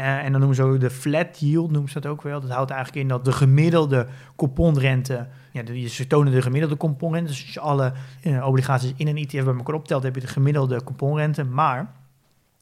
Eh, 0.00 0.24
en 0.24 0.30
dan 0.30 0.40
noemen 0.40 0.56
ze 0.56 0.62
ook 0.62 0.80
de 0.80 0.90
flat 0.90 1.38
yield, 1.38 1.70
noemen 1.70 1.90
ze 1.90 2.00
dat 2.00 2.12
ook 2.12 2.22
wel. 2.22 2.40
Dat 2.40 2.50
houdt 2.50 2.70
eigenlijk 2.70 3.02
in 3.02 3.08
dat 3.08 3.24
de 3.24 3.32
gemiddelde 3.32 4.06
couponrente... 4.36 5.28
Ja, 5.52 5.88
ze 5.88 6.06
tonen 6.06 6.32
de 6.32 6.42
gemiddelde 6.42 6.76
couponrente. 6.76 7.30
Dus 7.30 7.40
als 7.40 7.54
je 7.54 7.60
alle 7.60 7.92
eh, 8.22 8.46
obligaties 8.46 8.92
in 8.96 9.08
een 9.08 9.16
ETF 9.16 9.44
bij 9.44 9.54
elkaar 9.54 9.74
optelt... 9.74 10.02
heb 10.02 10.14
je 10.14 10.20
de 10.20 10.26
gemiddelde 10.26 10.84
couponrente. 10.84 11.44
Maar 11.44 11.94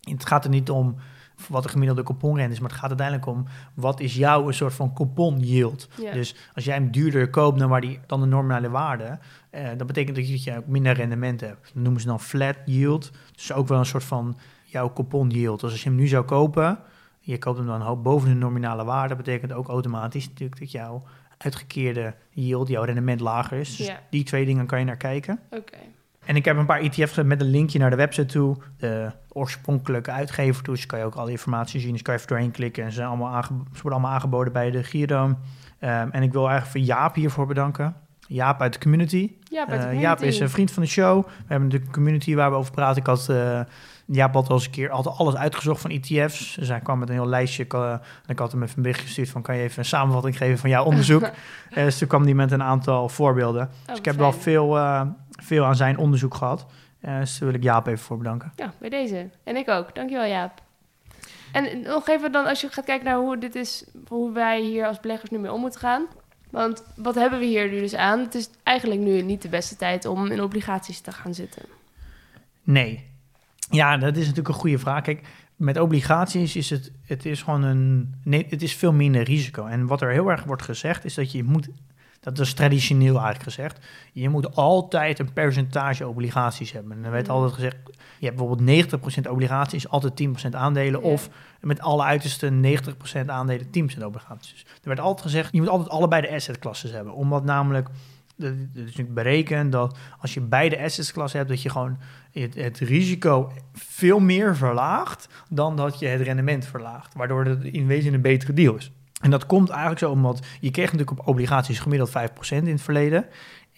het 0.00 0.26
gaat 0.26 0.44
er 0.44 0.50
niet 0.50 0.70
om 0.70 0.96
wat 1.48 1.62
de 1.62 1.68
gemiddelde 1.68 2.02
couponrente 2.02 2.52
is... 2.52 2.60
maar 2.60 2.70
het 2.70 2.78
gaat 2.78 2.88
uiteindelijk 2.88 3.28
om 3.28 3.44
wat 3.74 4.00
is 4.00 4.14
jouw 4.14 4.46
een 4.46 4.54
soort 4.54 4.74
van 4.74 4.94
coupon 4.94 5.40
yield. 5.40 5.88
Dus 6.12 6.34
als 6.54 6.64
jij 6.64 6.74
hem 6.74 6.90
duurder 6.90 7.30
koopt 7.30 7.58
dan, 7.58 7.68
waar 7.68 7.80
die, 7.80 8.00
dan 8.06 8.20
de 8.20 8.26
normale 8.26 8.70
waarde... 8.70 9.18
eh 9.50 9.68
dat 9.76 9.86
betekent 9.86 10.16
dat 10.16 10.26
je, 10.26 10.32
dat 10.32 10.44
je 10.44 10.56
ook 10.56 10.66
minder 10.66 10.92
rendement 10.92 11.40
hebt. 11.40 11.70
Dat 11.74 11.82
noemen 11.82 12.00
ze 12.00 12.06
dan 12.06 12.20
flat 12.20 12.56
yield. 12.64 13.10
Dus 13.32 13.52
ook 13.52 13.68
wel 13.68 13.78
een 13.78 13.86
soort 13.86 14.04
van 14.04 14.38
jouw 14.64 14.92
coupon 14.92 15.30
yield. 15.30 15.60
Dus 15.60 15.70
als 15.70 15.82
je 15.82 15.88
hem 15.88 15.98
nu 15.98 16.06
zou 16.06 16.24
kopen, 16.24 16.78
je 17.30 17.38
koopt 17.38 17.58
hem 17.58 17.66
dan 17.66 18.02
boven 18.02 18.28
de 18.28 18.34
nominale 18.34 18.84
waarde, 18.84 19.16
betekent 19.16 19.52
ook 19.52 19.68
automatisch 19.68 20.28
natuurlijk 20.28 20.60
dat 20.60 20.70
jouw 20.70 21.02
uitgekeerde 21.38 22.14
yield, 22.30 22.68
jouw 22.68 22.82
rendement 22.82 23.20
lager 23.20 23.58
is. 23.58 23.76
Dus 23.76 23.92
die 24.10 24.24
twee 24.24 24.44
dingen 24.44 24.66
kan 24.66 24.78
je 24.78 24.84
naar 24.84 24.96
kijken. 24.96 25.40
Oké. 25.50 25.78
En 26.24 26.36
ik 26.36 26.44
heb 26.44 26.56
een 26.56 26.66
paar 26.66 26.80
ETF's 26.80 27.22
met 27.22 27.40
een 27.40 27.50
linkje 27.50 27.78
naar 27.78 27.90
de 27.90 27.96
website 27.96 28.26
toe, 28.26 28.56
de 28.76 29.10
oorspronkelijke 29.28 30.10
uitgever 30.10 30.62
toe. 30.62 30.74
Dus 30.74 30.86
kan 30.86 30.98
je 30.98 31.04
ook 31.04 31.14
alle 31.14 31.30
informatie 31.30 31.80
zien. 31.80 31.92
Dus 31.92 32.02
kan 32.02 32.14
je 32.14 32.20
even 32.20 32.32
doorheen 32.32 32.50
klikken 32.50 32.84
en 32.84 32.90
ze, 32.90 32.96
zijn 32.96 33.08
allemaal 33.08 33.42
ze 33.42 33.52
worden 33.72 33.92
allemaal 33.92 34.10
aangeboden 34.10 34.52
bij 34.52 34.70
de 34.70 34.82
Giro. 34.82 35.36
Ehm, 35.78 36.08
en 36.10 36.22
ik 36.22 36.32
wil 36.32 36.48
eigenlijk 36.48 36.70
voor 36.70 36.96
Jaap 36.96 37.14
hiervoor 37.14 37.46
bedanken. 37.46 37.96
Jaap 38.26 38.60
uit 38.60 38.72
de 38.72 38.78
community. 38.78 39.32
Ja, 39.42 39.66
bij 39.66 39.78
de 39.78 39.84
Eh. 39.84 40.00
Jaap 40.00 40.20
is 40.20 40.40
een 40.40 40.50
vriend 40.50 40.70
van 40.70 40.82
de 40.82 40.88
show. 40.88 41.26
We 41.26 41.32
hebben 41.38 41.62
natuurlijk 41.62 41.86
een 41.86 42.02
community 42.02 42.34
waar 42.34 42.50
we 42.50 42.56
over 42.56 42.72
praten. 42.72 43.00
Ik 43.00 43.06
had, 43.06 43.28
eh 43.28 43.60
Jaap 44.10 44.34
had 44.34 44.48
al 44.48 44.54
eens 44.54 44.64
een 44.64 44.70
keer 44.70 44.90
altijd 44.90 45.16
alles 45.16 45.34
uitgezocht 45.34 45.80
van 45.80 45.90
ETF's. 45.90 46.54
Dus 46.54 46.68
hij 46.68 46.80
kwam 46.80 46.98
met 46.98 47.08
een 47.08 47.14
heel 47.14 47.26
lijstje. 47.26 47.62
Ik, 47.62 47.74
eh, 47.74 47.90
en 47.92 48.00
ik 48.26 48.38
had 48.38 48.52
hem 48.52 48.62
even 48.62 48.76
een 48.76 48.82
bericht 48.82 49.00
gestuurd 49.00 49.28
van... 49.28 49.42
kan 49.42 49.56
je 49.56 49.62
even 49.62 49.78
een 49.78 49.84
samenvatting 49.84 50.36
geven 50.36 50.58
van 50.58 50.70
jouw 50.70 50.84
onderzoek? 50.90 51.22
Eh, 51.70 51.84
dus 51.84 51.98
toen 51.98 52.08
kwam 52.08 52.22
hij 52.22 52.34
met 52.34 52.52
een 52.52 52.62
aantal 52.62 53.08
voorbeelden. 53.08 53.62
Oh, 53.62 53.86
dus 53.86 53.98
ik 53.98 54.04
heb 54.04 54.16
wel 54.16 54.32
veel, 54.32 54.76
eh, 54.76 55.02
veel 55.42 55.64
aan 55.64 55.76
zijn 55.76 55.98
onderzoek 55.98 56.34
gehad. 56.34 56.66
Eh, 57.00 57.18
dus 57.18 57.38
daar 57.38 57.48
wil 57.48 57.58
ik 57.58 57.64
Jaap 57.64 57.86
even 57.86 58.04
voor 58.04 58.18
bedanken. 58.18 58.52
Ja, 58.56 58.72
bij 58.78 58.88
deze. 58.88 59.30
En 59.44 59.56
ik 59.56 59.68
ook. 59.68 59.94
Dankjewel, 59.94 60.26
Jaap. 60.26 60.62
En 61.52 61.80
nog 61.80 62.08
even 62.08 62.32
dan, 62.32 62.46
als 62.46 62.60
je 62.60 62.68
gaat 62.68 62.84
kijken 62.84 63.04
naar 63.06 63.16
hoe 63.16 63.38
dit 63.38 63.54
is, 63.54 63.84
hoe 64.08 64.32
wij 64.32 64.60
hier 64.60 64.86
als 64.86 65.00
beleggers 65.00 65.30
nu 65.30 65.38
mee 65.38 65.52
om 65.52 65.60
moeten 65.60 65.80
gaan. 65.80 66.06
Want 66.50 66.84
wat 66.96 67.14
hebben 67.14 67.38
we 67.38 67.44
hier 67.44 67.70
nu 67.70 67.80
dus 67.80 67.94
aan? 67.94 68.18
Het 68.18 68.34
is 68.34 68.50
eigenlijk 68.62 69.00
nu 69.00 69.22
niet 69.22 69.42
de 69.42 69.48
beste 69.48 69.76
tijd 69.76 70.04
om 70.04 70.26
in 70.26 70.42
obligaties 70.42 71.00
te 71.00 71.12
gaan 71.12 71.34
zitten. 71.34 71.62
Nee. 72.62 73.07
Ja, 73.70 73.96
dat 73.96 74.12
is 74.16 74.20
natuurlijk 74.20 74.48
een 74.48 74.54
goede 74.60 74.78
vraag. 74.78 75.02
Kijk, 75.02 75.26
met 75.56 75.78
obligaties 75.80 76.56
is 76.56 76.70
het, 76.70 76.92
het 77.04 77.24
is 77.26 77.42
gewoon 77.42 77.62
een, 77.62 78.14
nee, 78.24 78.46
het 78.48 78.62
is 78.62 78.74
veel 78.74 78.92
minder 78.92 79.22
risico. 79.22 79.66
En 79.66 79.86
wat 79.86 80.00
er 80.02 80.10
heel 80.10 80.30
erg 80.30 80.44
wordt 80.44 80.62
gezegd, 80.62 81.04
is 81.04 81.14
dat 81.14 81.32
je 81.32 81.44
moet, 81.44 81.68
dat 82.20 82.38
is 82.38 82.52
traditioneel 82.54 83.14
eigenlijk 83.14 83.42
gezegd, 83.42 83.86
je 84.12 84.28
moet 84.28 84.56
altijd 84.56 85.18
een 85.18 85.32
percentage 85.32 86.08
obligaties 86.08 86.72
hebben. 86.72 86.92
En 86.96 87.04
er 87.04 87.10
werd 87.10 87.26
Mhm. 87.26 87.34
altijd 87.34 87.52
gezegd, 87.52 87.76
je 88.18 88.24
hebt 88.26 88.36
bijvoorbeeld 88.36 88.66
90% 88.68 89.28
obligaties, 89.28 89.88
altijd 89.88 90.16
10% 90.16 90.54
aandelen, 90.54 91.00
Ja. 91.00 91.06
of 91.06 91.28
met 91.60 91.80
alle 91.80 92.02
uiterste 92.02 92.50
90% 92.50 93.28
aandelen, 93.30 93.70
10% 93.70 94.04
obligaties. 94.04 94.60
Er 94.66 94.88
werd 94.88 95.00
altijd 95.00 95.22
gezegd, 95.26 95.48
je 95.52 95.60
moet 95.60 95.68
altijd 95.68 95.88
allebei 95.90 96.22
de 96.22 96.30
assetklasses 96.34 96.90
hebben, 96.90 97.14
omdat 97.14 97.44
namelijk 97.44 97.88
dat 98.38 98.52
is 98.52 98.66
natuurlijk 98.74 99.14
berekend 99.14 99.72
dat 99.72 99.98
als 100.20 100.34
je 100.34 100.40
beide 100.40 100.82
assetklassen 100.82 101.38
hebt, 101.38 101.50
dat 101.50 101.62
je 101.62 101.70
gewoon 101.70 101.98
het, 102.32 102.54
het 102.54 102.78
risico 102.78 103.52
veel 103.72 104.20
meer 104.20 104.56
verlaagt 104.56 105.28
dan 105.50 105.76
dat 105.76 105.98
je 105.98 106.06
het 106.06 106.20
rendement 106.20 106.66
verlaagt. 106.66 107.14
Waardoor 107.14 107.44
het 107.44 107.64
in 107.64 107.86
wezen 107.86 108.14
een 108.14 108.20
betere 108.20 108.52
deal 108.52 108.74
is. 108.74 108.92
En 109.20 109.30
dat 109.30 109.46
komt 109.46 109.68
eigenlijk 109.68 110.00
zo 110.00 110.10
omdat 110.10 110.46
je 110.60 110.70
kreeg 110.70 110.92
natuurlijk 110.92 111.20
op 111.20 111.28
obligaties 111.28 111.78
gemiddeld 111.78 112.10
5% 112.10 112.12
in 112.48 112.66
het 112.66 112.82
verleden. 112.82 113.26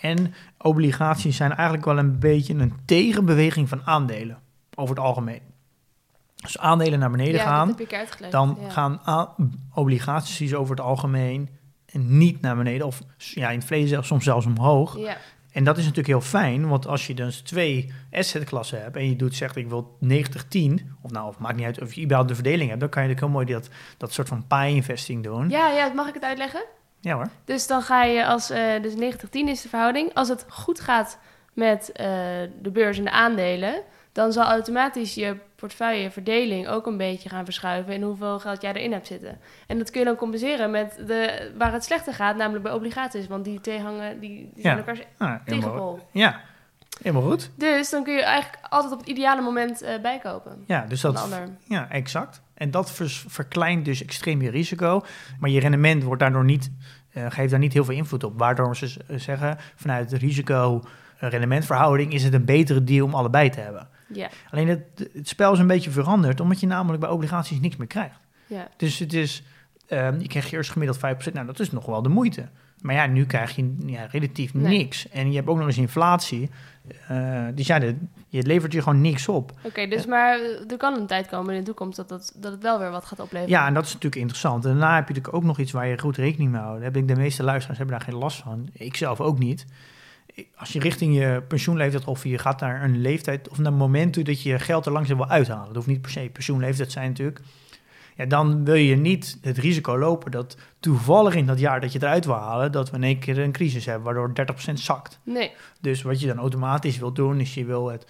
En 0.01 0.35
obligaties 0.59 1.37
zijn 1.37 1.53
eigenlijk 1.53 1.85
wel 1.85 1.99
een 1.99 2.18
beetje 2.18 2.55
een 2.55 2.75
tegenbeweging 2.85 3.68
van 3.68 3.81
aandelen 3.85 4.38
over 4.75 4.94
het 4.94 5.05
algemeen. 5.05 5.40
Als 6.42 6.59
aandelen 6.59 6.99
naar 6.99 7.11
beneden 7.11 7.35
ja, 7.35 7.44
gaan, 7.44 7.79
ik 7.79 8.31
dan 8.31 8.59
ja. 8.61 8.70
gaan 8.70 9.01
obligaties 9.75 10.55
over 10.55 10.77
het 10.77 10.85
algemeen 10.85 11.49
niet 11.92 12.40
naar 12.40 12.57
beneden. 12.57 12.87
Of 12.87 13.00
ja, 13.16 13.50
in 13.50 13.59
het 13.59 13.66
verleden 13.66 13.88
zelfs, 13.88 14.09
soms 14.09 14.24
zelfs 14.24 14.46
omhoog. 14.46 14.98
Ja, 14.98 15.16
En 15.53 15.64
dat 15.64 15.76
is 15.76 15.83
natuurlijk 15.83 16.09
heel 16.09 16.20
fijn, 16.20 16.68
want 16.68 16.87
als 16.87 17.07
je 17.07 17.14
dus 17.14 17.40
twee 17.40 17.92
assetklassen 18.12 18.83
hebt 18.83 18.96
en 18.96 19.09
je 19.09 19.16
doet, 19.16 19.35
zegt 19.35 19.57
ik 19.57 19.68
wil 19.68 19.98
90-10, 20.05 20.09
of 21.03 21.11
nou, 21.11 21.29
of 21.29 21.38
maakt 21.38 21.57
niet 21.57 21.66
uit 21.66 21.81
of 21.81 21.92
je 21.92 22.03
überhaupt 22.03 22.29
de 22.29 22.35
verdeling 22.35 22.68
hebt, 22.68 22.81
dan 22.81 22.88
kan 22.88 23.03
je 23.03 23.09
natuurlijk 23.09 23.35
heel 23.35 23.44
mooi 23.44 23.61
dat, 23.61 23.74
dat 23.96 24.12
soort 24.12 24.29
van 24.29 24.46
pie-investing 24.46 25.22
doen. 25.22 25.48
Ja, 25.48 25.68
ja, 25.68 25.76
ja, 25.87 25.92
mag 25.92 26.09
ik 26.09 26.14
het 26.14 26.24
uitleggen? 26.24 26.64
hoor. 27.03 27.29
Dus 27.44 27.66
dan 27.66 27.83
ga 27.83 28.05
je 28.05 28.26
als, 28.26 28.50
eh, 28.50 28.83
dus 28.83 28.94
90-10 28.94 29.48
is 29.48 29.62
de 29.62 29.68
verhouding. 29.68 30.14
Als 30.14 30.29
het 30.29 30.46
goed 30.48 30.81
gaat 30.81 31.18
met 31.53 31.92
eh, 31.92 32.07
de 32.62 32.70
beurs 32.72 32.98
en 32.98 33.05
de 33.05 33.11
aandelen, 33.11 33.83
dan 34.12 34.33
zal 34.33 34.44
automatisch 34.44 35.14
je 35.14 35.37
portefeuilleverdeling 35.61 36.68
ook 36.68 36.87
een 36.87 36.96
beetje 36.96 37.29
gaan 37.29 37.44
verschuiven 37.44 37.94
in 37.94 38.03
hoeveel 38.03 38.38
geld 38.38 38.62
jij 38.62 38.73
erin 38.73 38.92
hebt 38.92 39.07
zitten. 39.07 39.38
En 39.66 39.79
dat 39.79 39.90
kun 39.90 40.01
je 40.01 40.07
dan 40.07 40.16
compenseren 40.16 40.70
met 40.70 41.03
de, 41.07 41.51
waar 41.59 41.73
het 41.73 41.85
slechter 41.85 42.14
gaat, 42.14 42.37
namelijk 42.37 42.64
bij 42.64 42.73
obligaties. 42.73 43.27
Want 43.27 43.44
die 43.44 43.61
twee 43.61 43.81
hangen, 43.81 44.20
die, 44.20 44.51
die 44.55 44.62
zijn 44.62 44.77
Ja. 44.77 44.85
elkaar 44.87 45.05
Ah, 45.18 45.35
tegenpol. 45.46 46.01
ja, 46.12 46.40
helemaal 47.03 47.29
goed. 47.31 47.51
Dus 47.57 47.90
dan 47.90 48.05
kun 48.05 48.14
je 48.14 48.23
eigenlijk 48.23 48.64
altijd 48.68 48.92
op 48.92 48.99
het 48.99 49.09
ideale 49.09 49.40
moment 49.42 49.83
eh, 49.83 50.01
bijkopen. 50.01 50.64
Ja, 50.66 50.85
dus 50.88 51.01
dat, 51.01 51.29
ja, 51.68 51.90
exact. 51.90 52.42
En 52.55 52.70
dat 52.70 52.90
vers- 52.92 53.25
verkleint 53.29 53.85
dus 53.85 54.03
extreem 54.05 54.42
je 54.42 54.51
risico, 54.51 55.03
maar 55.38 55.51
je 55.51 55.61
rendement 55.61 56.03
wordt 56.03 56.20
daardoor 56.20 56.44
niet, 56.44 56.70
eh, 57.12 57.27
geeft 57.29 57.51
daar 57.51 57.59
niet 57.59 57.73
heel 57.73 57.85
veel 57.85 57.94
invloed 57.94 58.25
op. 58.25 58.38
Waardoor 58.38 58.77
ze 58.77 58.96
zeggen, 59.16 59.59
vanuit 59.77 60.11
de 60.11 60.16
risico-rendementverhouding 60.18 62.12
is 62.12 62.23
het 62.25 62.35
een 62.35 62.44
betere 62.44 62.85
deal 62.85 63.07
om 63.07 63.14
allebei 63.14 63.51
te 63.51 63.61
hebben. 63.61 63.88
Ja, 64.12 64.29
Alleen 64.51 64.68
het, 64.68 65.09
het 65.12 65.29
spel 65.29 65.53
is 65.53 65.59
een 65.59 65.66
beetje 65.66 65.90
veranderd, 65.90 66.40
omdat 66.40 66.61
je 66.61 66.66
namelijk 66.66 67.01
bij 67.01 67.11
obligaties 67.11 67.61
niks 67.61 67.77
meer 67.77 67.87
krijgt. 67.87 68.20
ja. 68.46 68.68
Dus 68.77 68.99
het 68.99 69.12
is, 69.12 69.42
Ehm, 69.90 70.20
je 70.20 70.29
kreeg 70.29 70.53
eerst 70.53 70.70
gemiddeld 70.70 70.99
5%. 70.99 71.33
Nou, 71.35 71.46
dat 71.46 71.61
is 71.61 71.70
nog 71.70 71.87
wel 71.87 72.03
de 72.03 72.09
moeite. 72.09 72.49
Maar 72.81 72.94
ja, 72.94 73.07
nu 73.07 73.27
krijg 73.27 73.57
je 73.57 73.75
ja, 73.87 74.07
relatief 74.11 74.55
Nee. 74.55 74.79
niks. 74.79 75.09
En 75.09 75.31
je 75.31 75.37
hebt 75.37 75.49
ook 75.49 75.57
nog 75.59 75.66
eens 75.66 75.77
inflatie. 75.79 76.51
Eh, 77.09 77.44
dus 77.55 77.66
ja, 77.66 77.79
de, 77.79 77.96
je 78.29 78.42
levert 78.42 78.73
je 78.73 78.83
gewoon 78.83 79.01
niks 79.01 79.29
op. 79.29 79.53
Oké, 79.62 79.87
dus 79.87 80.07
maar 80.07 80.38
eh, 80.40 80.70
er 80.70 80.77
kan 80.77 80.94
een 81.01 81.07
tijd 81.07 81.29
komen 81.29 81.55
in 81.55 81.61
de 81.61 81.66
toekomst 81.66 81.96
dat, 81.96 82.09
dat, 82.09 82.33
dat 82.37 82.53
het 82.53 82.62
wel 82.62 82.79
weer 82.79 82.90
wat 82.90 83.05
gaat 83.05 83.20
opleveren. 83.20 83.49
Ja, 83.55 83.66
en 83.66 83.75
dat 83.75 83.85
is 83.85 83.92
natuurlijk 83.92 84.20
interessant. 84.20 84.64
En 84.64 84.70
daarna 84.70 84.94
heb 84.94 85.09
je 85.09 85.14
natuurlijk 85.14 85.35
ook 85.37 85.44
nog 85.44 85.59
iets 85.59 85.73
waar 85.73 85.87
je 85.87 85.99
goed 85.99 86.16
rekening 86.16 86.51
mee 86.51 86.61
houdt. 86.61 86.83
Heb 86.83 86.96
ik 86.96 87.09
de 87.09 87.16
meeste 87.16 87.42
luisteraars 87.42 87.79
hebben 87.79 87.96
daar 87.99 88.07
geen 88.07 88.18
last 88.18 88.42
van. 88.42 88.68
Ik 88.73 88.96
zelf 88.96 89.20
ook 89.20 89.38
niet. 89.38 89.66
Als 90.57 90.72
je 90.72 90.81
richting 90.81 91.14
je 91.16 91.42
pensioenleeftijd 91.48 92.05
of 92.05 92.24
je 92.24 92.38
gaat 92.38 92.61
naar 92.61 92.85
een 92.85 93.00
leeftijd 93.00 93.48
of 93.48 93.59
naar 93.59 93.72
een 93.72 93.79
moment 93.79 94.12
toe 94.12 94.24
dat 94.24 94.42
je 94.42 94.59
geld 94.59 94.87
er 94.87 94.92
langzaam 94.92 95.16
wil 95.16 95.29
uithalen. 95.29 95.66
Dat 95.66 95.74
hoeft 95.74 95.87
niet 95.87 96.03
per 96.03 96.11
se 96.11 96.31
pensioenleeftijd 96.33 96.92
zijn 96.92 97.09
natuurlijk. 97.09 97.40
Ja, 98.16 98.26
dan 98.26 98.64
wil 98.64 98.74
je 98.74 98.96
niet 98.96 99.38
het 99.40 99.59
risico 99.59 99.98
lopen 99.98 100.31
dat 100.31 100.57
toevallig 100.81 101.35
in 101.35 101.46
dat 101.46 101.59
jaar 101.59 101.81
dat 101.81 101.92
je 101.92 101.98
het 101.98 102.07
eruit 102.07 102.24
wil 102.24 102.35
halen, 102.35 102.72
dat 102.72 102.90
we 102.90 102.96
in 102.96 103.03
één 103.03 103.18
keer 103.18 103.38
een 103.38 103.53
crisis 103.53 103.87
hebben 103.87 104.05
waardoor 104.05 104.33
30% 104.70 104.72
zakt. 104.72 105.20
Nee, 105.22 105.53
Dus 105.81 106.03
wat 106.03 106.20
je 106.20 106.26
dan 106.26 106.38
automatisch 106.38 106.98
wil 106.98 107.12
doen, 107.12 107.40
is 107.40 107.55
je 107.55 107.64
wil 107.64 107.90
het, 107.90 108.07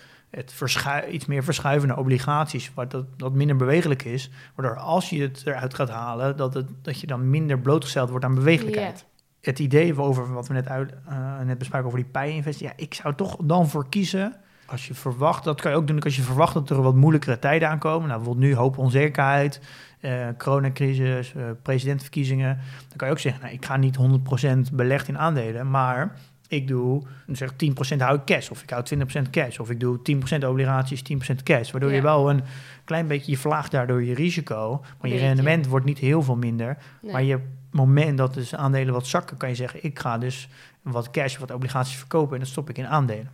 iets 1.10 1.26
meer 1.26 1.44
verschuiven 1.44 1.88
naar 1.88 1.98
obligaties, 1.98 2.70
wat 2.74 2.90
dat, 2.90 3.04
dat 3.16 3.32
minder 3.32 3.56
bewegelijk 3.56 4.04
is. 4.04 4.30
Waardoor 4.54 4.76
als 4.76 5.10
je 5.10 5.22
het 5.22 5.42
eruit 5.44 5.74
gaat 5.74 5.90
halen, 5.90 6.36
dat, 6.36 6.54
het, 6.54 6.68
dat 6.82 7.00
je 7.00 7.06
dan 7.06 7.30
minder 7.30 7.58
blootgesteld 7.58 8.10
wordt 8.10 8.24
aan 8.24 8.34
bewegelijkheid. 8.34 9.04
Het 9.40 9.58
idee 9.58 10.00
over 10.00 10.32
wat 10.32 10.48
we 10.48 10.54
net, 10.54 10.68
uit, 10.68 10.92
eh, 11.08 11.40
net 11.40 11.58
bespraken 11.58 11.86
over 11.86 11.98
die 11.98 12.08
pij-invest, 12.08 12.60
ja, 12.60 12.72
ik 12.76 12.94
zou 12.94 13.14
toch 13.14 13.36
dan 13.42 13.68
voor 13.68 13.88
kiezen. 13.88 14.36
Als 14.66 14.86
je 14.86 14.94
verwacht, 14.94 15.44
dat 15.44 15.60
kan 15.60 15.70
je 15.70 15.76
ook 15.76 15.86
doen 15.86 16.00
als 16.00 16.16
je 16.16 16.22
verwacht 16.22 16.54
dat 16.54 16.70
er 16.70 16.82
wat 16.82 16.94
moeilijkere 16.94 17.38
tijden 17.38 17.68
aankomen. 17.68 18.08
Nou, 18.08 18.20
bijvoorbeeld 18.20 18.46
nu 18.46 18.54
hoop 18.54 18.78
onzekerheid, 18.78 19.60
eh 20.00 20.26
coronacrisis, 20.38 21.34
eh 21.34 21.42
presidentenverkiezingen. 21.62 22.58
Dan 22.88 22.96
kan 22.96 23.06
je 23.06 23.12
ook 23.12 23.20
zeggen, 23.20 23.42
nou, 23.42 23.54
ik 23.54 23.64
ga 23.64 23.76
niet 23.76 23.96
100% 23.96 24.72
belegd 24.72 25.08
in 25.08 25.18
aandelen, 25.18 25.70
maar 25.70 26.16
ik 26.48 26.68
doe 26.68 27.02
zeg 27.26 27.52
10% 27.52 28.00
hou 28.00 28.16
ik 28.16 28.24
cash, 28.24 28.50
of 28.50 28.62
ik 28.62 28.70
hou 28.70 28.82
20% 28.82 29.30
cash, 29.30 29.58
of 29.58 29.70
ik 29.70 29.80
doe 29.80 29.98
10% 30.02 30.44
obligaties, 30.46 31.02
10% 31.02 31.42
cash. 31.42 31.70
Waardoor 31.70 31.92
je 31.92 32.02
wel 32.02 32.30
een 32.30 32.42
klein 32.84 33.06
beetje, 33.06 33.30
je 33.30 33.38
verlaagt 33.38 33.70
daardoor 33.70 34.02
je 34.04 34.14
risico, 34.14 34.84
maar 35.00 35.10
je 35.10 35.18
rendement 35.18 35.66
wordt 35.66 35.86
niet 35.86 35.98
heel 35.98 36.22
veel 36.22 36.36
minder. 36.36 36.76
nee. 37.02 37.12
Maar 37.12 37.22
je 37.22 37.38
moment 37.72 38.18
dat 38.18 38.34
dus 38.34 38.54
aandelen 38.54 38.94
wat 38.94 39.06
zakken, 39.06 39.36
kan 39.36 39.48
je 39.48 39.54
zeggen, 39.54 39.84
ik 39.84 39.98
ga 39.98 40.18
dus 40.18 40.48
wat 40.82 41.10
cash, 41.10 41.36
wat 41.38 41.50
obligaties 41.50 41.96
verkopen 41.96 42.34
en 42.34 42.40
dat 42.40 42.48
stop 42.48 42.70
ik 42.70 42.78
in 42.78 42.86
aandelen. 42.86 43.30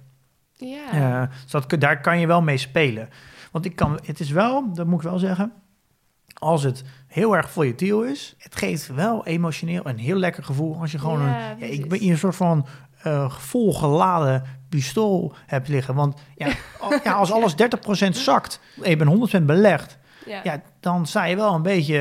ja. 0.52 1.22
Eh, 1.22 1.30
dus 1.42 1.50
dat, 1.50 1.80
daar 1.80 2.00
kan 2.00 2.18
je 2.20 2.26
wel 2.26 2.42
mee 2.42 2.56
spelen. 2.58 3.08
Want 3.52 3.64
ik 3.64 3.76
kan, 3.76 3.98
het 4.04 4.20
is 4.20 4.30
wel, 4.30 4.72
dat 4.72 4.86
moet 4.86 5.02
ik 5.04 5.08
wel 5.08 5.18
zeggen, 5.18 5.52
als 6.38 6.62
het 6.62 6.84
heel 7.06 7.36
erg 7.36 7.50
volatiel 7.50 8.02
is, 8.02 8.34
het 8.38 8.56
geeft 8.56 8.86
wel 8.94 9.26
emotioneel 9.26 9.80
een 9.88 9.98
heel 9.98 10.16
lekker 10.16 10.44
gevoel 10.44 10.80
als 10.80 10.92
je 10.92 10.98
gewoon 10.98 11.20
een, 11.20 11.28
ja, 11.28 11.56
ik 11.66 11.88
ben 11.88 12.00
in 12.00 12.10
een 12.10 12.18
soort 12.18 12.36
van 12.36 12.66
eh 13.02 13.30
volgeladen 13.30 14.42
pistool 14.68 15.34
hebt 15.46 15.68
liggen. 15.68 15.94
Want 15.94 16.20
ja, 16.34 16.48
al- 16.80 16.98
ja, 17.04 17.12
als 17.12 17.32
alles 17.32 17.54
30% 18.06 18.08
zakt 18.10 18.60
en 18.82 18.90
je 18.90 18.96
bent 18.96 19.34
100% 19.40 19.42
belegd, 19.42 19.98
ja. 20.26 20.40
ja, 20.44 20.62
dan 20.80 21.06
sta 21.06 21.24
je 21.24 21.36
wel 21.36 21.54
een 21.54 21.62
beetje, 21.62 21.98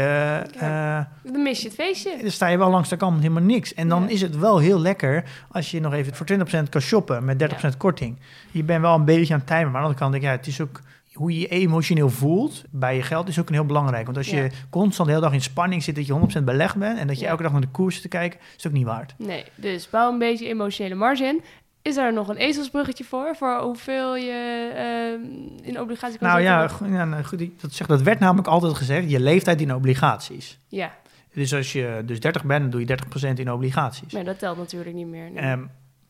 eh, 0.60 1.00
Dan 1.24 1.44
mis 1.44 1.60
je 1.62 1.66
het 1.68 1.76
feestje. 1.76 2.18
dan 2.22 2.32
sta 2.32 2.48
je 2.48 2.58
wel 2.58 2.70
langs 2.70 2.90
de 2.90 2.98
kant 2.98 3.14
met 3.14 3.22
helemaal 3.22 3.44
niks. 3.44 3.74
En 3.74 3.88
dan 3.90 4.04
Ja. 4.04 4.10
is 4.10 4.22
het 4.22 4.38
wel 4.38 4.58
heel 4.58 4.80
lekker 4.80 5.24
als 5.52 5.72
je 5.72 5.80
nog 5.80 5.94
even 5.94 6.16
voor 6.16 6.26
20% 6.26 6.70
kan 6.70 6.82
shoppen 6.82 7.26
met 7.26 7.40
30% 7.40 7.78
korting. 7.78 8.20
Je 8.52 8.64
bent 8.64 8.82
wel 8.82 8.96
een 8.96 9.06
beetje 9.06 9.34
aan 9.34 9.40
het 9.40 9.48
timen, 9.50 9.72
maar 9.72 9.82
aan 9.82 9.88
de 9.92 9.96
andere 9.96 10.00
kant 10.00 10.12
denk 10.12 10.24
ik, 10.24 10.30
ja, 10.30 10.36
het 10.38 10.48
is 10.48 10.62
ook 10.62 10.82
hoe 11.14 11.34
je 11.34 11.40
je 11.40 11.48
emotioneel 11.48 12.10
voelt 12.10 12.64
bij 12.72 12.96
je 12.96 13.02
geld 13.02 13.28
is 13.28 13.40
ook 13.40 13.48
een 13.48 13.54
heel 13.54 13.66
belangrijk. 13.66 14.06
Want 14.06 14.18
als 14.18 14.30
je 14.30 14.50
constant 14.70 15.08
de 15.08 15.14
hele 15.14 15.26
dag 15.26 15.34
in 15.36 15.42
spanning 15.42 15.84
zit 15.84 15.96
dat 15.96 16.06
je 16.06 16.14
100% 16.14 16.46
belegd 16.46 16.76
bent 16.76 17.00
en 17.00 17.08
dat 17.08 17.16
je 17.20 17.24
Ja. 17.24 17.30
elke 17.30 17.44
dag 17.44 17.52
naar 17.52 17.62
de 17.62 17.68
koers 17.68 18.02
te 18.02 18.08
kijken, 18.08 18.40
is 18.40 18.64
het 18.64 18.68
ook 18.68 18.72
niet 18.78 18.86
waard. 18.86 19.14
Nee, 19.18 19.44
dus 19.56 19.90
bouw 19.90 20.12
een 20.12 20.18
beetje 20.20 20.48
emotionele 20.48 20.96
marge 20.96 21.24
in. 21.24 21.42
Is 21.88 21.98
er 21.98 22.14
nog 22.14 22.28
een 22.28 22.36
ezelsbruggetje 22.36 23.04
voor? 23.04 23.36
Voor 23.36 23.60
hoeveel 23.62 24.16
je 24.16 24.72
ehm, 24.76 25.66
in 25.66 25.80
obligaties 25.80 26.18
kan 26.18 26.28
Nou 26.28 26.42
ja, 26.42 26.70
ja 26.86 27.06
nou 27.06 27.24
goed, 27.24 27.62
dat, 27.62 27.74
zegt, 27.74 27.90
dat 27.90 28.02
werd 28.02 28.20
namelijk 28.20 28.48
altijd 28.48 28.74
gezegd, 28.76 29.10
je 29.10 29.20
leeftijd 29.20 29.62
in 29.62 29.74
obligaties. 29.74 30.60
Ja, 30.68 30.92
Dus 31.34 31.54
als 31.54 31.74
je 31.74 32.02
dus 32.06 32.20
30 32.20 32.44
bent, 32.46 32.62
dan 32.62 32.70
doe 32.70 32.80
je 32.80 32.98
30% 33.34 33.40
in 33.40 33.52
obligaties. 33.52 34.14
maar 34.14 34.24
dat 34.24 34.40
telt 34.40 34.58
natuurlijk 34.58 34.96
niet 34.96 35.08
meer. 35.08 35.32
nee. 35.32 35.44
Ehm, 35.44 35.64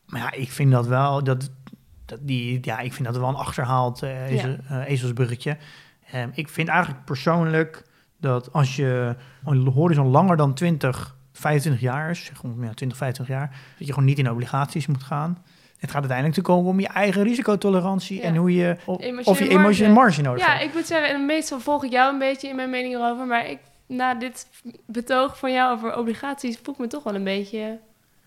maar 0.06 0.20
ja, 0.20 0.32
ik 0.32 0.50
vind 0.50 0.72
dat 0.72 0.86
wel, 0.86 1.24
dat, 1.24 1.50
dat 2.04 2.18
die, 2.22 2.58
ja, 2.62 2.78
ik 2.78 2.92
vind 2.92 3.06
dat 3.08 3.16
wel 3.16 3.28
een 3.28 3.34
achterhaald 3.34 4.02
eh, 4.02 4.30
ezel- 4.30 4.56
eh, 4.68 4.88
ezelsbruggetje. 4.88 5.56
Ehm, 6.10 6.28
ik 6.32 6.48
vind 6.48 6.68
eigenlijk 6.68 7.04
persoonlijk 7.04 7.82
dat 8.20 8.52
als 8.52 8.76
je 8.76 9.16
een 9.44 9.66
horizon 9.66 10.06
langer 10.06 10.36
dan 10.36 10.54
20, 10.54 11.16
25 11.32 11.82
jaar 11.82 12.10
is, 12.10 12.24
zeg 12.24 12.42
ja, 12.42 12.72
20, 12.74 12.98
25 12.98 13.28
jaar, 13.28 13.48
dat 13.78 13.86
je 13.86 13.92
gewoon 13.92 14.08
niet 14.08 14.18
in 14.18 14.30
obligaties 14.30 14.86
moet 14.86 15.02
gaan. 15.02 15.38
Het 15.78 15.90
gaat 15.90 16.00
uiteindelijk 16.00 16.38
te 16.38 16.42
komen 16.42 16.70
om 16.70 16.80
je 16.80 16.88
eigen 16.88 17.22
risicotolerantie 17.22 18.16
Ja. 18.16 18.22
en 18.22 18.36
hoe 18.36 18.54
je, 18.54 18.76
of, 19.24 19.38
je 19.38 19.48
emotionele 19.48 19.94
marge 19.94 20.22
nodig 20.22 20.46
ja, 20.46 20.52
hebt. 20.52 20.64
ik 20.64 20.74
moet 20.74 20.86
zeggen, 20.86 21.08
en 21.08 21.26
meestal 21.26 21.60
volg 21.60 21.84
ik 21.84 21.90
jou 21.90 22.12
een 22.12 22.18
beetje 22.18 22.48
in 22.48 22.56
mijn 22.56 22.70
mening 22.70 22.94
erover. 22.94 23.26
Maar 23.26 23.50
ik, 23.50 23.58
na 23.86 24.14
dit 24.14 24.46
betoog 24.86 25.38
van 25.38 25.52
jou 25.52 25.72
over 25.72 25.96
obligaties 25.96 26.58
voel 26.62 26.74
ik 26.74 26.80
me 26.80 26.86
toch 26.86 27.02
wel 27.02 27.14
een 27.14 27.24
beetje 27.24 27.78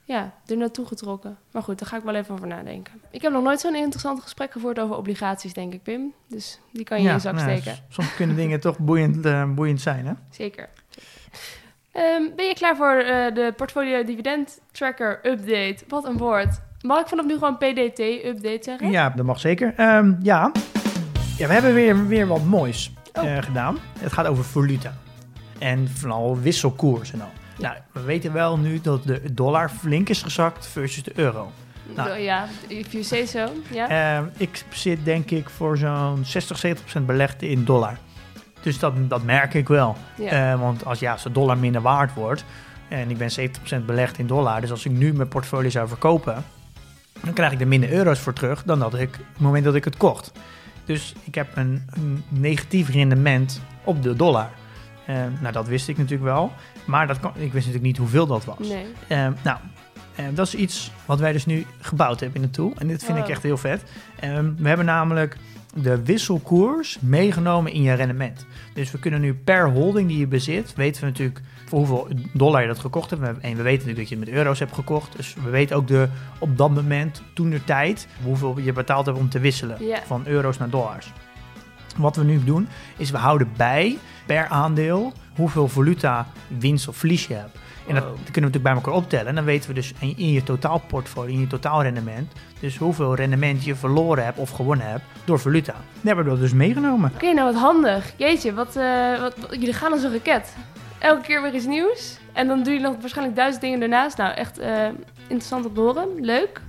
ja, 0.04 0.34
er 0.46 0.58
naartoe 0.58 0.86
getrokken. 0.86 1.38
Maar 1.52 1.64
goed, 1.64 1.80
daar 1.80 1.88
ga 1.88 1.98
ik 1.98 2.04
wel 2.04 2.16
even 2.16 2.34
over 2.34 2.48
nadenken. 2.48 3.02
Ik 3.12 3.22
heb 3.22 3.32
nog 3.32 3.44
nooit 3.44 3.60
zo'n 3.60 3.76
interessant 3.76 4.22
gesprek 4.22 4.52
gevoerd 4.52 4.80
over 4.80 4.96
obligaties, 4.96 5.54
denk 5.54 5.74
ik, 5.74 5.84
Pim. 5.84 6.14
Dus 6.28 6.60
die 6.72 6.84
kan 6.84 7.02
je 7.02 7.08
in 7.08 7.14
je 7.14 7.20
zak 7.20 7.34
nou, 7.34 7.50
steken. 7.58 7.80
Soms 7.90 8.16
kunnen 8.16 8.36
dingen 8.36 8.60
toch 8.60 8.78
boeiend, 8.80 9.26
eh, 9.26 9.54
boeiend 9.54 9.82
zijn, 9.82 10.06
hè? 10.06 10.14
Zeker. 10.30 10.70
Ehm, 11.92 12.24
ben 12.36 12.46
je 12.46 12.54
klaar 12.54 12.76
voor 12.76 12.94
eh, 12.94 13.34
de 13.34 13.54
portfolio 13.56 14.04
dividend 14.04 14.60
tracker 14.72 15.20
update? 15.24 15.78
Wat 15.88 16.06
een 16.06 16.18
woord. 16.18 16.60
Mag 16.82 17.00
ik 17.02 17.08
vanaf 17.08 17.26
nu 17.26 17.34
gewoon 17.34 17.58
PDT 17.58 18.00
update 18.26 18.60
zeggen? 18.62 18.92
Ja, 18.92 19.10
dat 19.10 19.26
mag 19.26 19.40
zeker. 19.40 19.74
Ehm, 19.78 20.14
ja. 20.22 20.52
ja, 21.38 21.48
we 21.48 21.54
hebben 21.54 21.74
weer, 21.74 22.08
weer 22.08 22.28
wat 22.28 22.44
moois 22.44 22.92
Oh. 23.14 23.26
eh, 23.38 23.44
gedaan. 23.44 23.78
Het 24.00 24.14
gaat 24.14 24.26
over 24.28 24.44
valuta. 24.44 24.94
En 25.60 25.88
vooral 25.90 26.40
wisselkoers 26.40 27.14
en 27.14 27.22
al. 27.22 27.30
Nou, 27.58 27.76
we 27.92 28.02
weten 28.02 28.34
wel 28.34 28.58
nu 28.58 28.82
dat 28.82 29.04
de 29.04 29.34
dollar 29.34 29.70
flink 29.70 30.10
is 30.10 30.22
gezakt 30.22 30.68
versus 30.68 31.04
de 31.04 31.12
euro. 31.16 31.52
Nou. 31.96 32.18
ja, 32.20 32.46
if 32.68 32.92
you 32.92 33.04
say 33.04 33.26
so. 33.26 33.46
Ja. 33.72 34.18
Ehm, 34.18 34.24
ik 34.38 34.66
zit 34.70 35.06
denk 35.06 35.32
ik 35.32 35.50
voor 35.50 35.78
zo'n 35.78 36.20
60, 36.26 36.58
70 36.58 36.84
procent 36.86 37.06
belegd 37.06 37.42
in 37.42 37.66
dollar. 37.66 37.98
Dus 38.62 38.80
dat, 38.80 38.94
dat 39.10 39.24
merk 39.24 39.54
ik 39.54 39.68
wel. 39.68 39.96
ja. 40.18 40.52
Eh, 40.54 40.60
want 40.60 40.86
als, 40.86 41.00
ja, 41.00 41.12
als 41.12 41.24
de 41.24 41.32
dollar 41.32 41.58
minder 41.58 41.82
waard 41.82 42.14
wordt 42.14 42.44
en 42.88 43.10
ik 43.10 43.18
ben 43.18 43.30
70% 43.82 43.86
belegd 43.86 44.18
in 44.18 44.28
dollar, 44.28 44.62
dus 44.62 44.72
als 44.72 44.86
ik 44.86 44.92
nu 44.92 45.14
mijn 45.14 45.28
portfolio 45.28 45.70
zou 45.70 45.88
verkopen, 45.88 46.44
dan 47.24 47.34
krijg 47.34 47.52
ik 47.52 47.62
er 47.62 47.68
minder 47.68 47.92
euro's 47.92 48.20
voor 48.20 48.34
terug 48.34 48.64
dan 48.64 48.80
dat 48.80 48.94
ik 48.94 49.10
op 49.10 49.26
het 49.34 49.40
moment 49.42 49.64
dat 49.64 49.76
ik 49.76 49.84
het 49.84 49.98
kocht. 49.98 50.32
Dus 50.86 51.14
ik 51.24 51.36
heb 51.36 51.48
een, 51.56 51.84
een 51.90 52.24
negatief 52.30 52.90
rendement 52.90 53.62
op 53.84 54.04
de 54.04 54.16
dollar. 54.16 54.50
Eh, 55.06 55.16
nou, 55.42 55.54
dat 55.54 55.68
wist 55.68 55.88
ik 55.88 55.98
natuurlijk 55.98 56.24
wel, 56.24 56.52
maar 56.86 57.08
dat 57.08 57.20
kan, 57.20 57.32
ik 57.36 57.40
wist 57.40 57.54
natuurlijk 57.54 57.84
niet 57.84 57.98
hoeveel 57.98 58.28
dat 58.28 58.46
was. 58.46 58.68
nee. 58.68 58.86
Eh, 59.08 59.28
nou, 59.44 59.58
eh, 60.16 60.26
dat 60.34 60.48
is 60.48 60.56
iets 60.56 60.92
wat 61.06 61.20
wij 61.20 61.32
dus 61.32 61.46
nu 61.46 61.66
gebouwd 61.80 62.20
hebben 62.20 62.42
in 62.42 62.48
de 62.48 62.54
tool. 62.54 62.74
En 62.78 62.88
dit 62.88 63.04
vind 63.04 63.18
ik 63.18 63.24
Wow. 63.24 63.32
echt 63.34 63.44
heel 63.44 63.58
vet. 63.58 63.84
We 64.58 64.68
hebben 64.68 64.86
namelijk 64.86 65.38
de 65.74 66.04
wisselkoers 66.04 66.98
meegenomen 67.00 67.72
in 67.72 67.82
je 67.82 67.94
rendement. 67.94 68.46
Dus 68.74 68.92
we 68.92 69.00
kunnen 69.00 69.22
nu 69.22 69.34
per 69.34 69.70
holding 69.70 70.08
die 70.08 70.18
je 70.18 70.28
bezit, 70.28 70.74
weten 70.76 71.02
we 71.02 71.08
natuurlijk 71.08 71.42
voor 71.70 71.78
hoeveel 71.80 72.08
dollar 72.34 72.62
je 72.62 72.68
dat 72.68 72.80
gekocht 72.80 73.10
hebt. 73.10 73.22
En 73.24 73.56
we 73.56 73.62
weten 73.62 73.64
natuurlijk 73.88 73.98
dat 73.98 74.10
je 74.10 74.16
het 74.16 74.26
met 74.26 74.34
euro's 74.34 74.60
hebt 74.60 74.74
gekocht. 74.74 75.16
Dus 75.18 75.36
we 75.44 75.50
weten 75.50 75.76
ook 75.76 75.88
de, 75.88 76.08
op 76.40 76.58
dat 76.58 76.70
moment, 76.72 77.22
toen 77.34 77.50
de 77.50 77.64
tijd, 77.64 78.08
hoeveel 78.24 78.60
je 78.60 78.74
betaald 78.74 79.06
hebt 79.06 79.18
om 79.18 79.30
te 79.30 79.40
wisselen 79.40 79.78
van 80.06 80.22
euro's 80.26 80.58
naar 80.58 80.70
dollars. 80.70 81.12
Wat 81.98 82.16
we 82.16 82.24
nu 82.24 82.44
doen, 82.44 82.68
is 82.98 83.12
we 83.12 83.18
houden 83.18 83.50
bij 83.58 83.98
per 84.26 84.48
aandeel 84.48 85.14
hoeveel 85.36 85.68
valuta 85.68 86.28
winst 86.60 86.88
of 86.88 86.96
verlies 86.98 87.28
je 87.28 87.34
hebt. 87.34 87.58
En 87.88 87.96
dat, 87.96 88.04
kunnen 88.04 88.22
we 88.24 88.40
natuurlijk 88.40 88.64
bij 88.64 88.74
elkaar 88.74 88.94
optellen. 88.94 89.28
En 89.28 89.36
dan 89.36 89.44
weten 89.44 89.70
we 89.70 89.76
dus 89.76 89.94
in, 90.00 90.18
in 90.18 90.32
je 90.32 90.44
totaalportfolio, 90.44 91.34
in 91.34 91.40
je 91.40 91.48
totaalrendement, 91.48 92.32
dus 92.60 92.78
hoeveel 92.78 93.16
rendement 93.16 93.64
je 93.64 93.76
verloren 93.76 94.24
hebt 94.24 94.38
of 94.38 94.50
gewonnen 94.50 94.88
hebt 94.90 95.04
door 95.26 95.40
valuta. 95.40 95.72
Dat 95.74 96.04
hebben 96.04 96.24
we 96.26 96.30
dat 96.32 96.40
dus 96.40 96.54
meegenomen. 96.54 97.12
Oké, 97.16 97.34
nou 97.34 97.54
wat 97.54 97.62
handig. 97.62 98.14
Jeetje, 98.16 98.54
wat, 98.54 98.76
eh, 98.76 99.20
wat, 99.20 99.34
wat- 99.40 99.52
jullie 99.52 99.74
gaan 99.74 99.92
als 99.92 100.04
een 100.04 100.12
raket. 100.12 100.56
Elke 101.00 101.22
keer 101.22 101.42
weer 101.42 101.54
iets 101.54 101.66
nieuws. 101.66 102.18
En 102.34 102.48
dan 102.48 102.64
doe 102.64 102.74
je 102.74 102.80
nog 102.80 102.96
waarschijnlijk 103.00 103.38
duizend 103.38 103.62
dingen 103.62 103.80
daarnaast. 103.80 104.18
Nou, 104.18 104.34
echt 104.34 104.60
eh, 104.60 104.86
interessant 105.22 105.66
om 105.66 105.74
te 105.74 105.80
horen. 105.80 106.08
Leuk. 106.20 106.62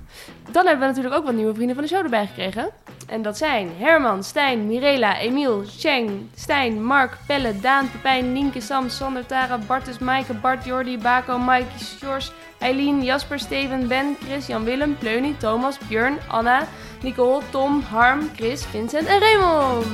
Dan 0.51 0.65
hebben 0.65 0.79
we 0.79 0.93
natuurlijk 0.93 1.15
ook 1.15 1.25
wat 1.25 1.33
nieuwe 1.33 1.53
vrienden 1.53 1.75
van 1.75 1.83
de 1.83 1.89
show 1.89 2.03
erbij 2.03 2.27
gekregen. 2.27 2.69
En 3.07 3.21
dat 3.21 3.37
zijn 3.37 3.71
Herman, 3.77 4.23
Stijn, 4.23 4.67
Mirela, 4.67 5.17
Emiel, 5.17 5.63
Cheng, 5.77 6.29
Stijn, 6.35 6.83
Mark, 6.83 7.17
Pelle, 7.27 7.59
Daan, 7.59 7.91
Pepijn, 7.91 8.33
Nienke, 8.33 8.61
Sam, 8.61 8.89
Sander, 8.89 9.25
Tara, 9.25 9.57
Bartus, 9.57 9.99
Maaike, 9.99 10.33
Bart, 10.33 10.65
Jordi, 10.65 10.97
Bako, 10.97 11.37
Mike, 11.37 11.65
Sjors, 11.79 12.31
Eileen, 12.59 13.03
Jasper, 13.03 13.39
Steven, 13.39 13.87
Ben, 13.87 14.15
Chris, 14.23 14.47
Jan 14.47 14.63
Willem, 14.63 14.97
Pleunie, 14.97 15.37
Thomas, 15.37 15.77
Björn, 15.87 16.17
Anna, 16.27 16.67
Nicole, 17.01 17.41
Tom, 17.49 17.81
Harm, 17.81 18.29
Chris, 18.35 18.65
Vincent 18.65 19.07
en 19.07 19.19
Raymond. 19.19 19.85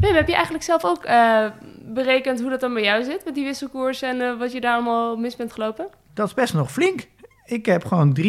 Pim, 0.00 0.14
heb 0.14 0.26
je 0.26 0.34
eigenlijk 0.34 0.64
zelf 0.64 0.84
ook 0.84 1.04
eh, 1.04 1.46
berekend 1.94 2.40
hoe 2.40 2.50
dat 2.50 2.60
dan 2.60 2.74
bij 2.74 2.82
jou 2.82 3.04
zit 3.04 3.24
met 3.24 3.34
die 3.34 3.44
wisselkoers 3.44 4.02
en 4.02 4.20
eh, 4.20 4.38
wat 4.38 4.52
je 4.52 4.60
daar 4.60 4.74
allemaal 4.74 5.16
mis 5.16 5.36
bent 5.36 5.52
gelopen? 5.52 5.88
Dat 6.14 6.26
is 6.26 6.34
best 6.34 6.54
nog 6.54 6.72
flink. 6.72 7.08
Ik 7.44 7.66
heb 7.66 7.84
gewoon 7.84 8.16
3,65% 8.20 8.24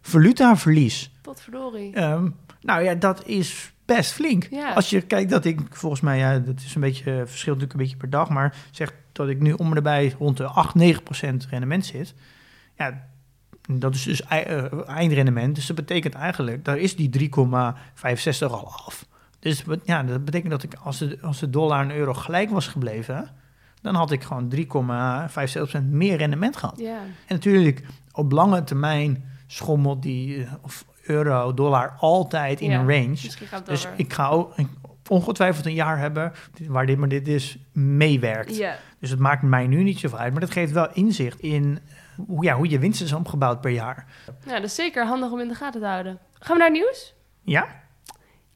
valutaverlies. 0.00 1.10
Potverdorie. 1.22 1.94
Ehm 1.94 2.26
nou 2.60 2.82
ja, 2.82 2.94
dat 2.94 3.26
is 3.26 3.72
best 3.84 4.12
flink. 4.12 4.46
Ja. 4.50 4.72
Als 4.72 4.90
je 4.90 5.00
kijkt 5.00 5.30
dat 5.30 5.44
ik, 5.44 5.60
volgens 5.70 6.00
mij, 6.00 6.18
ja, 6.18 6.38
dat 6.38 6.60
is 6.60 6.74
een 6.74 6.80
beetje, 6.80 7.12
verschilt 7.26 7.58
natuurlijk 7.58 7.72
een 7.72 7.78
beetje 7.78 7.96
per 7.96 8.10
dag, 8.10 8.28
maar 8.28 8.56
zeg 8.70 8.92
dat 9.12 9.28
ik 9.28 9.40
nu 9.40 9.52
om 9.52 9.70
en 9.70 9.76
erbij 9.76 10.14
rond 10.18 10.36
de 10.36 10.44
8, 10.44 10.74
9% 10.78 11.48
rendement 11.50 11.86
zit. 11.86 12.14
Ja, 12.76 13.06
dat 13.70 13.94
is 13.94 14.02
dus 14.02 14.22
eh, 14.22 14.88
eindrendement. 14.88 15.54
Dus 15.54 15.66
dat 15.66 15.76
betekent 15.76 16.14
eigenlijk, 16.14 16.64
daar 16.64 16.78
is 16.78 16.96
die 16.96 17.30
3,65 17.30 17.30
al 18.40 18.72
af. 18.86 19.06
Dus 19.38 19.64
ja, 19.84 20.02
dat 20.02 20.24
betekent 20.24 20.50
dat 20.50 20.62
ik, 20.62 20.74
als 20.74 20.98
de, 20.98 21.18
als 21.22 21.38
de 21.38 21.50
dollar 21.50 21.80
en 21.80 21.96
euro 21.96 22.14
gelijk 22.14 22.50
was 22.50 22.66
gebleven, 22.66 23.30
dan 23.82 23.94
had 23.94 24.10
ik 24.10 24.22
gewoon 24.22 24.52
3,75% 25.80 25.82
meer 25.90 26.16
rendement 26.16 26.56
gehad. 26.56 26.78
En 26.80 27.14
natuurlijk, 27.28 27.82
op 28.12 28.32
lange 28.32 28.64
termijn 28.64 29.24
schommelt 29.46 30.02
die 30.02 30.44
eh, 30.44 30.52
of 30.62 30.84
euro, 31.02 31.54
dollar 31.54 31.94
altijd 31.98 32.60
in 32.60 32.72
een 32.72 32.88
range. 32.88 33.18
Dus 33.64 33.88
ik 33.96 34.12
ga 34.12 34.28
ook 34.28 34.54
ongetwijfeld 35.08 35.66
een 35.66 35.74
jaar 35.74 35.98
hebben 35.98 36.32
waar 36.66 36.86
dit 36.86 36.98
maar 36.98 37.08
dit 37.08 37.28
is 37.28 37.58
meewerkt. 37.72 38.56
Ja. 38.56 38.76
Dus 38.98 39.10
het 39.10 39.18
maakt 39.18 39.42
mij 39.42 39.66
nu 39.66 39.82
niet 39.82 39.98
zoveel 39.98 40.18
uit, 40.18 40.32
maar 40.32 40.40
dat 40.40 40.50
geeft 40.50 40.72
wel 40.72 40.92
inzicht 40.92 41.40
in 41.40 41.78
hoe, 42.26 42.44
ja, 42.44 42.54
hoe 42.54 42.68
je 42.68 42.78
winst 42.78 43.00
is 43.00 43.12
opgebouwd 43.12 43.60
per 43.60 43.70
jaar. 43.70 44.06
ja, 44.46 44.54
dat 44.54 44.64
is 44.64 44.74
zeker 44.74 45.06
handig 45.06 45.30
om 45.30 45.40
in 45.40 45.48
de 45.48 45.54
gaten 45.54 45.80
te 45.80 45.86
houden. 45.86 46.18
Gaan 46.38 46.56
we 46.56 46.62
naar 46.62 46.70
nieuws? 46.70 47.14
Ja? 47.42 47.66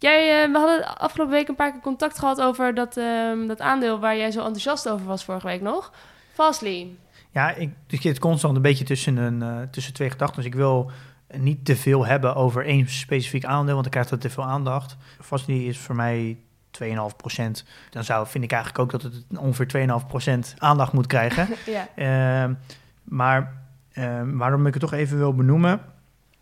Jij, 0.02 0.42
eh, 0.42 0.52
we 0.52 0.58
hadden 0.58 0.98
afgelopen 0.98 1.34
week 1.34 1.48
een 1.48 1.54
paar 1.54 1.72
keer 1.72 1.80
contact 1.80 2.18
gehad 2.18 2.40
over 2.40 2.74
dat, 2.74 2.96
ehm, 2.96 3.46
dat 3.46 3.60
aandeel 3.60 3.98
waar 3.98 4.16
jij 4.16 4.30
zo 4.30 4.38
enthousiast 4.38 4.88
over 4.88 5.06
was 5.06 5.24
vorige 5.24 5.46
week 5.46 5.60
nog. 5.60 5.92
Fastly. 6.32 6.88
Ja, 7.30 7.54
ik, 7.54 7.70
ik 7.88 8.00
zit 8.00 8.18
constant 8.18 8.56
een 8.56 8.62
beetje 8.62 8.84
tussen, 8.84 9.16
een, 9.16 9.42
eh, 9.42 9.68
tussen 9.70 9.92
twee 9.92 10.10
gedachten. 10.10 10.36
Dus 10.36 10.46
ik 10.46 10.54
wil 10.54 10.90
niet 11.36 11.64
te 11.64 11.76
veel 11.76 12.06
hebben 12.06 12.34
over 12.34 12.66
één 12.66 12.88
specifiek 12.88 13.44
aandeel, 13.44 13.72
want 13.72 13.82
dan 13.82 13.92
krijgt 13.92 14.10
het 14.10 14.20
te 14.20 14.30
veel 14.30 14.44
aandacht. 14.44 14.96
Fastly 15.20 15.68
is 15.68 15.78
voor 15.78 15.94
mij 15.94 16.36
2,5%. 16.70 17.64
Dan 17.90 18.04
zou, 18.04 18.26
vind 18.26 18.44
ik 18.44 18.52
eigenlijk 18.52 18.82
ook 18.82 18.90
dat 18.90 19.02
het 19.02 19.38
ongeveer 19.38 19.66
2,5% 19.66 20.54
aandacht 20.58 20.92
moet 20.92 21.06
krijgen. 21.06 21.48
ja. 21.66 21.88
Ehm, 21.94 22.54
maar 23.04 23.62
ehm, 23.92 24.36
waarom 24.36 24.66
ik 24.66 24.74
het 24.74 24.82
toch 24.82 24.92
even 24.92 25.18
wil 25.18 25.34
benoemen, 25.34 25.80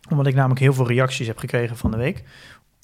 omdat 0.09 0.27
ik 0.27 0.35
namelijk 0.35 0.59
heel 0.59 0.73
veel 0.73 0.87
reacties 0.87 1.27
heb 1.27 1.37
gekregen 1.37 1.77
van 1.77 1.91
de 1.91 1.97
week. 1.97 2.23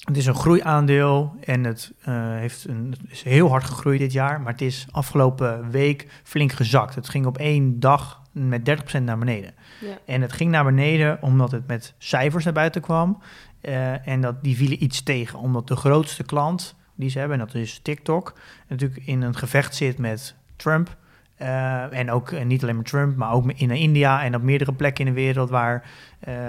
Het 0.04 0.16
is 0.16 0.26
een 0.26 0.34
groeiaandeel 0.34 1.34
en 1.44 1.64
het, 1.64 1.92
eh, 2.00 2.14
heeft 2.14 2.64
een, 2.68 2.94
het 3.00 3.10
is 3.10 3.22
heel 3.22 3.48
hard 3.48 3.64
gegroeid 3.64 3.98
dit 3.98 4.12
jaar, 4.12 4.40
maar 4.40 4.52
het 4.52 4.60
is 4.60 4.86
afgelopen 4.90 5.70
week 5.70 6.06
flink 6.22 6.52
gezakt. 6.52 6.94
Het 6.94 7.08
ging 7.08 7.26
op 7.26 7.38
één 7.38 7.80
dag 7.80 8.22
met 8.32 8.64
30% 8.64 9.04
naar 9.04 9.18
beneden. 9.18 9.54
Ja. 9.80 9.98
En 10.06 10.22
het 10.22 10.32
ging 10.32 10.50
naar 10.50 10.64
beneden 10.64 11.18
omdat 11.22 11.50
het 11.50 11.66
met 11.66 11.94
cijfers 11.98 12.44
naar 12.44 12.52
buiten 12.52 12.80
kwam. 12.80 13.22
eh, 13.60 14.08
en 14.08 14.20
dat 14.20 14.42
die 14.42 14.56
vielen 14.56 14.82
iets 14.82 15.02
tegen, 15.02 15.38
omdat 15.38 15.68
de 15.68 15.76
grootste 15.76 16.22
klant 16.22 16.74
die 16.94 17.10
ze 17.10 17.18
hebben, 17.18 17.40
en 17.40 17.46
dat 17.46 17.54
is 17.54 17.80
TikTok, 17.82 18.38
natuurlijk 18.68 19.06
in 19.06 19.22
een 19.22 19.36
gevecht 19.36 19.74
zit 19.74 19.98
met 19.98 20.34
Trump. 20.56 20.96
Eh, 21.36 21.98
en 21.98 22.10
ook 22.10 22.44
niet 22.44 22.62
alleen 22.62 22.76
met 22.76 22.86
Trump, 22.86 23.16
maar 23.16 23.32
ook 23.32 23.52
in 23.52 23.70
India 23.70 24.22
en 24.24 24.34
op 24.34 24.42
meerdere 24.42 24.72
plekken 24.72 25.06
in 25.06 25.14
de 25.14 25.20
wereld 25.20 25.50
waar, 25.50 25.84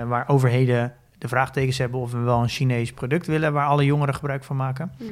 waar 0.07 0.27
overheden 0.27 0.93
de 1.19 1.27
vraagtekens 1.27 1.77
hebben 1.77 1.99
of 1.99 2.11
we 2.11 2.17
wel 2.17 2.41
een 2.41 2.49
Chinees 2.49 2.93
product 2.93 3.27
willen 3.27 3.53
waar 3.53 3.67
alle 3.67 3.85
jongeren 3.85 4.15
gebruik 4.15 4.43
van 4.43 4.55
maken. 4.55 4.91
Mhm. 4.97 5.11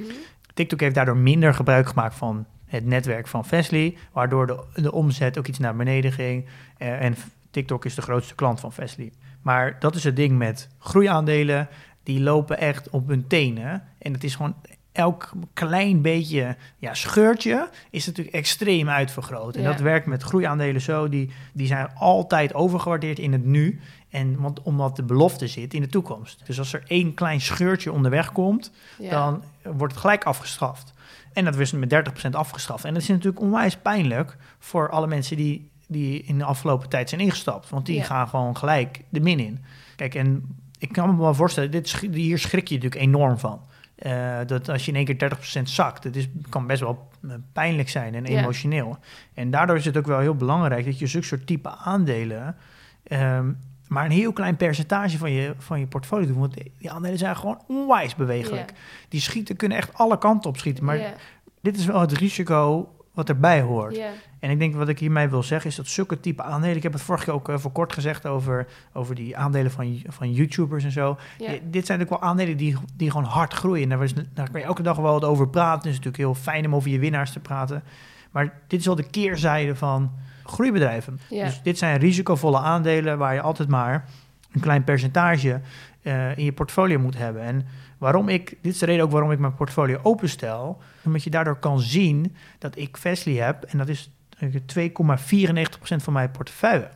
TikTok 0.53 0.79
heeft 0.79 0.95
daardoor 0.95 1.17
minder 1.17 1.53
gebruik 1.53 1.87
gemaakt 1.87 2.15
van 2.15 2.45
het 2.65 2.85
netwerk 2.85 3.27
van 3.27 3.45
Fastly, 3.45 3.97
waardoor 4.11 4.47
de, 4.47 4.81
de 4.81 4.91
omzet 4.91 5.37
ook 5.37 5.47
iets 5.47 5.59
naar 5.59 5.75
beneden 5.75 6.11
ging. 6.11 6.45
Eh, 6.77 7.03
en 7.03 7.15
TikTok 7.51 7.85
is 7.85 7.95
de 7.95 8.01
grootste 8.01 8.35
klant 8.35 8.59
van 8.59 8.73
Fastly. 8.73 9.11
Maar 9.41 9.79
dat 9.79 9.95
is 9.95 10.03
het 10.03 10.15
ding 10.15 10.37
met 10.37 10.69
groeiaandelen, 10.79 11.67
die 12.03 12.19
lopen 12.19 12.57
echt 12.57 12.89
op 12.89 13.07
hun 13.07 13.27
tenen. 13.27 13.83
En 13.97 14.13
het 14.13 14.23
is 14.23 14.35
gewoon 14.35 14.55
elk 14.97 15.29
klein 15.53 16.01
beetje 16.01 16.55
ja, 16.77 16.93
scheurtje 16.93 17.69
is 17.89 18.05
natuurlijk 18.05 18.35
extreem 18.35 18.89
uitvergroot. 18.89 19.55
En 19.55 19.61
Ja. 19.61 19.71
dat 19.71 19.79
werkt 19.79 20.05
met 20.05 20.23
groeiaandelen 20.23 20.81
zo, 20.81 21.09
die, 21.09 21.31
die 21.53 21.67
zijn 21.67 21.89
altijd 21.95 22.53
overgewaardeerd 22.53 23.19
in 23.19 23.31
het 23.31 23.45
nu. 23.45 23.79
En 24.09 24.39
want, 24.41 24.61
omdat 24.61 24.95
de 24.95 25.03
belofte 25.03 25.47
zit 25.47 25.73
in 25.73 25.81
de 25.81 25.87
toekomst. 25.87 26.41
Dus 26.45 26.59
als 26.59 26.73
er 26.73 26.83
één 26.87 27.13
klein 27.13 27.41
scheurtje 27.41 27.91
onderweg 27.91 28.31
komt, 28.31 28.71
Ja. 28.99 29.09
dan 29.09 29.43
wordt 29.75 29.93
het 29.93 30.01
gelijk 30.01 30.23
afgestraft. 30.23 30.93
En 31.33 31.45
dat 31.45 31.55
werd 31.55 31.71
met 31.73 31.89
30% 31.89 32.35
afgestraft. 32.35 32.85
En 32.85 32.93
dat 32.93 33.01
is 33.01 33.07
natuurlijk 33.07 33.39
onwijs 33.41 33.77
pijnlijk 33.77 34.37
voor 34.59 34.89
alle 34.89 35.07
mensen 35.07 35.37
die, 35.37 35.69
die 35.87 36.23
in 36.23 36.37
de 36.37 36.43
afgelopen 36.43 36.89
tijd 36.89 37.09
zijn 37.09 37.21
ingestapt. 37.21 37.69
Want 37.69 37.85
die 37.85 37.95
Ja. 37.95 38.03
gaan 38.03 38.27
gewoon 38.27 38.57
gelijk 38.57 39.01
de 39.09 39.19
min 39.19 39.39
in. 39.39 39.63
Kijk, 39.95 40.15
en 40.15 40.55
ik 40.79 40.91
kan 40.91 41.09
me 41.15 41.21
wel 41.21 41.33
voorstellen, 41.33 41.71
dit, 41.71 41.91
hier 42.11 42.39
schrik 42.39 42.67
je 42.67 42.75
natuurlijk 42.75 43.01
enorm 43.01 43.37
van. 43.37 43.61
Eh, 43.97 44.37
dat 44.45 44.69
als 44.69 44.85
je 44.85 44.91
in 44.91 44.97
één 44.97 45.05
keer 45.05 45.17
30% 45.17 45.69
zakt, 45.69 46.03
dat 46.03 46.15
is, 46.15 46.27
kan 46.49 46.67
best 46.67 46.79
wel 46.81 47.09
eh, 47.27 47.33
pijnlijk 47.53 47.89
zijn 47.89 48.15
en 48.15 48.25
Ja. 48.25 48.39
emotioneel. 48.39 48.97
En 49.33 49.51
daardoor 49.51 49.75
is 49.75 49.85
het 49.85 49.97
ook 49.97 50.05
wel 50.05 50.19
heel 50.19 50.35
belangrijk 50.35 50.85
dat 50.85 50.99
je 50.99 51.07
zulke 51.07 51.25
soort 51.27 51.47
type 51.47 51.69
aandelen, 51.69 52.55
ehm, 53.03 53.51
maar 53.87 54.05
een 54.05 54.11
heel 54.11 54.33
klein 54.33 54.55
percentage 54.55 55.17
van 55.17 55.31
je, 55.31 55.53
van 55.57 55.79
je 55.79 55.87
portfolio 55.87 56.27
doet. 56.27 56.37
Want 56.37 56.53
die 56.79 56.91
aandelen 56.91 57.17
zijn 57.17 57.35
gewoon 57.37 57.61
onwijs 57.67 58.15
bewegelijk. 58.15 58.73
Die 59.09 59.21
schieten, 59.21 59.55
kunnen 59.55 59.77
echt 59.77 59.93
alle 59.93 60.17
kanten 60.17 60.49
op 60.49 60.57
schieten. 60.57 60.83
Maar 60.85 60.97
Ja. 60.97 61.13
dit 61.61 61.77
is 61.77 61.85
wel 61.85 61.99
het 62.01 62.11
risico 62.11 62.89
wat 63.17 63.29
erbij 63.29 63.61
hoort. 63.61 63.99
En 64.39 64.49
ik 64.49 64.59
denk 64.59 64.75
wat 64.75 64.89
ik 64.89 64.99
hiermee 64.99 65.27
wil 65.27 65.43
zeggen 65.43 65.69
is 65.69 65.75
dat 65.75 65.87
zulke 65.87 66.19
type 66.19 66.43
aandelen... 66.43 66.75
Ik 66.75 66.83
heb 66.83 66.93
het 66.93 67.01
vorige 67.01 67.25
keer 67.25 67.33
ook 67.33 67.49
eh, 67.49 67.57
voor 67.57 67.71
kort 67.71 67.93
gezegd 67.93 68.25
over, 68.25 68.67
over 68.93 69.15
die 69.15 69.37
aandelen 69.37 69.71
van, 69.71 70.01
van 70.07 70.31
YouTubers 70.31 70.83
en 70.83 70.91
zo. 70.91 71.17
Ja. 71.37 71.47
Dit 71.47 71.85
zijn 71.85 71.99
natuurlijk 71.99 72.09
wel 72.09 72.21
aandelen 72.21 72.57
die, 72.57 72.75
die 72.95 73.11
gewoon 73.11 73.25
hard 73.25 73.53
groeien. 73.53 73.89
Daar, 73.89 74.03
is, 74.03 74.13
daar 74.13 74.51
kan 74.51 74.59
je 74.59 74.65
elke 74.65 74.81
dag 74.81 74.97
wel 74.97 75.11
wat 75.11 75.23
over 75.23 75.49
praten. 75.49 75.77
Het 75.77 75.85
is 75.85 76.05
natuurlijk 76.05 76.17
heel 76.17 76.35
fijn 76.35 76.65
om 76.65 76.75
over 76.75 76.89
je 76.89 76.99
winnaars 76.99 77.31
te 77.31 77.39
praten. 77.39 77.83
Maar 78.31 78.59
dit 78.67 78.79
is 78.79 78.85
wel 78.85 78.95
de 78.95 79.09
keerzijde 79.09 79.75
van 79.75 80.11
groeibedrijven. 80.43 81.19
Dus 81.29 81.61
dit 81.63 81.77
zijn 81.77 81.99
risicovolle 81.99 82.59
aandelen 82.59 83.17
waar 83.17 83.33
je 83.33 83.41
altijd 83.41 83.69
maar 83.69 84.05
een 84.51 84.61
klein 84.61 84.83
percentage 84.83 85.61
eh, 86.01 86.37
in 86.37 86.43
je 86.43 86.53
portfolio 86.53 86.99
moet 86.99 87.17
hebben. 87.17 87.41
En 87.41 87.65
waarom 87.97 88.29
ik, 88.29 88.57
dit 88.61 88.73
is 88.73 88.79
de 88.79 88.85
reden 88.85 89.03
ook 89.03 89.11
waarom 89.11 89.31
ik 89.31 89.39
mijn 89.39 89.55
portfolio 89.55 89.99
openstel. 90.03 90.81
Omdat 91.05 91.23
je 91.23 91.29
daardoor 91.29 91.59
kan 91.59 91.79
zien 91.79 92.35
dat 92.59 92.77
ik 92.77 92.97
Fastly 92.97 93.35
heb. 93.35 93.63
En 93.63 93.77
dat 93.77 93.87
is 93.87 94.11
eh, 94.39 94.49
2,94% 94.53 95.95
van 95.95 96.13
mijn 96.13 96.31
portefeuille. 96.31 96.89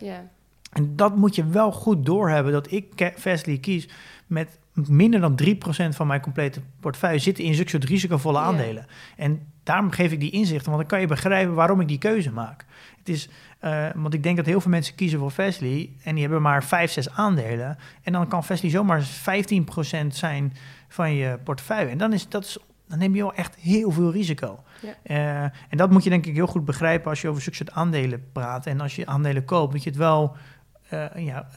En 0.71 0.95
dat 0.95 1.15
moet 1.15 1.35
je 1.35 1.45
wel 1.45 1.71
goed 1.71 2.05
doorhebben 2.05 2.51
dat 2.51 2.71
ik 2.71 3.13
Fastly 3.17 3.57
kies 3.57 3.89
met 4.27 4.59
minder 4.73 5.19
dan 5.19 5.39
3% 5.43 5.45
van 5.89 6.07
mijn 6.07 6.21
complete 6.21 6.61
portefeuille 6.79 7.19
zitten 7.19 7.43
in 7.43 7.53
zulke 7.53 7.69
soort 7.69 7.83
risicovolle 7.83 8.39
aandelen. 8.39 8.85
En 9.17 9.47
daarom 9.63 9.91
geef 9.91 10.11
ik 10.11 10.19
die 10.19 10.31
inzichten, 10.31 10.71
want 10.71 10.77
dan 10.77 10.87
kan 10.87 10.99
je 10.99 11.07
begrijpen 11.07 11.53
waarom 11.53 11.81
ik 11.81 11.87
die 11.87 11.97
keuze 11.97 12.31
maak. 12.31 12.65
Het 13.01 13.09
is, 13.09 13.29
eh, 13.59 13.87
want 13.95 14.13
ik 14.13 14.23
denk 14.23 14.37
dat 14.37 14.45
heel 14.45 14.61
veel 14.61 14.71
mensen 14.71 14.95
kiezen 14.95 15.19
voor 15.19 15.31
Fastly 15.31 15.89
en 16.03 16.13
die 16.13 16.23
hebben 16.23 16.41
maar 16.41 16.63
5, 16.63 16.91
6 16.91 17.09
aandelen. 17.09 17.77
En 18.03 18.13
dan 18.13 18.27
kan 18.27 18.43
Fastly 18.43 18.69
zomaar 18.69 19.01
15% 19.03 20.15
zijn 20.15 20.53
van 20.87 21.13
je 21.13 21.39
portefeuille. 21.43 21.89
En 21.89 21.97
dan, 21.97 22.13
is, 22.13 22.29
dat 22.29 22.43
is, 22.43 22.57
dan 22.87 22.97
neem 22.97 23.15
je 23.15 23.21
wel 23.21 23.33
echt 23.33 23.55
heel 23.55 23.91
veel 23.91 24.11
risico. 24.11 24.63
Ja. 24.81 24.93
Eh, 25.03 25.43
en 25.43 25.77
dat 25.77 25.89
moet 25.89 26.03
je 26.03 26.09
denk 26.09 26.25
ik 26.25 26.35
heel 26.35 26.47
goed 26.47 26.65
begrijpen 26.65 27.09
als 27.09 27.21
je 27.21 27.27
over 27.27 27.41
soort 27.41 27.71
aandelen 27.71 28.31
praat. 28.31 28.65
En 28.65 28.81
als 28.81 28.95
je 28.95 29.05
aandelen 29.05 29.45
koopt, 29.45 29.73
dat 29.73 29.83
je 29.83 29.89
het 29.89 29.99
wel, 29.99 30.35
eh, 30.89 31.05
ja, 31.15 31.47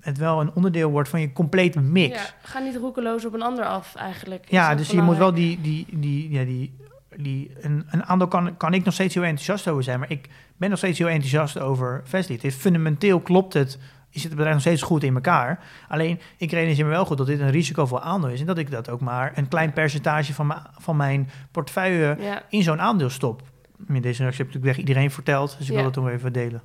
het, 0.00 0.18
wel 0.18 0.40
een 0.40 0.54
onderdeel 0.54 0.90
wordt 0.90 1.08
van 1.08 1.20
je 1.20 1.32
complete 1.32 1.80
mix. 1.80 2.14
Ja, 2.14 2.26
ga 2.42 2.58
niet 2.58 2.76
roekeloos 2.76 3.24
op 3.24 3.34
een 3.34 3.42
ander 3.42 3.64
af 3.64 3.94
eigenlijk. 3.94 4.46
Ja, 4.50 4.74
dus 4.74 4.90
je 4.90 5.02
moet 5.02 5.16
wel 5.16 5.34
die, 5.34 5.60
die, 5.60 5.86
die, 5.90 6.30
ja, 6.30 6.44
die, 6.44 6.76
die 7.18 7.50
een, 7.60 7.86
een 7.90 8.04
aandeel 8.04 8.28
kan, 8.28 8.56
kan 8.56 8.74
ik 8.74 8.84
nog 8.84 8.94
steeds 8.94 9.14
heel 9.14 9.22
enthousiast 9.22 9.68
over 9.68 9.82
zijn, 9.82 9.98
maar 9.98 10.10
ik 10.10 10.28
ben 10.56 10.68
nog 10.70 10.78
steeds 10.78 10.98
heel 10.98 11.08
enthousiast 11.08 11.58
over 11.58 12.02
Fastly. 12.06 12.34
Het 12.34 12.44
is 12.44 12.54
fundamenteel 12.54 13.20
klopt 13.20 13.54
het, 13.54 13.78
is 14.10 14.22
het 14.22 14.30
bedrijf 14.32 14.52
nog 14.52 14.60
steeds 14.62 14.82
goed 14.82 15.02
in 15.02 15.14
elkaar. 15.14 15.64
Alleen 15.88 16.20
ik 16.36 16.50
realiseer 16.50 16.84
me 16.84 16.90
wel 16.90 17.04
goed 17.06 17.18
dat 17.18 17.26
dit 17.26 17.40
een 17.40 17.50
risicovol 17.50 18.00
aandeel 18.00 18.30
is 18.30 18.40
en 18.40 18.46
dat 18.46 18.58
ik 18.58 18.70
dat 18.70 18.88
ook 18.88 19.00
maar 19.00 19.32
een 19.34 19.48
klein 19.48 19.72
percentage 19.72 20.34
van, 20.34 20.46
mijn 20.46 20.60
van 20.78 20.96
mijn 20.96 21.30
portefeuille 21.50 22.16
Ja, 22.20 22.42
in 22.48 22.62
zo'n 22.62 22.80
aandeel 22.80 23.10
stop. 23.10 23.42
In 23.88 24.00
deze 24.02 24.20
reactie 24.22 24.44
heb 24.44 24.48
ik 24.48 24.54
natuurlijk 24.54 24.88
iedereen 24.88 25.10
verteld, 25.10 25.50
dus 25.58 25.66
ik 25.66 25.72
Ja. 25.72 25.76
wil 25.76 25.84
het 25.84 25.94
nog 25.96 26.08
even 26.08 26.32
delen. 26.32 26.62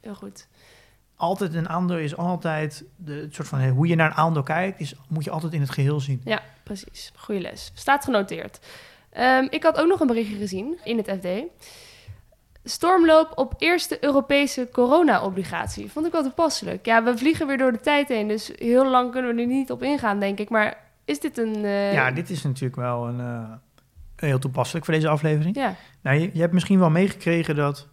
heel 0.00 0.14
goed. 0.14 0.48
Altijd 1.16 1.54
een 1.54 1.68
aandeel 1.68 1.98
is 1.98 2.16
altijd, 2.16 2.84
de, 2.96 3.12
het 3.12 3.34
soort 3.34 3.48
van 3.48 3.68
hoe 3.68 3.86
je 3.86 3.94
naar 3.94 4.10
een 4.10 4.16
aandeel 4.16 4.42
kijkt, 4.42 4.80
is, 4.80 4.94
moet 5.08 5.24
je 5.24 5.30
altijd 5.30 5.52
in 5.52 5.60
het 5.60 5.70
geheel 5.70 6.00
zien. 6.00 6.20
Ja, 6.24 6.42
precies. 6.62 7.12
Goeie 7.16 7.40
les. 7.40 7.70
Staat 7.74 8.04
genoteerd. 8.04 8.60
Ehm, 9.10 9.46
ik 9.50 9.62
had 9.62 9.78
ook 9.80 9.88
nog 9.88 10.00
een 10.00 10.06
berichtje 10.06 10.36
gezien 10.36 10.78
in 10.84 10.96
het 10.96 11.10
FD. 11.20 11.28
Stormloop 12.64 13.32
op 13.34 13.54
eerste 13.58 14.04
Europese 14.04 14.68
corona-obligatie. 14.72 15.90
Vond 15.90 16.06
ik 16.06 16.12
wel 16.12 16.22
toepasselijk. 16.22 16.86
Ja, 16.86 17.02
we 17.04 17.18
vliegen 17.18 17.46
weer 17.46 17.58
door 17.58 17.72
de 17.72 17.80
tijd 17.80 18.08
heen, 18.08 18.28
dus 18.28 18.50
heel 18.56 18.90
lang 18.90 19.12
kunnen 19.12 19.34
we 19.36 19.40
er 19.40 19.46
niet 19.48 19.70
op 19.70 19.82
ingaan, 19.82 20.20
denk 20.20 20.38
ik. 20.38 20.48
Maar 20.50 20.76
is 21.04 21.20
dit 21.20 21.38
een... 21.38 21.64
eh, 21.64 21.92
Ja, 21.92 22.10
dit 22.10 22.30
is 22.30 22.42
natuurlijk 22.42 22.76
wel 22.76 23.06
een, 23.08 23.20
eh, 23.20 23.50
heel 24.16 24.38
toepasselijk 24.38 24.84
voor 24.84 24.94
deze 24.94 25.08
aflevering. 25.08 25.56
Ja, 25.56 25.74
Nou, 26.02 26.18
je, 26.18 26.30
je 26.32 26.40
hebt 26.40 26.52
misschien 26.52 26.78
wel 26.78 26.90
meegekregen 26.90 27.56
dat 27.56 27.88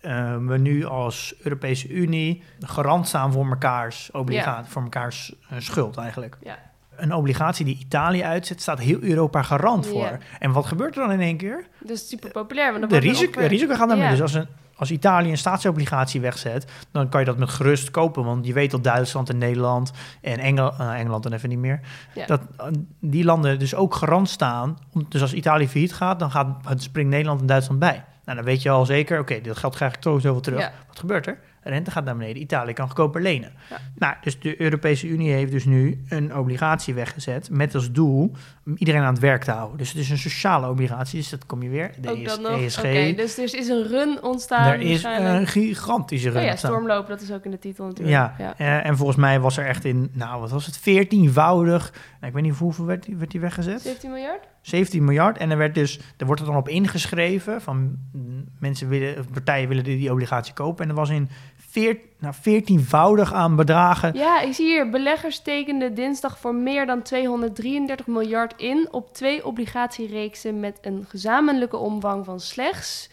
eh, 0.00 0.36
we 0.46 0.58
nu 0.58 0.84
als 0.84 1.34
Europese 1.42 1.88
Unie 1.88 2.42
garant 2.60 3.08
staan 3.08 3.32
voor 3.32 3.46
mekaars, 3.46 4.10
obliga- 4.10 4.64
voor 4.64 4.82
mekaars 4.82 5.34
eh, 5.50 5.58
schuld 5.58 5.96
eigenlijk. 5.96 6.36
Ja. 6.42 6.58
Een 6.96 7.14
obligatie 7.14 7.64
die 7.64 7.78
Italië 7.80 8.22
uitzet, 8.24 8.60
staat 8.60 8.78
heel 8.78 8.98
Europa 9.00 9.42
garant 9.42 9.86
voor. 9.86 10.18
En 10.38 10.52
wat 10.52 10.66
gebeurt 10.66 10.96
er 10.96 11.02
dan 11.02 11.12
in 11.12 11.20
één 11.20 11.36
keer? 11.36 11.66
dus 11.78 12.08
super 12.08 12.30
populair. 12.30 12.68
Want 12.70 12.80
dan 12.80 12.88
De 12.90 13.06
risico, 13.08 13.40
eh, 13.40 13.48
risico 13.48 13.74
gaat. 13.74 13.88
Dus 14.10 14.20
als, 14.22 14.34
een, 14.34 14.46
als 14.76 14.90
Italië 14.90 15.30
een 15.30 15.38
staatsobligatie 15.38 16.20
wegzet, 16.20 16.64
dan 16.90 17.08
kan 17.08 17.20
je 17.20 17.26
dat 17.26 17.38
met 17.38 17.48
gerust 17.48 17.90
kopen. 17.90 18.24
Want 18.24 18.46
je 18.46 18.52
weet 18.52 18.70
dat 18.70 18.84
Duitsland 18.84 19.28
en 19.28 19.38
Nederland 19.38 19.92
en 20.20 20.38
Engel, 20.38 20.72
eh, 20.78 20.98
Engeland 21.00 21.22
dan 21.22 21.32
even 21.32 21.48
niet 21.48 21.58
meer, 21.58 21.80
dat 22.26 22.40
eh, 22.56 22.66
die 23.00 23.24
landen 23.24 23.58
dus 23.58 23.74
ook 23.74 23.94
garant 23.94 24.28
staan. 24.28 24.78
Om- 24.92 25.06
Dus 25.08 25.20
als 25.20 25.32
Italië 25.34 25.68
failliet 25.68 25.92
gaat, 25.94 26.18
dan 26.18 26.30
gaat, 26.30 26.56
het 26.68 26.82
springt 26.82 27.10
Nederland 27.10 27.40
en 27.40 27.46
Duitsland 27.46 27.80
bij. 27.80 28.04
Nou, 28.24 28.36
dan 28.36 28.46
weet 28.46 28.62
je 28.62 28.70
al 28.70 28.86
zeker, 28.86 29.20
oké, 29.20 29.40
dit 29.40 29.56
geld 29.56 29.74
krijg 29.74 29.94
ik 29.94 30.00
toch 30.00 30.20
zoveel 30.20 30.40
terug. 30.40 30.60
Wat 30.88 30.98
gebeurt 30.98 31.26
er? 31.26 31.38
Rente 31.62 31.90
gaat 31.90 32.04
naar 32.04 32.16
beneden. 32.16 32.42
Italië 32.42 32.72
kan 32.72 32.86
goedkoper 32.86 33.22
lenen. 33.22 33.52
Ja. 33.70 33.76
Nou, 33.94 34.14
dus 34.20 34.40
de 34.40 34.60
Europese 34.60 35.06
Unie 35.06 35.32
heeft 35.32 35.52
dus 35.52 35.64
nu 35.64 36.02
een 36.08 36.36
obligatie 36.36 36.94
weggezet 36.94 37.50
met 37.50 37.74
als 37.74 37.92
doel 37.92 38.32
om 38.66 38.74
iedereen 38.76 39.00
aan 39.02 39.12
het 39.12 39.22
werk 39.22 39.44
te 39.44 39.50
houden. 39.50 39.78
Dus 39.78 39.88
het 39.88 39.98
is 39.98 40.10
een 40.10 40.18
sociale 40.18 40.68
obligatie, 40.68 41.18
dus 41.18 41.28
dat 41.28 41.46
kom 41.46 41.62
je 41.62 41.68
weer. 41.68 41.90
De 42.00 42.10
Ook 42.10 42.16
ES- 42.16 42.24
dat 42.24 42.40
nog. 42.40 42.50
Oké, 42.52 42.60
ESG. 42.62 43.16
dus 43.16 43.38
er 43.38 43.58
is 43.58 43.68
een 43.68 43.86
run 43.88 44.22
ontstaan. 44.22 44.66
Er 44.66 44.80
is 44.80 45.04
een 45.04 45.46
gigantische 45.46 46.28
Oh 46.28 46.34
run. 46.34 46.42
ja, 46.42 46.48
ontstaan. 46.50 46.70
stormlopen, 46.70 47.08
dat 47.10 47.20
is 47.20 47.32
ook 47.32 47.44
in 47.44 47.50
de 47.50 47.58
titel 47.58 47.86
natuurlijk. 47.86 48.16
Ja, 48.38 48.54
eh, 48.56 48.86
en 48.86 48.96
volgens 48.96 49.18
mij 49.18 49.40
was 49.40 49.56
er 49.56 49.66
echt 49.66 49.84
in, 49.84 50.10
nou 50.12 50.40
wat 50.40 50.50
was 50.50 50.66
het, 50.66 50.78
14voudig. 50.78 51.92
Nou, 51.92 52.26
ik 52.26 52.32
weet 52.32 52.42
niet 52.42 52.56
hoeveel 52.58 52.84
werd 52.84 53.04
die, 53.04 53.16
werd 53.16 53.30
die 53.30 53.40
weggezet. 53.40 53.80
17 53.80 54.10
miljard? 54.10 54.48
17 54.60 55.04
miljard. 55.04 55.38
En 55.38 55.50
er, 55.50 55.56
werd 55.56 55.74
dus, 55.74 56.00
er 56.16 56.26
wordt 56.26 56.40
er 56.40 56.46
dan 56.46 56.56
op 56.56 56.68
ingeschreven 56.68 57.60
van 57.60 57.96
mm, 58.12 58.44
mensen 58.58 58.88
willen, 58.88 59.24
partijen 59.32 59.68
willen 59.68 59.84
die, 59.84 59.96
die 59.98 60.10
obligatie 60.12 60.54
kopen. 60.54 60.84
En 60.84 60.90
er 60.90 60.96
was 60.96 61.10
in 61.10 61.28
veer, 61.72 61.98
nou, 62.18 62.34
14voudig 62.34 63.32
aan 63.32 63.56
bedragen. 63.56 64.14
Ja, 64.14 64.40
ik 64.40 64.52
zie 64.52 64.66
hier, 64.66 64.90
beleggers 64.90 65.40
tekenden 65.40 65.94
dinsdag 65.94 66.38
voor 66.38 66.54
meer 66.54 66.86
dan 66.86 67.02
233 67.02 68.06
miljard 68.06 68.54
in 68.56 68.88
op 68.90 69.14
twee 69.14 69.46
obligatiereeksen 69.46 70.60
met 70.60 70.78
een 70.80 71.04
gezamenlijke 71.08 71.76
omvang 71.76 72.24
van 72.24 72.40
slechts 72.40 73.10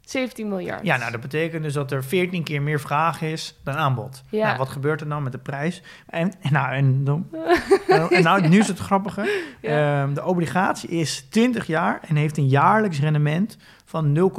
17 0.00 0.48
miljard. 0.48 0.84
Ja, 0.84 0.96
nou 0.96 1.10
dat 1.10 1.20
betekent 1.20 1.62
dus 1.62 1.72
dat 1.72 1.92
er 1.92 2.04
14 2.04 2.42
keer 2.42 2.62
meer 2.62 2.80
vraag 2.80 3.22
is 3.22 3.58
dan 3.64 3.74
aanbod. 3.74 4.22
Ja. 4.30 4.46
Nou, 4.46 4.58
wat 4.58 4.68
gebeurt 4.68 5.00
er 5.00 5.08
dan 5.08 5.22
met 5.22 5.32
de 5.32 5.38
prijs? 5.38 5.82
En, 6.06 6.32
nou, 6.50 6.72
en, 6.78 7.04
en 8.10 8.22
nou, 8.22 8.48
nu 8.48 8.58
is 8.58 8.68
het 8.68 8.78
grappige. 8.78 9.30
Ja. 9.60 10.02
Ehm, 10.02 10.14
de 10.14 10.24
obligatie 10.24 10.88
is 10.88 11.26
20 11.30 11.66
jaar 11.66 12.00
en 12.08 12.16
heeft 12.16 12.36
een 12.36 12.48
jaarlijks 12.48 13.00
rendement 13.00 13.56
van 13.84 14.32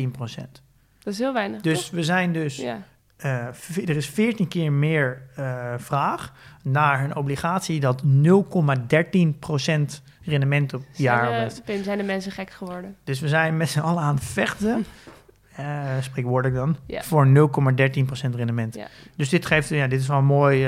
0,13 0.00 0.10
procent. 0.12 0.62
Dat 0.98 1.12
is 1.12 1.18
heel 1.18 1.32
weinig. 1.32 1.60
Dus 1.60 1.82
toch? 1.82 1.90
we 1.90 2.04
zijn 2.04 2.32
dus, 2.32 2.56
Ja. 2.56 2.82
Eh, 3.22 3.46
er 3.88 3.96
is 3.96 4.06
14 4.08 4.48
keer 4.48 4.72
meer 4.72 5.22
eh, 5.36 5.74
vraag 5.76 6.32
naar 6.62 7.04
een 7.04 7.16
obligatie 7.16 7.80
dat 7.80 8.02
0,13 8.04 9.38
procent 9.38 10.02
rendement 10.22 10.74
op 10.74 10.82
jaar 10.92 11.26
zijn, 11.28 11.40
heeft. 11.40 11.56
de, 11.56 11.62
Pim, 11.62 11.82
zijn 11.82 11.98
de 11.98 12.04
mensen 12.04 12.32
gek 12.32 12.50
geworden? 12.50 12.96
Dus 13.04 13.20
we 13.20 13.28
zijn 13.28 13.56
met 13.56 13.68
z'n 13.68 13.78
allen 13.80 14.02
aan 14.02 14.14
het 14.14 14.24
vechten, 14.24 14.84
eh 15.56 15.84
spreekwoordelijk 16.00 16.54
dan, 16.60 16.76
Ja. 16.86 17.02
voor 17.02 17.26
0,13 17.96 18.04
procent 18.06 18.34
rendement. 18.34 18.74
Ja. 18.74 18.86
Dus 19.16 19.28
dit 19.28 19.46
geeft, 19.46 19.68
ja, 19.68 19.86
dit 19.86 20.00
is 20.00 20.06
wel 20.06 20.18
een, 20.18 20.24
mooi, 20.24 20.58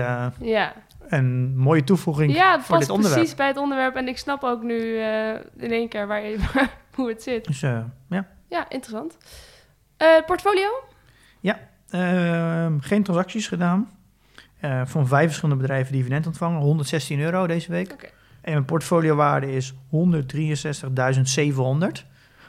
Ja, 0.40 0.72
een 1.08 1.56
mooie 1.56 1.84
toevoeging 1.84 2.34
ja 2.34 2.60
voor 2.60 2.78
dit 2.78 2.88
onderwerp. 2.90 3.18
precies 3.18 3.36
bij 3.36 3.46
het 3.46 3.56
onderwerp. 3.56 3.96
En 3.96 4.08
ik 4.08 4.18
snap 4.18 4.42
ook 4.42 4.62
nu 4.62 4.96
in 5.56 5.70
één 5.72 5.88
keer 5.88 6.06
waar 6.06 6.22
je, 6.22 6.38
hoe 6.94 7.08
het 7.08 7.22
zit. 7.22 7.44
Dus 7.44 7.60
ja. 7.60 7.88
Ja, 8.48 8.68
interessant. 8.68 9.16
Portfolio? 10.26 10.68
Ehm, 11.92 12.78
geen 12.80 13.02
transacties 13.02 13.48
gedaan. 13.48 13.90
Eh, 14.60 14.80
van 14.84 15.06
vijf 15.06 15.26
verschillende 15.26 15.60
bedrijven 15.60 15.92
dividend 15.92 16.26
ontvangen. 16.26 16.60
116 16.60 17.20
euro 17.20 17.46
deze 17.46 17.70
week. 17.70 18.12
En 18.40 18.52
mijn 18.52 18.64
portfoliowaarde 18.64 19.52
is 19.52 19.74
163.700. 19.90 22.04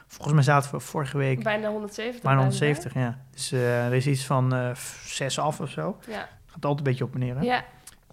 Volgens 0.06 0.34
mij 0.34 0.42
zaten 0.42 0.70
we 0.70 0.80
vorige 0.80 1.18
week 1.18 1.42
Bijna 1.42 1.68
170. 1.68 2.22
bijna 2.22 2.38
170. 2.38 2.94
Ja. 2.94 3.18
Dus 3.32 3.52
eh, 3.52 3.86
er 3.86 3.94
is 3.94 4.06
iets 4.06 4.24
van 4.24 4.54
eh, 4.54 4.70
zes 5.04 5.38
af 5.38 5.60
of 5.60 5.70
zo. 5.70 5.98
Ja. 6.08 6.28
Gaat 6.46 6.64
altijd 6.64 6.78
een 6.78 6.84
beetje 6.84 7.04
op 7.04 7.14
en 7.14 7.20
neer. 7.20 7.34
Hè? 7.36 7.42
ja, 7.42 7.64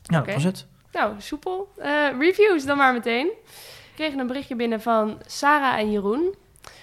Ja, 0.04 0.18
oké. 0.20 0.26
dat 0.26 0.34
was 0.34 0.44
het. 0.44 0.68
nou, 0.92 1.14
soepel. 1.18 1.72
Reviews 2.20 2.66
dan 2.66 2.78
maar 2.78 2.94
meteen. 2.94 3.28
We 3.46 3.96
kregen 3.96 4.20
een 4.20 4.28
berichtje 4.28 4.56
binnen 4.56 4.82
van 4.82 5.22
Sarah 5.26 5.80
en 5.80 5.92
Jeroen. 5.92 6.36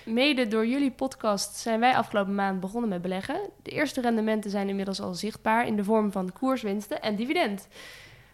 Mede 0.05 0.49
door 0.49 0.67
jullie 0.67 0.91
podcast 0.91 1.57
zijn 1.57 1.81
wij 1.81 1.95
afgelopen 1.95 2.35
maand 2.35 2.61
begonnen 2.61 2.91
met 2.91 3.03
beleggen. 3.03 3.41
De 3.63 3.71
eerste 3.71 4.01
rendementen 4.01 4.51
zijn 4.51 4.69
inmiddels 4.69 5.01
al 5.01 5.15
zichtbaar 5.15 5.67
in 5.67 5.77
de 5.77 5.85
vorm 5.85 6.13
van 6.13 6.33
koerswinsten 6.33 7.03
en 7.03 7.17
dividend. 7.17 7.69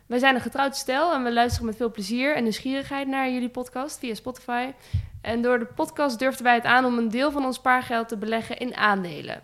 Wij 0.06 0.18
zijn 0.18 0.34
een 0.34 0.40
getrouwd 0.40 0.76
stel 0.76 1.12
en 1.12 1.22
we 1.22 1.32
luisteren 1.32 1.66
met 1.66 1.76
veel 1.76 1.90
plezier 1.90 2.36
en 2.36 2.42
nieuwsgierigheid 2.42 3.06
naar 3.06 3.30
jullie 3.30 3.48
podcast 3.48 3.98
via 3.98 4.14
Spotify. 4.14 4.72
En 5.20 5.42
door 5.42 5.58
de 5.58 5.66
podcast 5.66 6.18
durfden 6.18 6.44
wij 6.44 6.54
het 6.54 6.64
aan 6.64 6.84
om 6.84 6.98
een 6.98 7.08
deel 7.08 7.30
van 7.30 7.44
ons 7.44 7.56
spaargeld 7.56 8.08
te 8.08 8.16
beleggen 8.16 8.58
in 8.58 8.74
aandelen. 8.74 9.40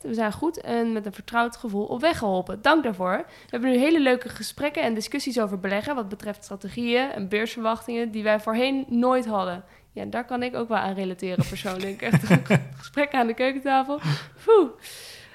We 0.00 0.14
zijn 0.14 0.32
goed 0.32 0.60
en 0.60 0.92
met 0.92 1.06
een 1.06 1.12
vertrouwd 1.12 1.56
gevoel 1.56 1.84
op 1.84 2.00
weg 2.00 2.18
geholpen. 2.18 2.62
Dank 2.62 2.82
daarvoor. 2.82 3.16
We 3.26 3.46
hebben 3.50 3.70
nu 3.70 3.76
hele 3.76 4.00
leuke 4.00 4.28
gesprekken 4.28 4.82
en 4.82 4.94
discussies 4.94 5.40
over 5.40 5.60
beleggen... 5.60 5.94
wat 5.94 6.08
betreft 6.08 6.44
strategieën 6.44 7.10
en 7.10 7.28
beursverwachtingen... 7.28 8.10
die 8.10 8.22
wij 8.22 8.40
voorheen 8.40 8.84
nooit 8.88 9.26
hadden. 9.26 9.64
Ja, 9.96 10.04
daar 10.04 10.24
kan 10.24 10.42
ik 10.42 10.54
ook 10.54 10.68
wel 10.68 10.78
aan 10.78 10.94
relateren 10.94 11.44
persoonlijk. 11.48 12.02
Echt 12.02 12.22
gesprekken 12.78 13.18
aan 13.18 13.26
de 13.26 13.34
keukentafel. 13.34 14.00
Poeh. 14.44 14.68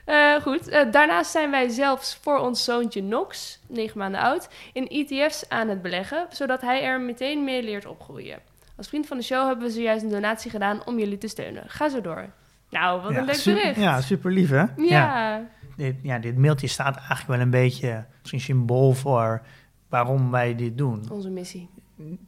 Eh, 0.06 0.42
goed, 0.42 0.68
Eh, 0.68 0.92
daarnaast 0.92 1.32
zijn 1.32 1.52
wij 1.52 1.70
zelfs 1.70 2.20
voor 2.22 2.38
ons 2.40 2.64
zoontje 2.64 3.02
Nox, 3.04 3.60
9 3.68 3.98
maanden 3.98 4.22
oud, 4.22 4.50
in 4.74 4.88
ETF's 4.88 5.46
aan 5.50 5.68
het 5.68 5.82
beleggen, 5.82 6.26
zodat 6.30 6.62
hij 6.62 6.84
er 6.84 7.02
meteen 7.02 7.44
mee 7.44 7.64
leert 7.64 7.86
opgroeien. 7.86 8.40
Als 8.78 8.88
vriend 8.88 9.08
van 9.08 9.18
de 9.18 9.24
show 9.24 9.48
hebben 9.48 9.66
we 9.66 9.74
zojuist 9.74 10.04
een 10.04 10.10
donatie 10.10 10.52
gedaan 10.52 10.86
om 10.86 11.00
jullie 11.00 11.18
te 11.18 11.28
steunen. 11.28 11.64
Ga 11.68 11.90
zo 11.90 12.02
door. 12.02 12.26
Nou, 12.70 13.02
wat 13.02 13.12
ja, 13.12 13.18
een 13.18 13.26
leuk 13.26 13.44
bericht. 13.44 13.76
Ja, 13.80 14.02
super 14.02 14.32
lief 14.32 14.50
hè? 14.50 14.66
ja. 14.78 15.42
Dit, 15.78 15.96
ja, 16.04 16.20
dit 16.20 16.38
mailtje 16.38 16.68
staat 16.68 16.96
eigenlijk 16.96 17.28
wel 17.28 17.40
een 17.40 17.50
beetje 17.50 18.06
misschien 18.20 18.40
symbool 18.42 18.94
voor 18.94 19.42
waarom 19.90 20.32
wij 20.32 20.56
dit 20.56 20.78
doen. 20.78 21.06
onze 21.12 21.30
missie. 21.30 21.70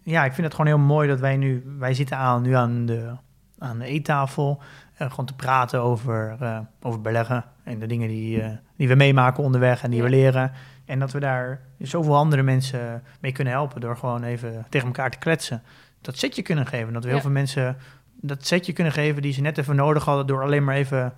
Ja, 0.03 0.25
ik 0.25 0.33
vind 0.33 0.47
het 0.47 0.55
gewoon 0.55 0.67
heel 0.77 0.85
mooi 0.85 1.07
dat 1.07 1.19
wij 1.19 1.37
nu, 1.37 1.63
wij 1.77 1.93
zitten 1.93 2.17
aan, 2.17 2.41
nu 2.41 2.53
aan 2.53 2.85
de, 2.85 3.11
aan 3.59 3.79
de 3.79 3.85
eettafel, 3.85 4.61
eh, 4.97 5.09
gewoon 5.09 5.25
te 5.25 5.33
praten 5.35 5.81
over, 5.81 6.37
eh, 6.39 6.59
over 6.81 7.01
beleggen 7.01 7.43
en 7.63 7.79
de 7.79 7.85
dingen 7.87 8.07
die, 8.07 8.41
eh, 8.41 8.51
die 8.75 8.87
we 8.87 8.95
meemaken 8.95 9.43
onderweg 9.43 9.83
en 9.83 9.89
die 9.89 9.99
Ja. 9.99 10.05
we 10.05 10.09
leren. 10.11 10.51
En 10.85 10.99
dat 10.99 11.11
we 11.11 11.19
daar 11.19 11.61
zoveel 11.79 12.15
andere 12.15 12.43
mensen 12.43 13.03
mee 13.21 13.31
kunnen 13.31 13.53
helpen 13.53 13.81
door 13.81 13.97
gewoon 13.97 14.23
even 14.23 14.65
tegen 14.69 14.87
elkaar 14.87 15.11
te 15.11 15.17
kletsen. 15.17 15.63
Dat 16.01 16.17
setje 16.17 16.41
kunnen 16.41 16.65
geven, 16.67 16.93
dat 16.93 17.01
we 17.03 17.07
heel 17.07 17.17
Ja. 17.17 17.23
veel 17.23 17.31
mensen 17.33 17.77
dat 18.21 18.45
setje 18.45 18.73
kunnen 18.73 18.93
geven 18.93 19.21
die 19.21 19.33
ze 19.33 19.41
net 19.41 19.57
even 19.57 19.75
nodig 19.75 20.05
hadden 20.05 20.27
door 20.27 20.41
alleen 20.43 20.63
maar 20.63 20.75
even, 20.75 21.13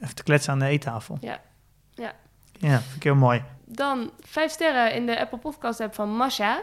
even 0.00 0.14
te 0.14 0.22
kletsen 0.22 0.52
aan 0.52 0.58
de 0.58 0.64
eettafel. 0.66 1.18
Ja. 1.20 1.40
Ja. 1.94 2.12
Ja, 2.58 2.78
vind 2.80 2.96
ik 2.96 3.02
heel 3.02 3.14
mooi. 3.14 3.42
Dan 3.64 4.10
vijf 4.20 4.50
sterren 4.50 4.94
in 4.94 5.06
de 5.06 5.20
Apple 5.20 5.38
Podcast 5.38 5.80
app 5.80 5.94
van 5.94 6.16
Masha. 6.16 6.62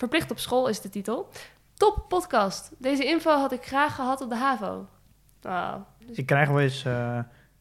Verplicht 0.00 0.30
op 0.30 0.38
school 0.38 0.68
is 0.68 0.80
de 0.80 0.88
titel. 0.88 1.28
Top 1.74 2.04
podcast. 2.08 2.70
Deze 2.78 3.04
info 3.04 3.30
had 3.30 3.52
ik 3.52 3.66
graag 3.66 3.94
gehad 3.94 4.20
op 4.20 4.28
de 4.28 4.36
HAVO. 4.36 4.86
Oh, 5.42 5.74
Dus 6.06 6.16
ik 6.16 6.26
krijg 6.26 6.48
wel 6.48 6.60
eens, 6.60 6.84
eh, 6.84 7.18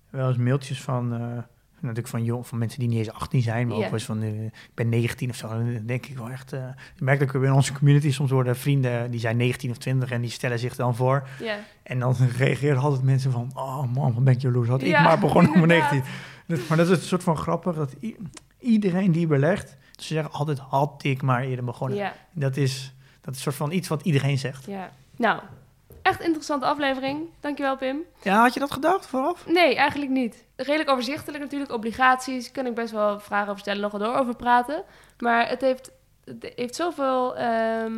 wel 0.09 0.27
eens 0.27 0.37
mailtjes 0.37 0.81
van, 0.81 1.13
eh, 1.13 1.19
natuurlijk 1.79 2.07
van, 2.07 2.23
jong, 2.23 2.47
van 2.47 2.57
mensen 2.57 2.79
die 2.79 2.87
niet 2.89 2.97
eens 2.97 3.11
18 3.11 3.41
zijn, 3.41 3.67
maar 3.67 3.75
ook 3.75 3.83
wel 3.83 3.93
eens 3.93 4.03
van, 4.03 4.21
eh, 4.21 4.43
ik 4.45 4.71
ben 4.73 4.89
19 4.89 5.29
of 5.29 5.35
zo. 5.35 5.47
Dan 5.47 5.81
denk 5.85 6.05
ik 6.05 6.17
wel 6.17 6.29
echt, 6.29 6.53
ik 6.53 6.99
merk 7.01 7.19
dat 7.19 7.27
ik 7.35 7.41
in 7.43 7.51
onze 7.53 7.73
community 7.73 8.11
soms 8.11 8.31
worden 8.31 8.55
vrienden, 8.55 9.11
die 9.11 9.19
zijn 9.19 9.37
19 9.37 9.69
of 9.71 9.77
20 9.77 10.11
en 10.11 10.21
die 10.21 10.29
stellen 10.29 10.59
zich 10.59 10.75
dan 10.75 10.95
voor. 10.95 11.27
En 11.83 11.99
dan 11.99 12.15
reageren 12.37 12.77
altijd 12.81 13.03
mensen 13.03 13.31
van, 13.31 13.51
oh 13.53 13.93
man, 13.93 14.13
wat 14.13 14.23
ben 14.23 14.33
ik 14.33 14.41
jaloers. 14.41 14.69
Had 14.69 14.81
ik 14.81 14.87
Ja, 14.87 15.01
maar 15.01 15.19
begonnen 15.19 15.51
op 15.51 15.57
mijn 15.57 15.69
inderdaad. 15.71 15.91
19. 15.91 16.13
Dat- 16.47 16.67
maar 16.67 16.77
dat 16.77 16.89
is 16.89 16.97
een 16.97 17.07
soort 17.07 17.23
van 17.23 17.37
grappig, 17.37 17.75
dat 17.75 17.95
iedereen 18.59 19.11
die 19.11 19.27
belegt, 19.27 19.77
ze 20.03 20.13
zeggen 20.13 20.33
altijd, 20.33 20.59
had 20.59 21.03
ik 21.03 21.21
maar 21.21 21.43
eerder 21.43 21.65
begonnen. 21.65 21.97
Ja, 21.97 22.13
Dat, 22.31 22.57
is, 22.57 22.93
dat 23.21 23.31
is 23.33 23.37
een 23.37 23.43
soort 23.43 23.55
van 23.55 23.71
iets 23.71 23.87
wat 23.87 24.01
iedereen 24.01 24.37
zegt. 24.37 24.65
ja. 24.65 24.89
Nou, 25.15 25.39
echt 26.01 26.21
interessante 26.21 26.65
aflevering. 26.65 27.19
Dankjewel, 27.39 27.77
Pim. 27.77 27.97
Ja, 28.21 28.41
had 28.41 28.53
je 28.53 28.59
dat 28.59 28.71
gedacht 28.71 29.07
vooraf? 29.07 29.47
Nee, 29.47 29.75
eigenlijk 29.75 30.11
niet. 30.11 30.45
Redelijk 30.55 30.89
overzichtelijk 30.89 31.43
natuurlijk. 31.43 31.71
Obligaties, 31.71 32.51
kan 32.51 32.65
ik 32.65 32.75
best 32.75 32.91
wel 32.91 33.19
vragen 33.19 33.47
over 33.47 33.59
stellen, 33.59 33.81
nog 33.81 33.91
wel 33.91 33.99
door 33.99 34.15
over 34.15 34.35
praten. 34.35 34.83
Maar 35.17 35.49
het 35.49 35.61
heeft, 35.61 35.91
het 36.25 36.51
heeft 36.55 36.75
zoveel 36.75 37.35
ehm, 37.37 37.91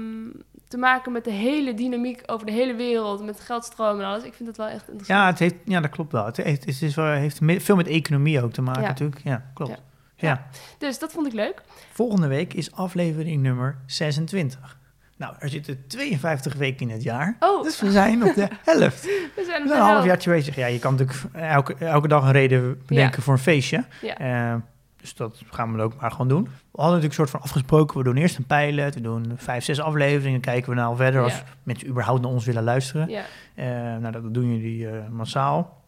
te 0.67 0.77
maken 0.77 1.11
met 1.11 1.23
de 1.23 1.31
hele 1.31 1.73
dynamiek 1.73 2.21
over 2.25 2.45
de 2.45 2.51
hele 2.51 2.75
wereld, 2.75 3.23
met 3.23 3.39
geldstromen 3.39 4.03
en 4.03 4.09
alles. 4.11 4.23
Ik 4.23 4.33
vind 4.33 4.47
het 4.49 4.57
wel 4.57 4.67
echt 4.67 4.87
interessant. 4.87 5.19
Ja, 5.19 5.25
het 5.25 5.39
heeft, 5.39 5.55
ja, 5.65 5.79
dat 5.81 5.89
klopt 5.91 6.11
wel. 6.11 6.25
Het, 6.25 6.37
heeft, 6.37 6.65
het 6.65 6.81
is 6.81 6.95
wel, 6.95 7.05
heeft 7.05 7.39
veel 7.43 7.75
met 7.75 7.87
economie 7.87 8.41
ook 8.43 8.51
te 8.53 8.61
maken 8.61 8.81
Ja. 8.81 8.87
natuurlijk. 8.87 9.21
Ja, 9.23 9.45
klopt. 9.53 9.71
Ja. 9.71 9.77
Ja. 10.21 10.47
Dus 10.77 10.99
dat 10.99 11.11
vond 11.11 11.27
ik 11.27 11.33
leuk. 11.33 11.61
Volgende 11.93 12.27
week 12.27 12.53
is 12.53 12.71
aflevering 12.71 13.41
nummer 13.41 13.77
26. 13.85 14.77
Nou, 15.17 15.33
er 15.39 15.49
zitten 15.49 15.87
52 15.87 16.53
weken 16.53 16.87
in 16.87 16.93
het 16.93 17.03
jaar. 17.03 17.35
Oh, 17.39 17.63
Dus 17.63 17.81
we 17.81 17.91
zijn 17.91 18.23
op 18.27 18.35
de 18.35 18.47
helft. 18.65 19.01
we 19.03 19.29
zijn 19.35 19.45
We 19.45 19.61
op 19.61 19.67
zijn 19.67 19.79
een 19.81 19.93
half 19.93 20.05
jaartje 20.05 20.29
bezig. 20.31 20.55
Ja, 20.55 20.65
je 20.67 20.79
kan 20.79 20.95
natuurlijk 20.95 21.19
elke, 21.33 21.75
elke 21.85 22.07
dag 22.07 22.23
een 22.23 22.31
reden 22.31 22.81
bedenken 22.85 23.23
voor 23.23 23.33
een 23.33 23.39
feestje. 23.39 23.83
Ja. 24.01 24.17
Eh, 24.17 24.55
dus 25.01 25.15
dat 25.15 25.41
gaan 25.51 25.75
we 25.75 25.81
ook 25.81 26.01
maar 26.01 26.11
gewoon 26.11 26.27
doen. 26.27 26.43
We 26.43 26.49
hadden 26.81 26.99
natuurlijk 27.01 27.03
een 27.03 27.13
soort 27.13 27.29
van 27.29 27.41
afgesproken. 27.41 27.97
We 27.97 28.03
doen 28.03 28.17
eerst 28.17 28.37
een 28.37 28.45
pilot. 28.45 28.93
We 28.93 29.01
doen 29.01 29.33
vijf, 29.35 29.63
zes 29.63 29.79
afleveringen. 29.81 30.31
Dan 30.41 30.53
kijken 30.53 30.69
we 30.69 30.75
nou 30.75 30.95
verder 30.95 31.23
als 31.23 31.43
mensen 31.63 31.87
überhaupt 31.87 32.21
naar 32.21 32.31
ons 32.31 32.45
willen 32.45 32.63
luisteren. 32.63 33.09
Ja. 33.09 33.23
Eh, 33.55 33.65
nou, 33.99 34.11
dat 34.11 34.33
doen 34.33 34.55
jullie 34.55 34.89
eh, 34.89 35.07
massaal. 35.09 35.81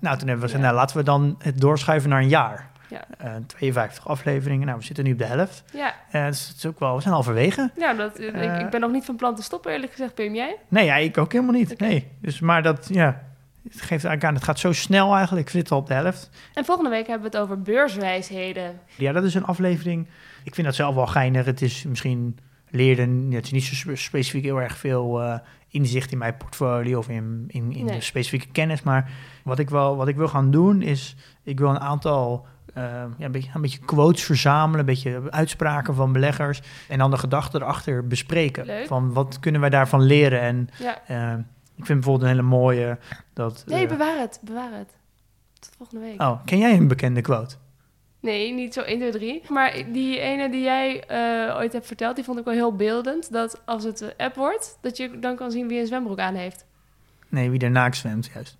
Nou, 0.00 0.18
toen 0.18 0.28
hebben 0.28 0.46
we 0.46 0.50
gezegd, 0.52 0.62
nou, 0.62 0.74
laten 0.74 0.96
we 0.96 1.02
dan 1.02 1.34
het 1.38 1.60
doorschuiven 1.60 2.10
naar 2.10 2.20
een 2.20 2.28
jaar. 2.28 2.70
Ja. 2.88 3.04
Eh, 3.18 3.34
52 3.46 4.08
afleveringen. 4.08 4.66
Nou, 4.66 4.78
we 4.78 4.84
zitten 4.84 5.04
nu 5.04 5.12
op 5.12 5.18
de 5.18 5.24
helft. 5.24 5.64
Ja, 5.72 5.94
Eh, 6.10 6.26
dus 6.26 6.48
het 6.48 6.56
is 6.56 6.66
ook 6.66 6.78
wel, 6.78 6.94
we 6.94 7.00
zijn 7.00 7.14
halverwege. 7.14 7.70
ja 7.76 7.94
dat, 7.94 8.20
ik, 8.20 8.32
Eh. 8.34 8.58
ik 8.60 8.70
ben 8.70 8.80
nog 8.80 8.90
niet 8.92 9.04
van 9.04 9.16
plan 9.16 9.34
te 9.34 9.42
stoppen, 9.42 9.72
eerlijk 9.72 9.92
gezegd. 9.92 10.14
Pim, 10.14 10.34
jij? 10.34 10.56
Nee, 10.68 10.84
ja, 10.84 10.96
ik 10.96 11.18
ook 11.18 11.32
helemaal 11.32 11.54
niet. 11.54 11.78
Nee. 11.78 12.08
Dus, 12.20 12.40
maar 12.40 12.62
dat, 12.62 12.88
ja, 12.92 13.22
het 13.62 13.72
geeft 13.72 13.90
eigenlijk 13.90 14.24
aan, 14.24 14.34
het 14.34 14.44
gaat 14.44 14.58
zo 14.58 14.72
snel 14.72 15.14
eigenlijk. 15.14 15.46
Ik 15.46 15.52
zit 15.52 15.70
al 15.70 15.78
op 15.78 15.86
de 15.86 15.94
helft. 15.94 16.30
En 16.54 16.64
volgende 16.64 16.90
week 16.90 17.06
hebben 17.06 17.30
we 17.30 17.36
het 17.36 17.44
over 17.46 17.62
beurswijsheden. 17.62 18.80
Ja, 18.96 19.12
dat 19.12 19.24
is 19.24 19.34
een 19.34 19.44
aflevering. 19.44 20.06
Ik 20.44 20.54
vind 20.54 20.66
dat 20.66 20.76
zelf 20.76 20.94
wel 20.94 21.06
geinig. 21.06 21.44
Het 21.44 21.62
is 21.62 21.84
misschien 21.84 22.38
leerden. 22.70 23.30
Het 23.32 23.44
is 23.44 23.50
niet 23.50 23.64
zo 23.64 23.74
spe- 23.74 23.96
specifiek 23.96 24.44
heel 24.44 24.60
erg 24.60 24.76
veel 24.76 25.22
eh, 25.22 25.38
inzicht 25.68 26.12
in 26.12 26.18
mijn 26.18 26.36
portfolio 26.36 26.98
of 26.98 27.08
in, 27.08 27.44
in, 27.48 27.72
in 27.72 27.84
Nee. 27.84 27.94
de 27.96 28.00
specifieke 28.00 28.48
kennis. 28.52 28.82
Maar 28.82 29.10
wat 29.44 29.58
ik, 29.58 29.70
wel, 29.70 29.96
wat 29.96 30.08
ik 30.08 30.16
wil 30.16 30.28
gaan 30.28 30.50
doen 30.50 30.82
is, 30.82 31.16
ik 31.42 31.58
wil 31.58 31.68
een 31.70 31.80
aantal 31.80 32.46
eh, 32.46 32.50
ja, 32.78 33.08
een, 33.18 33.32
beetje, 33.32 33.50
een 33.54 33.60
beetje 33.60 33.78
quotes 33.84 34.22
verzamelen, 34.24 34.80
een 34.80 34.86
beetje 34.86 35.22
uitspraken 35.30 35.94
van 35.94 36.12
beleggers. 36.12 36.60
En 36.88 36.98
dan 36.98 37.10
de 37.10 37.18
gedachten 37.18 37.62
erachter 37.62 38.06
bespreken. 38.06 38.66
Leuk. 38.66 38.86
Van 38.86 39.12
wat 39.12 39.38
kunnen 39.40 39.60
wij 39.60 39.70
daarvan 39.70 40.02
leren? 40.02 40.40
En 40.40 40.68
Ja. 40.78 40.98
eh, 41.06 41.32
ik 41.76 41.86
vind 41.86 42.00
bijvoorbeeld 42.00 42.22
een 42.22 42.36
hele 42.36 42.48
mooie 42.48 42.98
dat. 43.32 43.64
Nee, 43.66 43.82
eh, 43.82 43.88
bewaar 43.88 44.18
het, 44.18 44.38
bewaar 44.42 44.72
het. 44.72 44.96
Tot 45.58 45.70
volgende 45.76 46.04
week. 46.04 46.22
oh, 46.22 46.44
ken 46.44 46.58
jij 46.58 46.74
een 46.76 46.88
bekende 46.88 47.20
quote? 47.20 47.54
Nee, 48.20 48.52
niet 48.52 48.74
zo 48.74 48.80
1, 48.80 48.98
2, 48.98 49.10
3. 49.12 49.42
Maar 49.48 49.72
die 49.92 50.18
ene 50.18 50.50
die 50.50 50.62
jij 50.62 51.04
eh, 51.06 51.56
ooit 51.56 51.72
hebt 51.72 51.86
verteld, 51.86 52.14
die 52.16 52.24
vond 52.24 52.38
ik 52.38 52.44
wel 52.44 52.54
heel 52.54 52.76
beeldend. 52.76 53.32
Dat 53.32 53.60
als 53.64 53.84
het 53.84 54.14
app 54.16 54.34
wordt, 54.34 54.78
dat 54.80 54.96
je 54.96 55.18
dan 55.18 55.36
kan 55.36 55.50
zien 55.50 55.68
wie 55.68 55.80
een 55.80 55.86
zwembroek 55.86 56.18
aan 56.18 56.34
heeft. 56.34 56.66
Nee, 57.28 57.50
wie 57.50 57.60
er 57.60 57.70
naakt 57.70 57.96
zwemt, 57.96 58.30
juist. 58.34 58.56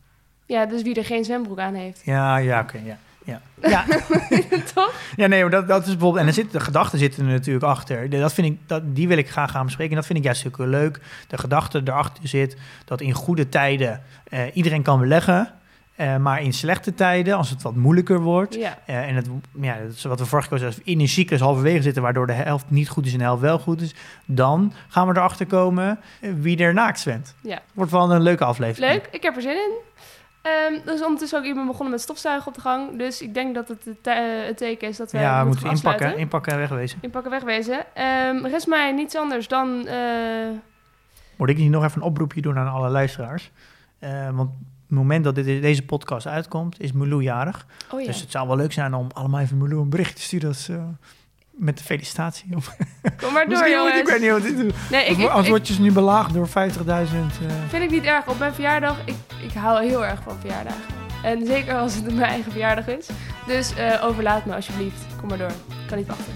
Ja, 0.47 0.67
dus 0.67 0.83
wie 0.83 0.95
er 0.95 1.05
geen 1.05 1.25
zwembroek 1.25 1.59
aan 1.59 1.75
heeft. 1.75 2.03
Ja, 2.05 2.37
ja, 2.37 2.61
oké, 2.61 2.79
ja. 2.85 2.99
Ja. 3.29 3.41
Ja. 3.69 3.85
Toch? 4.75 4.95
ja, 5.17 5.27
nee, 5.27 5.41
maar 5.43 5.51
dat, 5.51 5.69
dat 5.69 5.81
is 5.81 5.91
bijvoorbeeld... 5.91 6.23
En 6.23 6.27
er 6.29 6.35
zit, 6.35 6.53
de 6.53 6.61
gedachten 6.61 6.99
zitten 6.99 7.27
er 7.27 7.33
natuurlijk 7.33 7.65
achter. 7.65 8.11
Dat 8.11 8.33
vind 8.33 8.47
ik, 8.47 8.59
dat, 8.67 8.83
die 8.97 9.09
wil 9.09 9.19
ik 9.19 9.31
graag 9.31 9.51
gaan 9.51 9.65
bespreken. 9.65 9.91
En 9.93 9.99
dat 9.99 10.07
vind 10.07 10.19
ik 10.19 10.25
juist 10.25 10.43
heel 10.57 10.67
leuk. 10.67 11.01
De 11.27 11.39
gedachte 11.39 11.81
erachter 11.85 12.29
zit 12.29 12.57
dat 12.85 13.01
in 13.01 13.13
goede 13.13 13.49
tijden 13.49 14.03
eh, 14.29 14.41
iedereen 14.53 14.83
kan 14.83 15.01
beleggen. 15.01 15.53
eh, 15.97 16.17
maar 16.17 16.43
in 16.43 16.53
slechte 16.53 16.95
tijden, 16.95 17.37
als 17.37 17.51
het 17.51 17.63
wat 17.63 17.75
moeilijker 17.75 18.21
wordt... 18.21 18.55
Ja. 18.55 18.79
eh, 18.87 19.09
en 19.09 19.15
het, 19.15 19.27
ja, 19.61 19.79
dat 19.79 19.93
is 19.93 20.05
wat 20.05 20.19
we 20.19 20.27
vorige 20.27 20.49
keer 20.49 20.59
zeiden, 20.59 20.81
in 20.85 21.01
een 21.01 21.09
cyclus 21.09 21.41
halverwege 21.41 21.83
zitten... 21.83 22.03
waardoor 22.03 22.27
de 22.27 22.33
helft 22.33 22.65
niet 22.69 22.89
goed 22.89 23.07
is 23.07 23.13
en 23.13 23.19
de 23.19 23.25
helft 23.25 23.43
wel 23.43 23.59
goed 23.59 23.81
is... 23.81 23.95
dan 24.25 24.73
gaan 24.89 25.09
we 25.09 25.17
erachter 25.17 25.47
komen 25.47 25.99
wie 26.21 26.59
er 26.59 26.75
naakt 26.75 27.01
zwemt. 27.01 27.35
Ja. 27.43 27.61
Wordt 27.75 27.91
wel 27.91 28.13
een 28.13 28.23
leuke 28.23 28.45
aflevering. 28.45 28.93
Leuk, 28.93 29.09
ik 29.11 29.23
heb 29.23 29.37
er 29.37 29.43
zin 29.43 29.53
in. 29.57 29.73
Ehm 30.49 30.87
dus 30.87 31.03
ondertussen 31.03 31.39
ook 31.39 31.45
iemand 31.45 31.67
begonnen 31.67 31.91
met 31.91 32.01
stofzuigen 32.01 32.49
op 32.49 32.55
de 32.55 32.61
gang. 32.61 32.99
Dus 32.99 33.23
ik 33.23 33.35
denk 33.35 33.55
dat 33.55 33.69
het 33.69 33.81
eh, 34.03 34.15
het 34.47 34.57
teken 34.57 34.89
is 34.89 34.97
dat 34.97 35.13
we 35.13 35.19
Ja, 35.19 35.45
moeten 35.45 35.67
moeten 35.69 35.89
inpakken, 35.91 36.19
inpakken 36.19 36.53
en 36.53 36.59
wegwezen. 36.59 36.99
Inpakken, 37.03 37.31
wegwezen. 37.31 37.95
Ehm 37.95 38.47
rest 38.47 38.67
mij 38.67 38.93
niets 38.93 39.17
anders 39.17 39.49
dan... 39.49 39.87
eh, 39.87 40.49
Moet 41.37 41.49
ik 41.49 41.57
niet 41.57 41.71
nog 41.71 41.85
even 41.85 42.01
een 42.03 42.07
oproepje 42.09 42.41
doen 42.41 42.59
aan 42.59 42.73
alle 42.73 42.89
luisteraars? 42.89 43.51
Eh, 43.99 44.31
want 44.31 44.51
het 44.89 44.97
moment 44.97 45.25
dat 45.25 45.35
dit, 45.35 45.63
deze 45.63 45.85
podcast 45.85 46.27
uitkomt, 46.27 46.81
is 46.81 46.93
Milou 46.93 47.23
jarig. 47.23 47.67
oh 47.93 48.01
ja. 48.01 48.07
Dus 48.07 48.21
het 48.21 48.31
zou 48.31 48.47
wel 48.49 48.57
leuk 48.57 48.73
zijn 48.73 48.95
om 48.95 49.07
allemaal 49.15 49.41
even 49.41 49.59
Milou 49.59 49.81
een 49.81 49.91
bericht 49.91 50.17
te 50.17 50.23
sturen 50.23 50.55
eh, 50.69 50.77
met 51.59 51.79
de 51.79 51.85
felicitatie. 51.85 52.49
Kom 53.21 53.33
maar 53.33 53.49
door, 53.51 53.69
jongens. 53.71 53.99
ik 54.01 54.07
weet 54.09 54.21
niet 54.21 54.31
wat 54.31 54.43
dit 54.43 54.57
doet. 54.57 54.75
Nee, 54.91 55.07
ik, 55.07 55.19
Als, 55.19 55.31
als 55.31 55.49
word 55.49 55.69
je 55.69 55.75
ze 55.75 55.81
nu 55.81 55.93
belaagd 55.93 56.35
door 56.35 56.49
50.000. 56.49 56.53
eh, 56.55 57.09
vind 57.69 57.83
ik 57.83 57.91
niet 57.91 58.05
erg. 58.05 58.27
Op 58.27 58.39
mijn 58.39 58.55
verjaardag, 58.55 58.97
ik, 59.05 59.15
ik 59.43 59.53
hou 59.53 59.85
heel 59.87 60.07
erg 60.07 60.21
van 60.23 60.37
verjaardagen. 60.41 60.81
En 61.23 61.47
zeker 61.47 61.75
als 61.79 61.95
het 61.95 62.05
mijn 62.05 62.31
eigen 62.31 62.51
verjaardag 62.53 62.87
is. 62.87 63.07
Dus 63.47 63.75
eh, 63.75 64.05
overlaat 64.05 64.45
me 64.45 64.55
alsjeblieft. 64.55 65.03
Kom 65.21 65.29
maar 65.29 65.39
door. 65.39 65.51
Ik 65.51 65.87
kan 65.89 65.99
niet 65.99 66.07
wachten. 66.07 66.33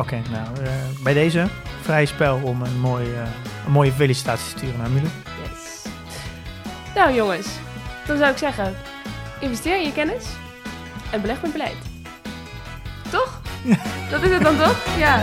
Oké, 0.00 0.22
nou, 0.30 0.64
eh, 0.64 0.70
bij 1.02 1.12
deze 1.14 1.46
vrij 1.82 2.06
spel 2.06 2.40
om 2.42 2.62
een, 2.62 2.80
mooi, 2.80 3.04
eh, 3.14 3.20
een 3.66 3.72
mooie 3.72 3.92
felicitatie 3.92 4.52
te 4.52 4.58
sturen 4.58 4.78
naar 4.78 4.90
Milou. 4.90 5.10
Yes. 5.42 5.82
Nou 6.94 7.14
jongens, 7.14 7.46
dan 8.06 8.16
zou 8.18 8.30
ik 8.30 8.38
zeggen, 8.38 8.74
investeer 9.40 9.76
in 9.76 9.84
je 9.84 9.92
kennis 9.92 10.24
en 11.10 11.20
beleg 11.20 11.42
met 11.42 11.52
beleid. 11.52 11.76
Toch? 13.10 13.40
Dat 14.10 14.22
is 14.22 14.30
het 14.30 14.42
dan 14.42 14.56
toch? 14.56 14.76
Ja. 14.98 15.22